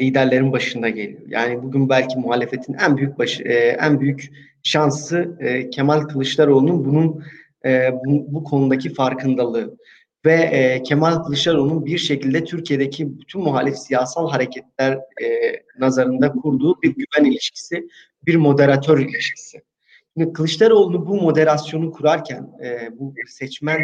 liderlerin 0.00 0.52
başında 0.52 0.88
geliyor. 0.88 1.20
Yani 1.28 1.62
bugün 1.62 1.88
belki 1.88 2.18
muhalefetin 2.18 2.74
en 2.74 2.96
büyük 2.96 3.18
başı, 3.18 3.42
e, 3.42 3.54
en 3.54 4.00
büyük 4.00 4.32
şansı 4.62 5.36
e, 5.40 5.70
Kemal 5.70 6.00
Kılıçdaroğlu'nun 6.00 6.84
bunun 6.84 7.24
e, 7.64 7.92
bu, 8.04 8.34
bu 8.34 8.44
konudaki 8.44 8.94
farkındalığı 8.94 9.76
ve 10.24 10.32
e, 10.32 10.82
Kemal 10.82 11.22
Kılıçdaroğlu'nun 11.22 11.86
bir 11.86 11.98
şekilde 11.98 12.44
Türkiye'deki 12.44 13.18
bütün 13.18 13.42
muhalif 13.42 13.76
siyasal 13.76 14.30
hareketler 14.30 14.92
e, 14.94 15.26
nazarında 15.78 16.32
kurduğu 16.32 16.82
bir 16.82 16.94
güven 16.94 17.30
ilişkisi, 17.30 17.88
bir 18.26 18.36
moderatör 18.36 18.98
ilişkisi. 18.98 19.62
Şimdi 20.16 20.32
Kılıçdaroğlu 20.32 21.06
bu 21.06 21.22
moderasyonu 21.22 21.90
kurarken, 21.90 22.48
e, 22.64 22.88
bu 22.98 23.14
seçmen 23.26 23.80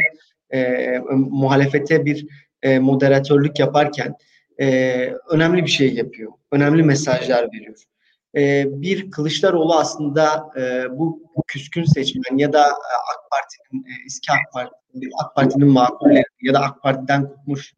e, 0.55 0.99
muhalefete 1.15 2.05
bir 2.05 2.27
e, 2.63 2.79
moderatörlük 2.79 3.59
yaparken 3.59 4.15
e, 4.61 4.67
önemli 5.31 5.63
bir 5.63 5.71
şey 5.71 5.95
yapıyor. 5.95 6.33
Önemli 6.53 6.83
mesajlar 6.83 7.53
veriyor. 7.53 7.83
E, 8.37 8.65
bir 8.83 9.11
Kılıçdaroğlu 9.11 9.75
aslında 9.75 10.51
e, 10.57 10.99
bu, 10.99 11.23
küskün 11.47 11.85
seçmen 11.85 12.39
ya 12.39 12.53
da 12.53 12.63
e, 12.69 12.95
AK 13.13 13.31
Parti'nin 13.31 13.85
e, 13.85 13.93
eski 14.07 14.33
AK 14.33 14.53
Parti 14.53 14.75
AK 15.25 15.35
Parti'nin 15.35 15.69
makulleri 15.69 16.25
ya 16.43 16.55
da 16.55 16.61
AK 16.61 16.83
Parti'den 16.83 17.29
kopmuş 17.29 17.75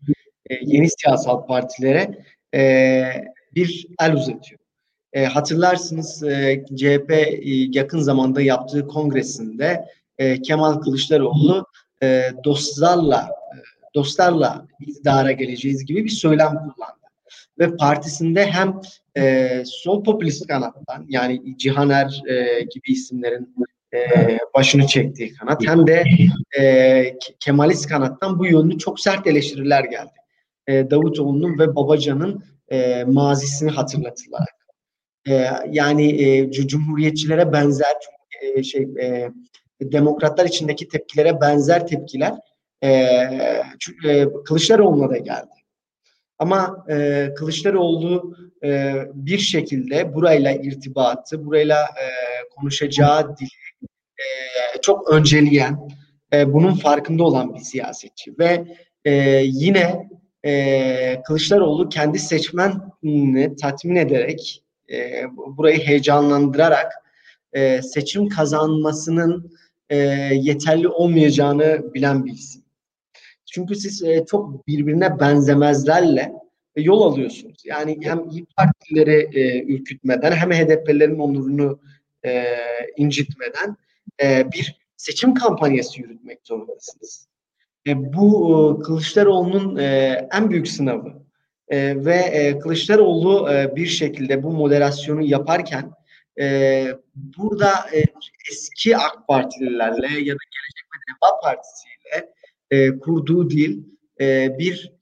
e, 0.51 0.55
yeni 0.63 0.89
siyasal 0.91 1.47
partilere 1.47 2.25
e, 2.55 3.05
bir 3.55 3.87
el 4.01 4.15
uzatıyor. 4.15 4.61
E, 5.13 5.25
hatırlarsınız 5.25 6.23
e, 6.23 6.65
CHP 6.77 7.11
e, 7.11 7.39
yakın 7.73 7.99
zamanda 7.99 8.41
yaptığı 8.41 8.87
kongresinde 8.87 9.85
e, 10.19 10.43
Kemal 10.43 10.81
Kılıçdaroğlu 10.81 11.67
e, 12.03 12.31
dostlarla 12.45 13.40
dostlarla 13.95 14.67
iktidara 14.81 15.33
geleceğiz 15.33 15.85
gibi 15.85 16.05
bir 16.05 16.11
söylem 16.11 16.49
kullandı. 16.49 16.95
Ve 17.59 17.77
partisinde 17.77 18.47
hem 18.47 18.81
e, 19.17 19.63
sol 19.67 20.05
popülist 20.05 20.47
kanattan 20.47 21.07
yani 21.09 21.59
Cihaner 21.59 22.23
e, 22.29 22.63
gibi 22.63 22.93
isimlerin 22.93 23.55
e, 23.95 23.99
başını 24.55 24.87
çektiği 24.87 25.33
kanat 25.33 25.67
hem 25.67 25.87
de 25.87 26.05
e, 26.59 27.15
Kemalist 27.41 27.89
kanattan 27.89 28.39
bu 28.39 28.47
yönlü 28.47 28.79
çok 28.79 29.01
sert 29.01 29.27
eleştiriler 29.27 29.85
geldi. 29.85 30.13
E, 30.67 30.91
Davutoğlu'nun 30.91 31.59
ve 31.59 31.77
Babacan'ın 31.77 32.45
e, 32.69 33.05
mazisini 33.05 33.71
hatırlatılarak. 33.71 34.57
E, 35.29 35.47
yani 35.71 36.23
e, 36.23 36.51
cumhuriyetçilere 36.51 37.53
benzer 37.53 37.95
e, 38.43 38.63
şey 38.63 38.83
e, 38.83 39.31
demokratlar 39.83 40.45
içindeki 40.45 40.89
tepkilere 40.89 41.41
benzer 41.41 41.87
tepkiler 41.87 42.35
e, 42.85 44.27
Kılıçdaroğlu'na 44.45 45.11
da 45.11 45.17
geldi. 45.17 45.61
Ama 46.39 46.85
e, 46.91 47.29
Kılıçdaroğlu 47.37 48.37
e, 48.65 48.95
bir 49.15 49.39
şekilde 49.39 50.15
burayla 50.15 50.53
irtibatı, 50.53 51.47
burayla 51.47 51.83
e, 51.83 52.07
konuşacağı 52.57 53.37
dili 53.37 53.49
e, 54.19 54.81
çok 54.83 55.11
önceleyen, 55.11 55.89
e, 56.33 56.53
bunun 56.53 56.75
farkında 56.75 57.25
olan 57.25 57.55
bir 57.55 57.61
siyasetçi 57.61 58.39
ve 58.39 58.65
e, 59.05 59.13
yine 59.45 60.09
e, 60.47 61.23
Kılıçdaroğlu 61.23 61.89
kendi 61.89 62.19
seçmenini 62.19 63.57
tatmin 63.57 63.97
ederek, 63.97 64.65
e, 64.93 65.25
burayı 65.57 65.79
heyecanlandırarak 65.79 66.93
e, 67.53 67.83
seçim 67.83 68.29
kazanmasının 68.29 69.53
e, 69.91 69.97
yeterli 70.35 70.89
olmayacağını 70.89 71.95
bilen 71.95 72.25
bir 72.25 72.33
isim. 72.33 72.60
Çünkü 73.53 73.75
siz 73.75 74.03
e, 74.03 74.25
çok 74.31 74.67
birbirine 74.67 75.21
benzemezlerle 75.21 76.33
e, 76.77 76.83
yol 76.83 77.03
alıyorsunuz. 77.03 77.63
Yani 77.65 77.99
hem 78.03 78.31
İYİ 78.31 78.47
Partileri 78.57 79.29
e, 79.41 79.65
ürkütmeden 79.65 80.33
hem 80.33 80.53
HDP'lerin 80.53 81.19
onurunu 81.19 81.81
e, 82.25 82.47
incitmeden 82.97 83.77
e, 84.23 84.53
bir 84.53 84.81
seçim 84.97 85.35
kampanyası 85.35 86.01
yürütmek 86.01 86.39
zorundasınız. 86.45 87.29
E, 87.87 88.13
bu 88.13 88.79
e, 88.81 88.83
Kılıçdaroğlu'nun 88.83 89.77
e, 89.77 90.29
en 90.33 90.51
büyük 90.51 90.69
sınavı. 90.69 91.23
E, 91.69 92.05
ve 92.05 92.17
e, 92.17 92.59
Kılıçdaroğlu 92.59 93.53
e, 93.53 93.77
bir 93.77 93.87
şekilde 93.87 94.43
bu 94.43 94.51
moderasyonu 94.51 95.23
yaparken 95.23 95.93
e, 96.41 96.87
burada 97.39 97.71
e, 97.95 98.05
eski 98.51 98.97
AK 98.97 99.29
Partililerle 99.29 100.07
ya 100.07 100.35
da 100.35 100.45
Gelecek 100.55 100.87
ve 100.93 100.99
Deva 101.09 101.41
Partisi'yle 101.43 101.90
e, 102.71 102.99
kurduğu 102.99 103.51
dil 103.51 103.83
e, 104.21 104.59
bir 104.59 104.93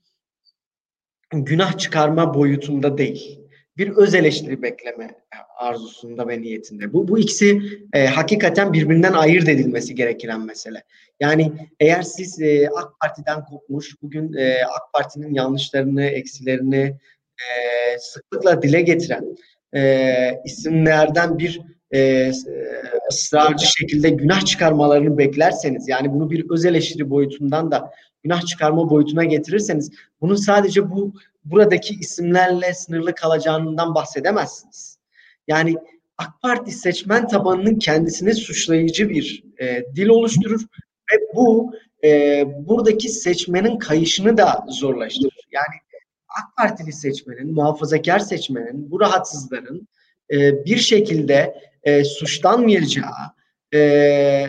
günah 1.31 1.77
çıkarma 1.77 2.33
boyutunda 2.33 2.97
değil. 2.97 3.39
Bir 3.77 3.89
öz 3.89 4.15
eleştiri 4.15 4.61
bekleme 4.61 5.15
arzusunda 5.57 6.27
ve 6.27 6.41
niyetinde. 6.41 6.93
Bu, 6.93 7.07
bu 7.07 7.19
ikisi 7.19 7.61
e, 7.93 8.05
hakikaten 8.05 8.73
birbirinden 8.73 9.13
ayırt 9.13 9.49
edilmesi 9.49 9.95
gereken 9.95 10.41
mesele. 10.41 10.83
Yani 11.19 11.53
eğer 11.79 12.01
siz 12.01 12.41
e, 12.41 12.69
AK 12.75 12.99
Parti'den 13.01 13.45
kopmuş, 13.45 14.01
bugün 14.01 14.33
e, 14.33 14.63
AK 14.63 14.93
Parti'nin 14.93 15.33
yanlışlarını, 15.33 16.03
eksilerini 16.03 16.97
e, 17.37 17.97
sıklıkla 17.99 18.61
dile 18.61 18.81
getiren 18.81 19.37
e, 19.75 20.41
isimlerden 20.45 21.39
bir 21.39 21.61
e, 21.93 22.31
ısrarcı 23.11 23.65
şekilde 23.65 24.09
günah 24.09 24.45
çıkarmalarını 24.45 25.17
beklerseniz 25.17 25.87
yani 25.87 26.11
bunu 26.11 26.29
bir 26.29 26.49
öz 26.49 26.65
eleştiri 26.65 27.09
boyutundan 27.09 27.71
da 27.71 27.91
günah 28.23 28.45
çıkarma 28.45 28.89
boyutuna 28.89 29.23
getirirseniz 29.23 29.91
bunun 30.21 30.35
sadece 30.35 30.89
bu 30.89 31.13
buradaki 31.45 31.95
isimlerle 31.95 32.73
sınırlı 32.73 33.15
kalacağından 33.15 33.95
bahsedemezsiniz. 33.95 34.97
Yani 35.47 35.75
AK 36.17 36.41
Parti 36.41 36.71
seçmen 36.71 37.27
tabanının 37.27 37.75
kendisine 37.75 38.33
suçlayıcı 38.33 39.09
bir 39.09 39.43
e, 39.61 39.83
dil 39.95 40.07
oluşturur 40.07 40.61
ve 41.13 41.17
bu 41.35 41.73
e, 42.03 42.43
buradaki 42.67 43.09
seçmenin 43.09 43.79
kayışını 43.79 44.37
da 44.37 44.65
zorlaştırır. 44.69 45.47
Yani 45.51 45.75
AK 46.29 46.57
Partili 46.57 46.93
seçmenin, 46.93 47.53
muhafazakar 47.53 48.19
seçmenin, 48.19 48.91
bu 48.91 48.99
rahatsızların 48.99 49.87
e, 50.31 50.65
bir 50.65 50.77
şekilde 50.77 51.68
e, 51.83 52.03
suçlanmayacağı, 52.03 53.13
e, 53.73 54.47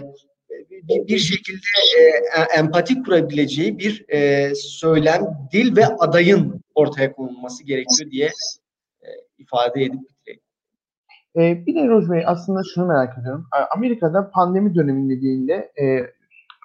bir, 1.08 1.18
şekilde 1.18 1.58
e, 1.98 2.58
empati 2.58 3.02
kurabileceği 3.02 3.78
bir 3.78 4.04
e, 4.08 4.52
söylem, 4.54 5.22
dil 5.52 5.76
ve 5.76 5.86
adayın 5.86 6.62
ortaya 6.74 7.12
konulması 7.12 7.64
gerekiyor 7.64 8.10
diye 8.10 8.26
e, 9.02 9.08
ifade 9.38 9.82
edip 9.82 10.00
bitireyim. 10.10 10.40
E, 11.36 11.66
bir 11.66 11.74
de 11.74 11.88
Roj 11.88 12.10
Bey 12.10 12.22
aslında 12.26 12.60
şunu 12.74 12.86
merak 12.86 13.18
ediyorum. 13.18 13.46
Amerika'da 13.76 14.30
pandemi 14.30 14.74
döneminde 14.74 15.72
e, 15.82 16.10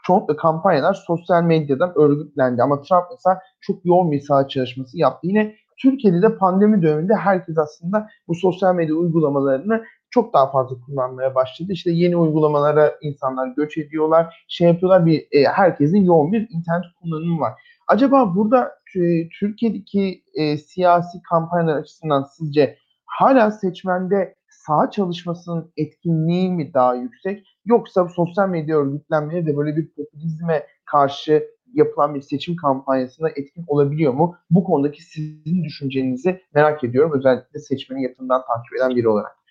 çoğunlukla 0.08 0.36
kampanyalar 0.36 0.94
sosyal 0.94 1.44
medyadan 1.44 1.94
örgütlendi. 1.96 2.64
Ama 2.64 2.82
Trump 2.82 3.04
mesela 3.12 3.40
çok 3.62 3.86
yoğun 3.86 4.12
bir 4.12 4.22
saha 4.22 4.48
çalışması 4.48 4.98
yaptı. 4.98 5.28
Yine 5.28 5.56
Türkiye'de 5.78 6.22
de 6.22 6.38
pandemi 6.38 6.82
döneminde 6.82 7.16
herkes 7.16 7.58
aslında 7.58 8.08
bu 8.28 8.36
sosyal 8.36 8.76
medya 8.76 8.96
uygulamalarını 8.96 9.84
çok 10.16 10.34
daha 10.34 10.52
fazla 10.52 10.76
kullanmaya 10.86 11.36
başladı. 11.36 11.72
İşte 11.72 11.92
yeni 11.92 12.18
uygulamalara 12.18 12.96
insanlar 13.02 13.48
göç 13.48 13.78
ediyorlar, 13.78 14.46
şey 14.48 14.68
yapıyorlar. 14.68 15.06
Bir 15.06 15.28
e, 15.32 15.44
herkesin 15.44 16.04
yoğun 16.04 16.34
bir 16.34 16.42
internet 16.42 16.86
kullanımı 17.02 17.40
var. 17.40 17.54
Acaba 17.88 18.36
burada 18.36 18.72
e, 18.96 19.30
Türkiye'deki 19.40 20.24
e, 20.34 20.58
siyasi 20.58 21.22
kampanyalar 21.30 21.78
açısından 21.78 22.24
sizce 22.24 22.78
hala 23.06 23.52
seçmende 23.52 24.36
sağ 24.50 24.92
çalışmasının 24.92 25.72
etkinliği 25.78 26.52
mi 26.52 26.74
daha 26.74 26.96
yüksek 26.96 27.48
yoksa 27.66 28.08
sosyal 28.08 28.50
medya 28.50 28.78
örgütlenmeleri 28.78 29.46
de 29.46 29.58
böyle 29.58 29.78
bir 29.78 29.88
popülizme 29.88 30.64
karşı 30.86 31.48
yapılan 31.74 32.16
bir 32.16 32.22
seçim 32.22 32.56
kampanyasında 32.56 33.30
etkin 33.30 33.66
olabiliyor 33.68 34.14
mu? 34.14 34.36
Bu 34.50 34.64
konudaki 34.64 35.04
sizin 35.04 35.64
düşüncenizi 35.64 36.42
merak 36.54 36.84
ediyorum. 36.84 37.12
Özellikle 37.16 37.60
seçmeni 37.60 38.04
yakından 38.04 38.42
takip 38.42 38.76
eden 38.78 38.96
biri 38.96 39.08
olarak. 39.08 39.45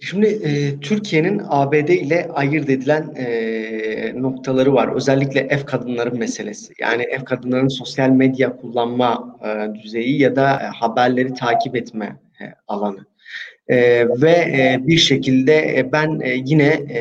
Şimdi 0.00 0.26
e, 0.26 0.80
Türkiye'nin 0.80 1.42
ABD 1.48 1.88
ile 1.88 2.28
ayırt 2.32 2.70
edilen 2.70 3.14
e, 3.16 4.12
noktaları 4.16 4.74
var. 4.74 4.96
Özellikle 4.96 5.40
ev 5.40 5.62
kadınları 5.62 6.14
meselesi. 6.14 6.74
Yani 6.80 7.02
ev 7.02 7.24
kadınların 7.24 7.68
sosyal 7.68 8.08
medya 8.08 8.56
kullanma 8.56 9.38
e, 9.44 9.82
düzeyi 9.82 10.20
ya 10.20 10.36
da 10.36 10.52
e, 10.62 10.64
haberleri 10.64 11.34
takip 11.34 11.76
etme 11.76 12.16
e, 12.40 12.44
alanı. 12.68 13.06
E, 13.68 14.08
ve 14.08 14.30
e, 14.30 14.78
bir 14.86 14.96
şekilde 14.96 15.78
e, 15.78 15.92
ben 15.92 16.20
e, 16.20 16.34
yine 16.44 16.68
e, 16.68 17.00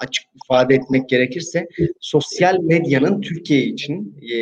açık 0.00 0.24
ifade 0.44 0.74
etmek 0.74 1.08
gerekirse 1.08 1.68
sosyal 2.00 2.60
medyanın 2.60 3.20
Türkiye 3.20 3.60
için 3.60 4.16
e, 4.22 4.36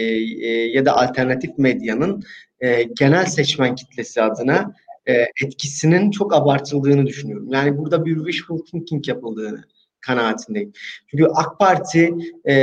e, 0.47 0.49
ya 0.51 0.87
da 0.87 0.97
alternatif 0.97 1.59
medyanın 1.59 2.23
e, 2.61 2.83
genel 2.83 3.27
seçmen 3.27 3.75
kitlesi 3.75 4.23
adına 4.23 4.75
e, 5.07 5.27
etkisinin 5.43 6.11
çok 6.11 6.35
abartıldığını 6.35 7.07
düşünüyorum. 7.07 7.49
Yani 7.53 7.79
burada 7.79 8.05
bir 8.05 8.17
wishful 8.17 8.59
thinking 8.59 9.09
yapıldığını 9.09 9.65
kanaatindeyim. 10.01 10.73
Çünkü 11.11 11.27
AK 11.35 11.59
Parti 11.59 12.15
e, 12.45 12.55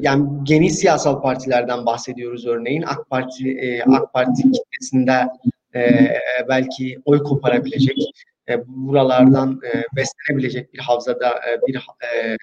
yani 0.00 0.28
geniş 0.42 0.72
siyasal 0.72 1.22
partilerden 1.22 1.86
bahsediyoruz 1.86 2.46
örneğin. 2.46 2.82
AK 2.82 3.10
Parti 3.10 3.50
e, 3.50 3.82
AK 3.82 4.12
Parti 4.12 4.42
kitlesinde 4.42 5.28
e, 5.74 6.08
belki 6.48 6.98
oy 7.04 7.22
koparabilecek, 7.22 7.98
e, 8.48 8.66
buralardan 8.66 9.60
e, 9.74 9.82
beslenebilecek 9.96 10.74
bir 10.74 10.78
havzada 10.78 11.28
e, 11.28 11.66
bir 11.66 11.76
e, 11.76 12.36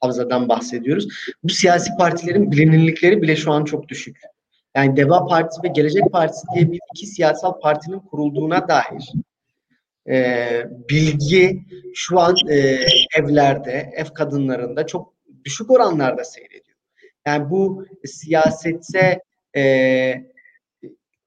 havzadan 0.00 0.48
bahsediyoruz. 0.48 1.08
Bu 1.42 1.48
siyasi 1.48 1.90
partilerin 1.98 2.52
bilinirlikleri 2.52 3.22
bile 3.22 3.36
şu 3.36 3.52
an 3.52 3.64
çok 3.64 3.88
düşük. 3.88 4.16
Yani 4.78 4.96
Deva 4.96 5.26
Partisi 5.26 5.62
ve 5.62 5.68
Gelecek 5.68 6.12
Partisi 6.12 6.46
diye 6.54 6.72
bir 6.72 6.80
iki 6.94 7.06
siyasal 7.06 7.60
partinin 7.60 7.98
kurulduğuna 7.98 8.68
dair 8.68 9.12
e, 10.08 10.64
bilgi 10.90 11.62
şu 11.94 12.20
an 12.20 12.36
e, 12.50 12.78
evlerde, 13.16 13.92
ev 13.96 14.04
kadınlarında 14.04 14.86
çok 14.86 15.14
düşük 15.44 15.70
oranlarda 15.70 16.24
seyrediyor. 16.24 16.76
Yani 17.26 17.50
bu 17.50 17.86
siyasetse 18.04 19.20
e, 19.56 20.14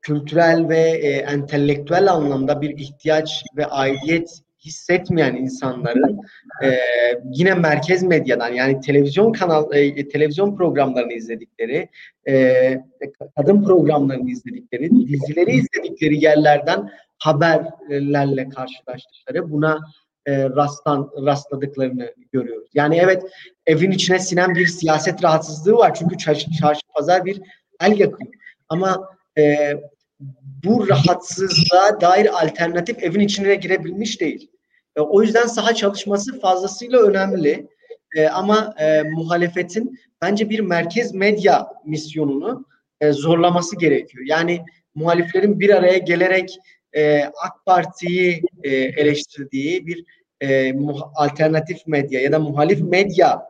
kültürel 0.02 0.70
ve 0.70 0.80
e, 0.80 1.10
entelektüel 1.10 2.12
anlamda 2.12 2.62
bir 2.62 2.70
ihtiyaç 2.70 3.44
ve 3.58 3.66
aidiyet 3.66 4.42
hissetmeyen 4.66 5.36
insanların 5.36 6.20
e, 6.64 6.80
yine 7.32 7.54
merkez 7.54 8.04
medyadan 8.04 8.50
yani 8.50 8.82
televizyon 8.82 9.32
kanal 9.32 9.74
e, 9.74 10.10
televizyon 10.10 10.56
programlarını 10.56 11.14
izledikleri, 11.14 11.90
e, 12.28 12.84
kadın 13.38 13.64
programlarını 13.64 14.30
izledikleri, 14.30 14.90
dizileri 15.08 15.52
izledikleri 15.52 16.24
yerlerden 16.24 16.90
haberlerle 17.18 18.50
karşılaştıkları 18.50 19.52
buna 19.52 19.80
e, 20.26 20.50
rastlan 20.50 21.12
rastladıklarını 21.26 22.14
görüyoruz. 22.32 22.70
Yani 22.74 22.98
evet 22.98 23.24
evin 23.66 23.92
içine 23.92 24.20
sinen 24.20 24.56
bir 24.56 24.68
siyaset 24.68 25.24
rahatsızlığı 25.24 25.74
var 25.74 25.94
çünkü 25.94 26.18
çarşı, 26.18 26.52
çarşı 26.52 26.82
pazar 26.96 27.26
bir 27.26 27.42
el 27.82 28.00
yakıyor. 28.00 28.34
Ama 28.70 29.10
e, 29.38 29.74
bu 30.64 30.90
rahatsızlığa 30.90 32.02
dair 32.02 32.44
alternatif 32.44 33.04
evin 33.04 33.20
içine 33.20 33.56
girebilmiş 33.56 34.22
değil. 34.22 34.52
E, 34.96 35.02
o 35.02 35.22
yüzden 35.22 35.48
saha 35.48 35.76
çalışması 35.76 36.40
fazlasıyla 36.40 37.00
önemli. 37.00 37.68
E, 38.16 38.28
ama 38.28 38.76
e, 38.80 39.04
muhalefetin 39.04 40.00
bence 40.22 40.50
bir 40.50 40.60
merkez 40.60 41.14
medya 41.14 41.68
misyonunu 41.86 42.66
e, 43.02 43.12
zorlaması 43.12 43.78
gerekiyor. 43.78 44.26
Yani 44.28 44.62
muhaliflerin 44.96 45.60
bir 45.60 45.70
araya 45.70 45.98
gelerek 45.98 46.58
e, 46.94 47.24
AK 47.24 47.66
Parti'yi 47.66 48.42
e, 48.64 48.70
eleştirdiği 48.76 49.88
bir 49.88 50.06
e, 50.42 50.74
alternatif 51.16 51.88
medya 51.88 52.22
ya 52.22 52.32
da 52.32 52.40
muhalif 52.40 52.82
medya 52.82 53.42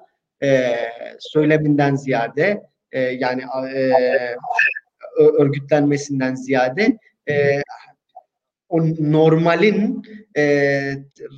e, 0.43 0.75
söyleminden 1.19 1.95
ziyade 1.95 2.61
e, 2.91 2.99
yani 3.01 3.41
e, 3.75 3.91
örgütlenmesinden 5.17 6.35
ziyade 6.35 6.97
e, 7.29 7.61
o 8.69 8.79
normalin 8.99 10.03
e, 10.37 10.43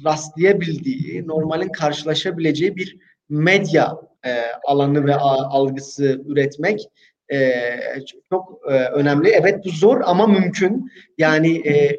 rastlayabildiği, 0.06 1.28
normalin 1.28 1.70
karşılaşabileceği 1.70 2.76
bir 2.76 2.98
medya 3.30 3.98
e, 4.26 4.42
alanı 4.68 5.06
ve 5.06 5.16
algısı 5.16 6.22
üretmek 6.26 6.90
e, 7.34 7.64
çok 8.30 8.60
e, 8.68 8.74
önemli. 8.74 9.30
Evet 9.30 9.66
bu 9.66 9.70
zor 9.70 10.02
ama 10.06 10.28
mümkün. 10.28 10.92
Yani 11.18 11.68
e, 11.68 11.98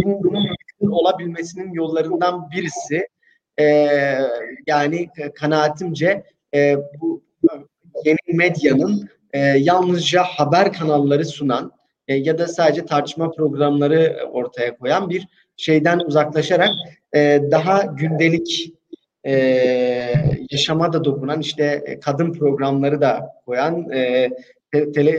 bunun, 0.00 0.42
mümkün 0.42 0.90
olabilmesinin 0.90 1.72
yollarından 1.72 2.50
birisi 2.50 3.08
e, 3.60 3.64
yani 4.66 5.08
kanaatimce 5.34 6.24
e, 6.54 6.76
bu 7.00 7.22
yeni 8.04 8.18
medyanın 8.36 9.08
e, 9.34 9.38
yalnızca 9.40 10.22
haber 10.22 10.72
kanalları 10.72 11.24
sunan 11.24 11.72
e, 12.08 12.14
ya 12.14 12.38
da 12.38 12.46
sadece 12.48 12.86
tartışma 12.86 13.30
programları 13.30 14.18
ortaya 14.32 14.76
koyan 14.76 15.10
bir 15.10 15.26
şeyden 15.56 15.98
uzaklaşarak 15.98 16.70
e, 17.14 17.42
daha 17.50 17.82
gündelik 17.82 18.72
e, 19.26 19.34
yaşama 20.50 20.92
da 20.92 21.04
dokunan 21.04 21.40
işte 21.40 21.82
e, 21.86 22.00
kadın 22.00 22.32
programları 22.32 23.00
da 23.00 23.32
koyan 23.46 23.90
e, 23.90 24.30
tele, 24.72 25.10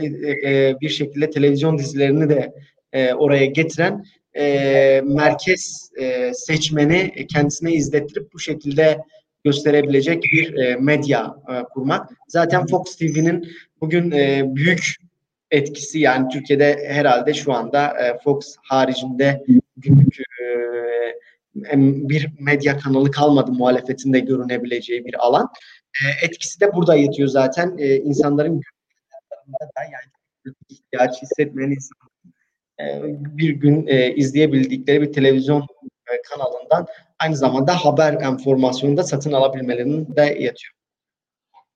e, 0.44 0.80
bir 0.80 0.88
şekilde 0.88 1.30
televizyon 1.30 1.78
dizilerini 1.78 2.28
de 2.28 2.52
e, 2.92 3.14
oraya 3.14 3.46
getiren 3.46 4.04
e, 4.38 5.02
merkez 5.04 5.90
e, 6.00 6.34
seçmeni 6.34 7.26
kendisine 7.34 7.72
izlettirip 7.72 8.32
bu 8.32 8.38
şekilde 8.38 8.98
gösterebilecek 9.46 10.22
bir 10.32 10.54
e, 10.54 10.76
medya 10.76 11.36
e, 11.48 11.62
kurmak. 11.62 12.10
Zaten 12.28 12.66
Fox 12.66 12.96
TV'nin 12.96 13.52
bugün 13.80 14.10
e, 14.10 14.42
büyük 14.46 14.94
etkisi 15.50 15.98
yani 15.98 16.28
Türkiye'de 16.28 16.86
herhalde 16.88 17.34
şu 17.34 17.52
anda 17.52 17.96
Fox 18.24 18.56
haricinde 18.62 19.44
günlük 19.76 20.18
bir 22.08 22.28
medya 22.40 22.78
kanalı 22.78 23.10
kalmadı 23.10 23.52
muhalefetinde 23.52 24.20
görünebileceği 24.20 25.04
bir 25.04 25.26
alan. 25.26 25.48
Etkisi 26.22 26.60
de 26.60 26.74
burada 26.74 26.94
yetiyor 26.94 27.28
zaten. 27.28 27.76
İnsanların 27.78 28.60
da 29.48 29.82
yani 29.82 30.54
ihtiyaç 30.68 31.22
hissetmeyen 31.22 31.70
insanların 31.70 33.38
bir 33.38 33.50
gün 33.50 33.86
izleyebildikleri 34.16 35.02
bir 35.02 35.12
televizyon 35.12 35.66
kanalından 36.30 36.86
aynı 37.18 37.36
zamanda 37.36 37.72
haber 37.84 38.12
enformasyonu 38.12 38.96
da 38.96 39.02
satın 39.02 39.32
alabilmelerinin 39.32 40.16
de 40.16 40.22
yetiyor. 40.22 40.72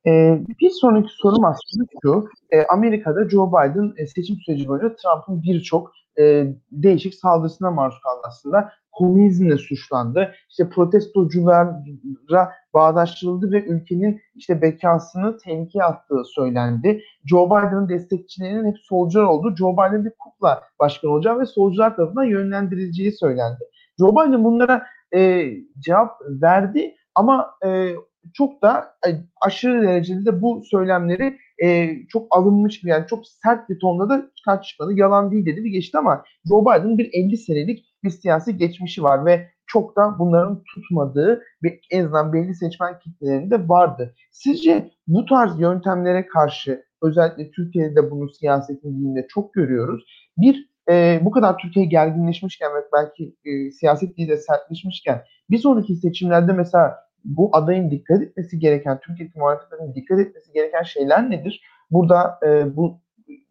Ee, 0.06 0.38
bir 0.60 0.70
sonraki 0.70 1.10
sorum 1.12 1.44
aslında 1.44 1.84
şu. 2.02 2.28
E, 2.50 2.66
Amerika'da 2.66 3.28
Joe 3.28 3.48
Biden 3.48 3.92
e, 3.96 4.06
seçim 4.06 4.36
süreci 4.36 4.68
boyunca 4.68 4.96
Trump'ın 4.96 5.42
birçok 5.42 5.92
e, 6.18 6.46
değişik 6.72 7.14
saldırısına 7.14 7.70
maruz 7.70 8.00
kaldı 8.00 8.20
aslında. 8.24 8.72
Komünizmle 8.92 9.56
suçlandı. 9.56 10.34
İşte 10.50 10.68
protestoculara 10.68 12.52
bağdaştırıldı 12.74 13.52
ve 13.52 13.64
ülkenin 13.64 14.20
işte 14.34 14.62
bekasını 14.62 15.38
tehlikeye 15.38 15.84
attığı 15.84 16.22
söylendi. 16.24 17.02
Joe 17.24 17.46
Biden'ın 17.46 17.88
destekçilerinin 17.88 18.66
hep 18.66 18.76
solcular 18.78 19.24
oldu. 19.24 19.56
Joe 19.56 19.72
Biden 19.72 20.04
bir 20.04 20.12
kukla 20.18 20.62
başkan 20.80 21.10
olacağı 21.10 21.40
ve 21.40 21.46
solcular 21.46 21.96
tarafından 21.96 22.24
yönlendirileceği 22.24 23.12
söylendi. 23.12 23.64
Joe 24.00 24.12
Biden 24.12 24.44
bunlara 24.44 24.86
e, 25.14 25.50
cevap 25.78 26.20
verdi 26.42 26.94
ama 27.14 27.50
e, 27.66 27.92
çok 28.34 28.62
da 28.62 28.96
aşırı 29.40 29.82
derecede 29.82 30.26
de 30.26 30.42
bu 30.42 30.62
söylemleri 30.70 31.38
e, 31.64 31.96
çok 32.08 32.36
alınmış 32.36 32.84
yani 32.84 33.06
çok 33.06 33.26
sert 33.26 33.68
bir 33.68 33.78
tonda 33.78 34.08
da 34.08 34.30
tartışmadı. 34.44 34.92
Yalan 34.94 35.30
değil 35.30 35.46
dedi 35.46 35.64
bir 35.64 35.70
geçti 35.70 35.98
ama 35.98 36.24
Joe 36.48 36.62
Biden 36.62 36.98
bir 36.98 37.10
50 37.12 37.36
senelik 37.36 37.86
bir 38.04 38.10
siyasi 38.10 38.56
geçmişi 38.56 39.02
var 39.02 39.26
ve 39.26 39.48
çok 39.66 39.96
da 39.96 40.16
bunların 40.18 40.62
tutmadığı 40.74 41.42
ve 41.62 41.80
en 41.90 42.04
azından 42.04 42.32
belli 42.32 42.54
seçmen 42.54 42.98
kitlelerinde 42.98 43.68
vardı. 43.68 44.14
Sizce 44.32 44.90
bu 45.06 45.24
tarz 45.24 45.60
yöntemlere 45.60 46.26
karşı 46.26 46.84
özellikle 47.02 47.50
Türkiye'de 47.50 48.10
bunu 48.10 48.28
siyasetin 48.28 49.00
dilinde 49.00 49.26
çok 49.28 49.54
görüyoruz. 49.54 50.04
Bir 50.36 50.70
e, 50.90 51.20
bu 51.22 51.30
kadar 51.30 51.58
Türkiye 51.58 51.84
gerginleşmişken 51.84 52.70
ve 52.74 52.84
belki 52.92 53.34
e, 53.44 53.70
siyaset 53.70 54.18
de 54.18 54.36
sertleşmişken 54.36 55.24
bir 55.50 55.58
sonraki 55.58 55.94
seçimlerde 55.94 56.52
mesela 56.52 56.96
bu 57.24 57.56
adayın 57.56 57.90
dikkat 57.90 58.22
etmesi 58.22 58.58
gereken, 58.58 59.00
Türkiye'deki 59.00 59.38
muhalefetlerin 59.38 59.94
dikkat 59.94 60.18
etmesi 60.18 60.52
gereken 60.52 60.82
şeyler 60.82 61.30
nedir? 61.30 61.62
Burada 61.90 62.38
e, 62.46 62.76
bu 62.76 63.00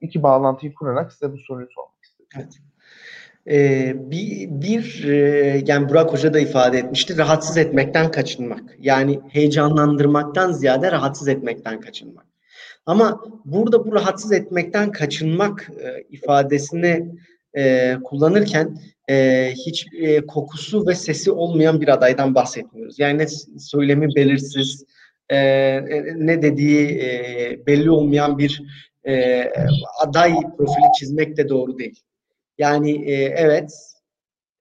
iki 0.01 0.23
bağlantıyı 0.23 0.73
kurarak 0.73 1.13
size 1.13 1.33
bu 1.33 1.37
soruyu 1.37 1.67
sormak 1.75 2.03
istedim. 2.03 2.29
Evet. 2.35 2.59
Ee, 3.47 3.93
bir, 4.11 4.49
bir 4.49 5.05
e, 5.09 5.63
yani 5.67 5.89
Burak 5.89 6.13
Hoca 6.13 6.33
da 6.33 6.39
ifade 6.39 6.77
etmişti 6.77 7.17
rahatsız 7.17 7.57
etmekten 7.57 8.11
kaçınmak 8.11 8.75
yani 8.79 9.19
heyecanlandırmaktan 9.29 10.51
ziyade 10.51 10.91
rahatsız 10.91 11.27
etmekten 11.27 11.79
kaçınmak 11.81 12.25
ama 12.85 13.21
burada 13.45 13.85
bu 13.85 13.93
rahatsız 13.93 14.31
etmekten 14.31 14.91
kaçınmak 14.91 15.71
e, 15.83 16.03
ifadesini 16.09 17.11
e, 17.57 17.95
kullanırken 18.03 18.77
e, 19.09 19.49
hiç 19.65 19.87
e, 19.93 20.25
kokusu 20.25 20.87
ve 20.87 20.95
sesi 20.95 21.31
olmayan 21.31 21.81
bir 21.81 21.87
adaydan 21.87 22.35
bahsetmiyoruz. 22.35 22.99
Yani 22.99 23.25
söylemi 23.59 24.15
belirsiz, 24.15 24.85
e, 25.29 25.37
ne 26.15 26.41
dediği 26.41 27.01
e, 27.01 27.59
belli 27.67 27.91
olmayan 27.91 28.37
bir 28.37 28.63
e, 29.07 29.43
aday 30.01 30.33
profili 30.57 30.85
çizmek 30.99 31.37
de 31.37 31.49
doğru 31.49 31.77
değil. 31.77 31.99
Yani 32.57 33.11
e, 33.11 33.13
evet 33.13 33.71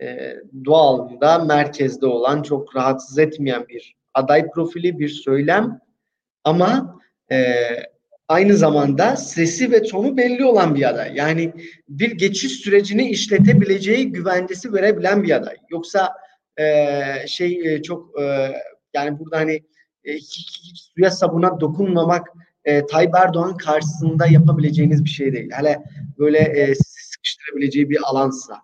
e, 0.03 0.36
doğalında 0.64 1.38
merkezde 1.38 2.07
olan 2.07 2.42
çok 2.42 2.76
rahatsız 2.76 3.18
etmeyen 3.18 3.68
bir 3.68 3.94
aday 4.14 4.51
profili, 4.51 4.99
bir 4.99 5.09
söylem 5.09 5.80
ama 6.44 7.01
e, 7.32 7.54
aynı 8.28 8.56
zamanda 8.56 9.16
sesi 9.16 9.72
ve 9.72 9.82
tonu 9.82 10.16
belli 10.16 10.44
olan 10.44 10.74
bir 10.74 10.88
aday. 10.88 11.12
Yani 11.14 11.52
bir 11.88 12.10
geçiş 12.10 12.52
sürecini 12.52 13.10
işletebileceği 13.10 14.12
güvencesi 14.12 14.72
verebilen 14.72 15.22
bir 15.22 15.30
aday. 15.30 15.56
Yoksa 15.70 16.12
e, 16.56 16.94
şey 17.26 17.74
e, 17.74 17.82
çok 17.82 18.20
e, 18.20 18.52
Yani 18.94 19.18
burada 19.18 19.36
hani 19.36 19.62
e, 20.04 20.18
suya 20.74 21.10
sabuna 21.10 21.60
dokunmamak 21.60 22.28
e, 22.64 22.86
Tayyip 22.86 23.14
Erdoğan 23.14 23.56
karşısında 23.56 24.26
yapabileceğiniz 24.26 25.04
bir 25.04 25.10
şey 25.10 25.32
değil. 25.32 25.50
Hele 25.52 25.78
böyle 26.18 26.38
e, 26.38 26.74
sıkıştırabileceği 26.74 27.90
bir 27.90 27.98
alansa. 28.02 28.54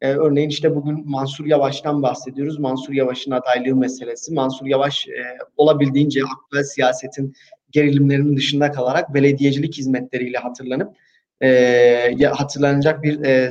E, 0.00 0.12
örneğin 0.12 0.48
işte 0.48 0.74
bugün 0.74 1.10
Mansur 1.10 1.46
Yavaş'tan 1.46 2.02
bahsediyoruz. 2.02 2.58
Mansur 2.58 2.92
Yavaş'ın 2.92 3.30
adaylığı 3.30 3.76
meselesi. 3.76 4.34
Mansur 4.34 4.66
Yavaş 4.66 5.08
e, 5.08 5.38
olabildiğince 5.56 6.20
aktuel 6.24 6.64
siyasetin 6.64 7.34
gerilimlerinin 7.74 8.36
dışında 8.36 8.72
kalarak 8.72 9.14
belediyecilik 9.14 9.78
hizmetleriyle 9.78 10.38
hatırlanıp 10.38 10.96
e, 11.42 12.16
hatırlanacak 12.32 13.02
bir 13.02 13.24
e, 13.24 13.50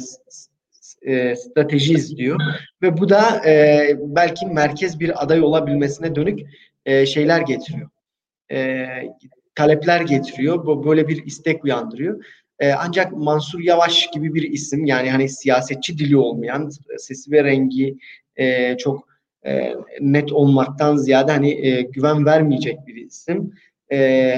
e, 1.02 1.36
strateji 1.36 1.94
izliyor 1.94 2.40
ve 2.82 2.98
bu 2.98 3.10
da 3.10 3.50
e, 3.50 3.90
belki 4.00 4.46
merkez 4.46 5.00
bir 5.00 5.24
aday 5.24 5.42
olabilmesine 5.42 6.16
dönük 6.16 6.40
e, 6.86 7.06
şeyler 7.06 7.42
getiriyor. 7.42 7.90
E, 8.52 8.88
talepler 9.56 10.02
getiriyor. 10.02 10.66
Bu 10.66 10.86
böyle 10.86 11.08
bir 11.08 11.26
istek 11.26 11.64
uyandırıyor. 11.64 12.26
E, 12.60 12.72
ancak 12.72 13.12
Mansur 13.12 13.60
Yavaş 13.60 14.12
gibi 14.14 14.34
bir 14.34 14.52
isim 14.52 14.86
yani 14.86 15.12
hani 15.12 15.30
siyasetçi 15.30 15.98
dili 15.98 16.18
olmayan, 16.18 16.70
sesi 16.98 17.32
ve 17.32 17.44
rengi 17.44 17.98
e, 18.36 18.78
çok 18.78 19.08
e, 19.46 19.74
net 20.00 20.32
olmaktan 20.32 20.96
ziyade 20.96 21.32
hani 21.32 21.68
e, 21.68 21.82
güven 21.82 22.26
vermeyecek 22.26 22.88
bir 22.88 22.96
isim. 22.96 23.54
E, 23.92 24.38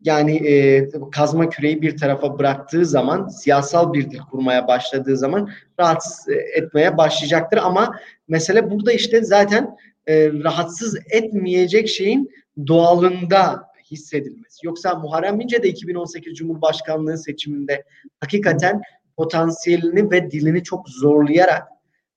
yani 0.00 0.48
e, 0.48 0.88
kazma 1.12 1.48
küreyi 1.48 1.82
bir 1.82 1.96
tarafa 1.96 2.38
bıraktığı 2.38 2.86
zaman, 2.86 3.28
siyasal 3.28 3.92
bir 3.92 4.10
dil 4.10 4.18
kurmaya 4.18 4.68
başladığı 4.68 5.16
zaman 5.16 5.50
rahatsız 5.80 6.28
etmeye 6.54 6.96
başlayacaktır. 6.96 7.56
Ama 7.56 7.98
mesele 8.28 8.70
burada 8.70 8.92
işte 8.92 9.24
zaten 9.24 9.76
e, 10.06 10.32
rahatsız 10.32 10.96
etmeyecek 11.10 11.88
şeyin 11.88 12.30
doğalında 12.66 13.64
hissedilmesi. 13.90 14.66
Yoksa 14.66 14.94
Muharrem 14.94 15.40
İnce 15.40 15.62
de 15.62 15.68
2018 15.68 16.34
Cumhurbaşkanlığı 16.34 17.18
seçiminde 17.18 17.84
hakikaten 18.20 18.82
potansiyelini 19.16 20.10
ve 20.10 20.30
dilini 20.30 20.62
çok 20.62 20.88
zorlayarak 20.88 21.68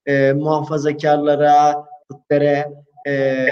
e, 0.05 0.33
muhafazakarlara, 0.33 1.75
Kürtlere, 2.09 2.67
e, 3.07 3.45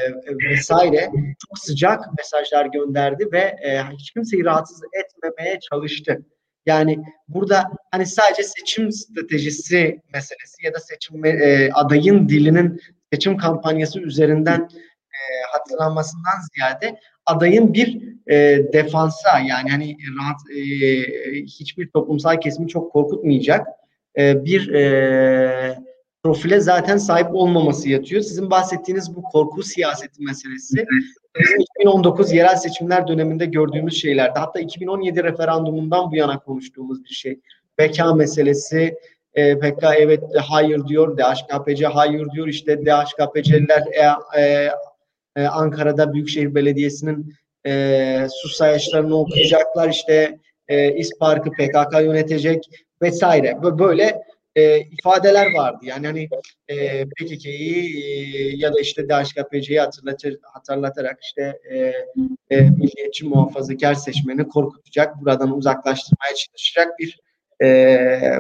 vesaire 0.49 1.11
çok 1.47 1.59
sıcak 1.59 2.17
mesajlar 2.17 2.65
gönderdi 2.65 3.27
ve 3.31 3.39
e, 3.39 3.83
hiç 3.97 4.11
kimseyi 4.11 4.45
rahatsız 4.45 4.81
etmemeye 4.93 5.59
çalıştı. 5.59 6.25
Yani 6.65 7.03
burada 7.27 7.63
hani 7.91 8.05
sadece 8.05 8.43
seçim 8.43 8.91
stratejisi 8.91 10.01
meselesi 10.13 10.65
ya 10.65 10.73
da 10.73 10.79
seçim 10.79 11.25
e, 11.25 11.69
adayın 11.73 12.29
dilinin 12.29 12.81
seçim 13.13 13.37
kampanyası 13.37 13.99
üzerinden 13.99 14.69
e, 15.15 15.19
hatırlanmasından 15.51 16.33
ziyade 16.53 16.99
adayın 17.25 17.73
bir 17.73 18.01
e, 18.27 18.63
defansa 18.73 19.39
yani 19.39 19.69
hani 19.69 19.97
rahat 20.19 20.37
e, 20.55 20.61
hiçbir 21.43 21.89
toplumsal 21.89 22.39
kesimi 22.39 22.67
çok 22.67 22.91
korkutmayacak 22.91 23.67
e, 24.17 24.45
bir 24.45 24.73
e, 24.73 25.79
profile 26.26 26.59
zaten 26.59 26.97
sahip 26.97 27.36
olmaması 27.36 27.89
yatıyor. 27.89 28.21
Sizin 28.21 28.49
bahsettiğiniz 28.49 29.15
bu 29.15 29.23
korku 29.23 29.63
siyaseti 29.63 30.23
meselesi 30.23 30.86
bizim 31.39 31.59
2019 31.59 32.32
yerel 32.32 32.55
seçimler 32.55 33.07
döneminde 33.07 33.45
gördüğümüz 33.45 34.01
şeylerdi. 34.01 34.39
Hatta 34.39 34.59
2017 34.59 35.23
referandumundan 35.23 36.11
bu 36.11 36.15
yana 36.15 36.39
konuştuğumuz 36.39 37.03
bir 37.03 37.09
şey. 37.09 37.39
Beka 37.78 38.13
meselesi, 38.13 38.95
e, 39.34 39.59
PK 39.59 39.84
evet 39.97 40.23
hayır 40.47 40.88
diyor, 40.88 41.17
DHKPC 41.17 41.88
hayır 41.88 42.28
diyor. 42.32 42.47
İşte 42.47 42.86
DHKPC'liler 42.86 43.84
e, 43.93 44.41
e, 44.41 44.69
e, 45.36 45.47
Ankara'da 45.47 46.13
Büyükşehir 46.13 46.55
Belediyesi'nin 46.55 47.34
e, 47.65 48.28
su 48.32 48.49
sayaçlarını 48.49 49.15
okuyacaklar. 49.15 49.89
İşte 49.89 50.39
e, 50.67 50.95
İspark'ı 50.95 51.51
PKK 51.51 52.01
yönetecek 52.01 52.69
vesaire. 53.01 53.57
Böyle 53.80 54.21
e, 54.55 54.79
ifadeler 54.79 55.53
vardı. 55.53 55.79
Yani 55.81 56.07
hani 56.07 56.29
e, 56.67 57.05
PKK'yi 57.05 58.03
e, 58.03 58.55
ya 58.57 58.73
da 58.73 58.79
işte 58.79 59.09
DHKPC'yi 59.09 59.79
hatırlatır, 59.79 60.37
hatırlatarak 60.41 61.19
işte 61.23 61.59
e, 61.71 61.77
e, 62.49 62.61
milliyetçi 62.61 63.25
muhafazakar 63.25 63.93
seçmeni 63.93 64.47
korkutacak, 64.47 65.21
buradan 65.21 65.57
uzaklaştırmaya 65.57 66.35
çalışacak 66.35 66.99
bir 66.99 67.19
e, 67.63 68.39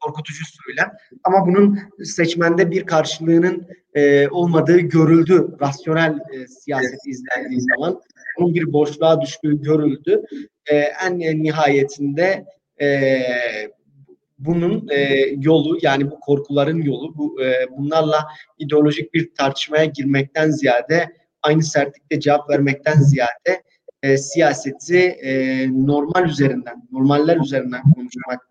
korkutucu 0.00 0.44
söylem. 0.64 0.92
Ama 1.24 1.46
bunun 1.46 1.78
seçmende 2.04 2.70
bir 2.70 2.86
karşılığının 2.86 3.66
e, 3.94 4.28
olmadığı 4.28 4.78
görüldü. 4.78 5.56
Rasyonel 5.60 6.18
e, 6.32 6.46
siyaset 6.46 7.06
izlendiği 7.06 7.60
zaman 7.60 8.00
bunun 8.38 8.54
bir 8.54 8.72
boşluğa 8.72 9.20
düştüğü 9.20 9.62
görüldü. 9.62 10.22
E, 10.66 10.76
en, 10.76 11.20
en 11.20 11.42
nihayetinde 11.42 12.44
e, 12.80 12.86
bunun 14.44 14.88
e, 14.88 15.26
yolu 15.40 15.78
yani 15.82 16.10
bu 16.10 16.20
korkuların 16.20 16.82
yolu 16.82 17.16
bu 17.16 17.42
e, 17.42 17.66
bunlarla 17.76 18.28
ideolojik 18.58 19.14
bir 19.14 19.34
tartışmaya 19.34 19.84
girmekten 19.84 20.50
ziyade 20.50 21.16
aynı 21.42 21.62
sertlikte 21.62 22.20
cevap 22.20 22.50
vermekten 22.50 22.94
ziyade 22.94 23.62
e, 24.02 24.16
siyaseti 24.16 24.98
e, 24.98 25.66
normal 25.86 26.28
üzerinden, 26.28 26.88
normaller 26.92 27.36
üzerinden 27.36 27.82
konuşmak. 27.94 28.48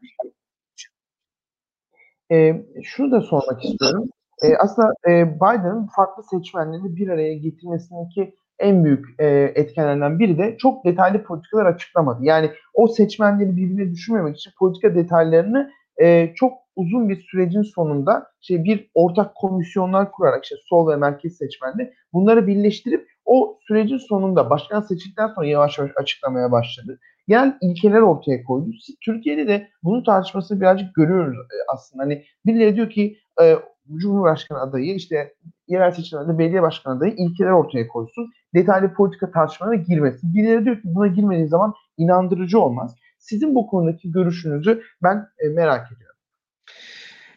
E, 2.32 2.66
şunu 2.84 3.12
da 3.12 3.22
sormak 3.22 3.66
istiyorum. 3.66 4.10
E, 4.44 4.56
aslında 4.58 4.94
e, 5.08 5.36
Biden'ın 5.36 5.88
farklı 5.96 6.24
seçmenleri 6.24 6.96
bir 6.96 7.08
araya 7.08 7.34
getirmesindeki 7.34 8.36
en 8.60 8.84
büyük 8.86 9.06
e, 9.20 9.28
etkenlerden 9.56 10.20
biri 10.20 10.38
de 10.38 10.58
çok 10.58 10.86
detaylı 10.86 11.24
politikalar 11.24 11.66
açıklamadı. 11.66 12.20
Yani 12.24 12.52
o 12.74 12.88
seçmenleri 12.88 13.56
birbirine 13.56 13.92
düşürmemek 13.92 14.38
için 14.38 14.52
politika 14.60 14.96
detaylarını 14.96 15.72
e, 16.02 16.34
çok 16.36 16.54
uzun 16.76 17.10
bir 17.10 17.22
sürecin 17.22 17.62
sonunda 17.62 18.28
şey 18.42 18.64
bir 18.64 18.90
ortak 18.94 19.36
komisyonlar 19.36 20.12
kurarak 20.12 20.44
işte 20.44 20.56
sol 20.70 20.90
ve 20.90 20.96
merkez 20.96 21.38
seçmenli 21.38 21.94
bunları 22.14 22.48
birleştirip 22.48 23.08
o 23.26 23.58
sürecin 23.68 23.98
sonunda 23.98 24.50
başkan 24.50 24.82
seçildikten 24.82 25.28
sonra 25.28 25.48
yavaş 25.48 25.78
yavaş 25.78 25.92
açıklamaya 25.96 26.52
başladı. 26.52 27.00
Yani 27.28 27.54
ilkeler 27.62 28.02
ortaya 28.02 28.44
koydu. 28.44 28.70
Türkiye'de 29.06 29.48
de 29.48 29.68
bunun 29.84 30.04
tartışmasını 30.04 30.62
birazcık 30.62 30.96
görüyoruz 30.96 31.38
e, 31.38 31.58
aslında. 31.74 32.04
Hani 32.04 32.24
birileri 32.46 32.76
diyor 32.76 32.90
ki 32.90 33.18
e, 33.42 33.56
Cumhurbaşkanı 33.98 34.60
adayı 34.60 34.96
işte 34.96 35.34
yerel 35.68 35.92
seçimlerde 35.92 36.38
belediye 36.38 36.62
başkanı 36.62 36.98
adayı 36.98 37.14
ilkeler 37.18 37.52
ortaya 37.52 37.88
koysun. 37.88 38.32
Detaylı 38.56 38.94
politika 38.94 39.32
tartışmalarına 39.32 39.82
girmesin. 39.82 40.34
Birileri 40.34 40.66
diyor 40.66 40.76
ki 40.76 40.82
buna 40.84 41.08
girmediği 41.08 41.48
zaman 41.48 41.74
inandırıcı 41.98 42.60
olmaz. 42.60 42.96
Sizin 43.22 43.56
bu 43.56 43.68
konudaki 43.68 44.12
görüşünüzü 44.12 44.84
ben 45.04 45.28
e, 45.40 45.48
merak 45.48 45.92
ediyorum. 45.92 46.16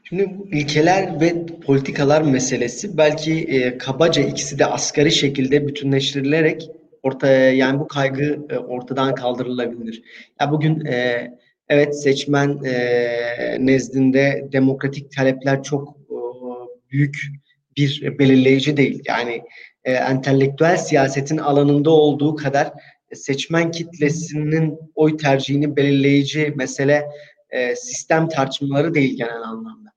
Şimdi 0.05 0.39
bu 0.39 0.49
ilkeler 0.49 1.21
ve 1.21 1.47
politikalar 1.47 2.23
meselesi 2.23 2.99
belki 2.99 3.33
e, 3.33 3.79
kabaca 3.79 4.23
ikisi 4.23 4.59
de 4.59 4.67
asgari 4.67 5.13
şekilde 5.13 5.67
bütünleştirilerek 5.67 6.71
ortaya 7.03 7.53
yani 7.53 7.81
bu 7.81 7.89
kaygı 7.89 8.47
e, 8.51 8.59
ortadan 8.59 9.15
kaldırılabilir. 9.15 10.03
Ya 10.41 10.51
bugün 10.51 10.85
e, 10.85 11.29
evet 11.69 12.03
seçmen 12.03 12.65
e, 12.65 12.77
nezdinde 13.61 14.49
demokratik 14.53 15.13
talepler 15.13 15.63
çok 15.63 15.89
e, 15.89 16.17
büyük 16.91 17.17
bir 17.77 18.19
belirleyici 18.19 18.77
değil. 18.77 19.03
Yani 19.09 19.43
e, 19.85 19.93
entelektüel 19.93 20.77
siyasetin 20.77 21.39
alanında 21.39 21.91
olduğu 21.91 22.37
kadar 22.37 22.73
seçmen 23.15 23.71
kitlesinin 23.71 24.79
oy 24.95 25.17
tercihini 25.17 25.77
belirleyici 25.77 26.53
mesele 26.57 27.09
e, 27.51 27.77
sistem 27.77 28.29
tartışmaları 28.29 28.95
değil 28.95 29.17
genel 29.17 29.43
anlamda. 29.43 29.93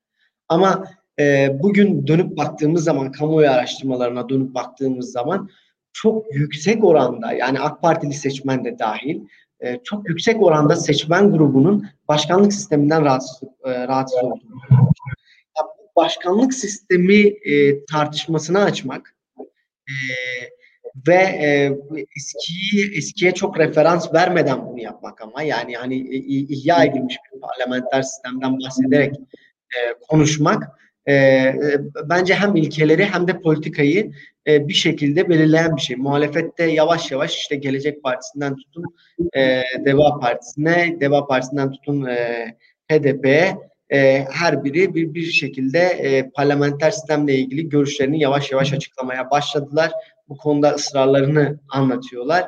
Ama 0.50 0.88
e, 1.20 1.50
bugün 1.60 2.08
dönüp 2.08 2.38
baktığımız 2.38 2.84
zaman, 2.84 3.12
kamuoyu 3.12 3.50
araştırmalarına 3.50 4.30
dönüp 4.30 4.54
baktığımız 4.56 5.12
zaman 5.12 5.50
çok 5.94 6.36
yüksek 6.36 6.84
oranda 6.84 7.34
yani 7.34 7.60
AK 7.60 7.82
Partili 7.82 8.14
seçmen 8.14 8.66
de 8.66 8.80
dahil 8.80 9.22
e, 9.60 9.80
çok 9.84 10.10
yüksek 10.10 10.42
oranda 10.44 10.76
seçmen 10.76 11.32
grubunun 11.32 11.88
başkanlık 12.08 12.54
sisteminden 12.54 13.06
rahatsız, 13.06 13.44
e, 13.66 13.88
rahatsız 13.88 14.24
olduğunu. 14.24 14.62
Başkanlık 15.96 16.54
sistemi 16.54 17.18
e, 17.26 17.86
tartışmasını 17.86 18.60
açmak 18.64 19.16
e, 19.88 19.94
ve 21.08 21.14
e, 21.14 21.72
eskiyi 22.18 22.98
eskiye 22.98 23.32
çok 23.32 23.60
referans 23.60 24.14
vermeden 24.14 24.66
bunu 24.66 24.82
yapmak 24.82 25.22
ama 25.22 25.42
yani 25.42 25.76
hani 25.76 25.96
ihya 26.28 26.84
edilmiş 26.84 27.18
bir 27.34 27.40
parlamenter 27.40 28.02
sistemden 28.02 28.60
bahsederek 28.60 29.16
e, 29.76 29.78
konuşmak 30.08 30.64
e, 31.06 31.14
e, 31.14 31.80
bence 32.10 32.36
hem 32.36 32.56
ilkeleri 32.56 33.06
hem 33.06 33.28
de 33.28 33.42
politikayı 33.42 34.12
e, 34.48 34.68
bir 34.68 34.74
şekilde 34.74 35.30
belirleyen 35.30 35.76
bir 35.76 35.82
şey. 35.82 35.96
Muhalefette 35.96 36.64
yavaş 36.64 37.12
yavaş 37.12 37.38
işte 37.38 37.56
Gelecek 37.56 38.04
Partisi'nden 38.04 38.56
tutun 38.56 38.84
e, 39.36 39.64
Deva 39.86 40.20
Partisi'ne, 40.20 40.98
Deva 41.00 41.28
Partisi'nden 41.28 41.72
tutun 41.72 42.06
e, 42.06 42.46
HDP'ye 42.92 43.58
e, 43.94 44.26
her 44.32 44.64
biri 44.64 44.96
bir, 44.96 45.14
bir 45.14 45.26
şekilde 45.26 45.80
e, 45.80 46.30
parlamenter 46.30 46.92
sistemle 46.92 47.36
ilgili 47.36 47.70
görüşlerini 47.70 48.20
yavaş 48.20 48.52
yavaş 48.52 48.74
açıklamaya 48.74 49.32
başladılar. 49.32 49.92
Bu 50.30 50.38
konuda 50.38 50.72
ısrarlarını 50.72 51.60
anlatıyorlar. 51.70 52.46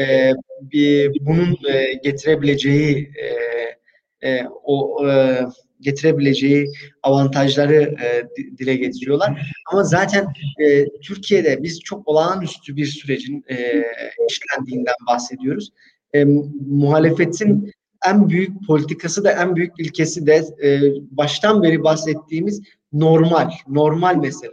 E, 0.00 0.32
bir, 0.60 1.12
bunun 1.20 1.58
e, 1.68 1.92
getirebileceği 1.92 3.10
e, 3.22 4.28
e, 4.28 4.46
o 4.64 5.06
e, 5.08 5.40
getirebileceği 5.80 6.66
avantajları 7.02 7.82
e, 7.82 8.22
dile 8.58 8.76
getiriyorlar. 8.76 9.52
Ama 9.72 9.84
zaten 9.84 10.26
e, 10.58 10.86
Türkiye'de 10.88 11.62
biz 11.62 11.80
çok 11.80 12.08
olağanüstü 12.08 12.76
bir 12.76 12.86
sürecin 12.86 13.44
e, 13.50 13.84
işlendiğinden 14.30 14.94
bahsediyoruz. 15.06 15.70
E, 16.14 16.24
muhalefetin 16.66 17.72
en 18.06 18.28
büyük 18.28 18.66
politikası 18.66 19.24
da 19.24 19.32
en 19.32 19.56
büyük 19.56 19.72
ilkesi 19.78 20.26
de 20.26 20.44
e, 20.62 20.80
baştan 21.10 21.62
beri 21.62 21.84
bahsettiğimiz 21.84 22.62
normal, 22.92 23.50
normal 23.68 24.16
mesele. 24.16 24.52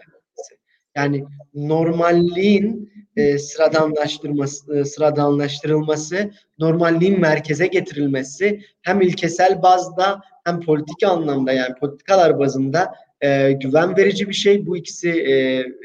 Yani 0.97 1.25
normalliğin 1.53 2.91
e, 3.15 3.37
sıradanlaştırması, 3.37 4.77
e, 4.77 4.85
sıradanlaştırılması, 4.85 6.31
normalliğin 6.59 7.19
merkeze 7.19 7.67
getirilmesi 7.67 8.61
hem 8.81 9.01
ilkesel 9.01 9.61
bazda 9.61 10.21
hem 10.43 10.59
politik 10.59 11.03
anlamda 11.03 11.53
yani 11.53 11.75
politikalar 11.75 12.39
bazında 12.39 12.93
e, 13.21 13.51
güven 13.51 13.97
verici 13.97 14.29
bir 14.29 14.33
şey. 14.33 14.65
Bu 14.65 14.77
ikisi 14.77 15.09
e, 15.09 15.33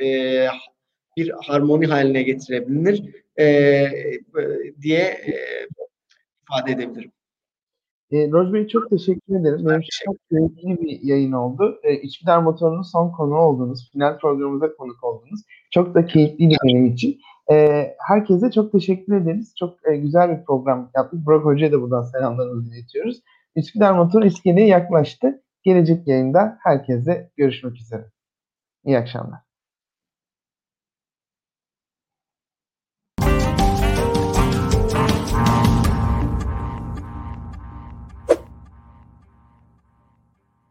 e, 0.06 0.48
bir 1.16 1.32
harmoni 1.46 1.86
haline 1.86 2.22
getirebilir 2.22 3.02
e, 3.38 3.86
diye 4.82 5.02
e, 5.02 5.34
ifade 6.42 6.72
edebilirim. 6.72 7.12
E, 8.12 8.30
Roj 8.30 8.52
Bey 8.52 8.68
çok 8.68 8.90
teşekkür 8.90 9.40
ederim. 9.40 9.66
Benim 9.68 9.80
için 9.80 10.04
çok 10.04 10.16
keyifli 10.30 10.82
bir 10.82 11.02
yayın 11.02 11.32
oldu. 11.32 11.80
E, 11.82 11.94
İçgüdar 11.94 12.38
Motoru'nun 12.38 12.82
son 12.82 13.10
konu 13.10 13.34
oldunuz. 13.34 13.90
Final 13.92 14.18
programımıza 14.18 14.76
konuk 14.76 15.04
oldunuz. 15.04 15.40
Çok 15.70 15.94
da 15.94 16.06
keyifliydi 16.06 16.56
benim 16.64 16.86
için. 16.86 17.20
E, 17.52 17.86
herkese 18.08 18.50
çok 18.50 18.72
teşekkür 18.72 19.16
ederiz. 19.16 19.54
Çok 19.58 19.74
e, 19.86 19.96
güzel 19.96 20.38
bir 20.38 20.44
program 20.44 20.90
yaptık. 20.96 21.26
Burak 21.26 21.44
Hoca'ya 21.44 21.72
da 21.72 21.82
buradan 21.82 22.02
selamlarımızı 22.02 22.74
iletiyoruz. 22.74 23.20
Üsküdar 23.56 23.92
Motor 23.92 24.22
iskeleye 24.22 24.66
yaklaştı. 24.66 25.42
Gelecek 25.62 26.08
yayında 26.08 26.58
herkese 26.62 27.30
görüşmek 27.36 27.76
üzere. 27.76 28.10
İyi 28.84 28.98
akşamlar. 28.98 29.51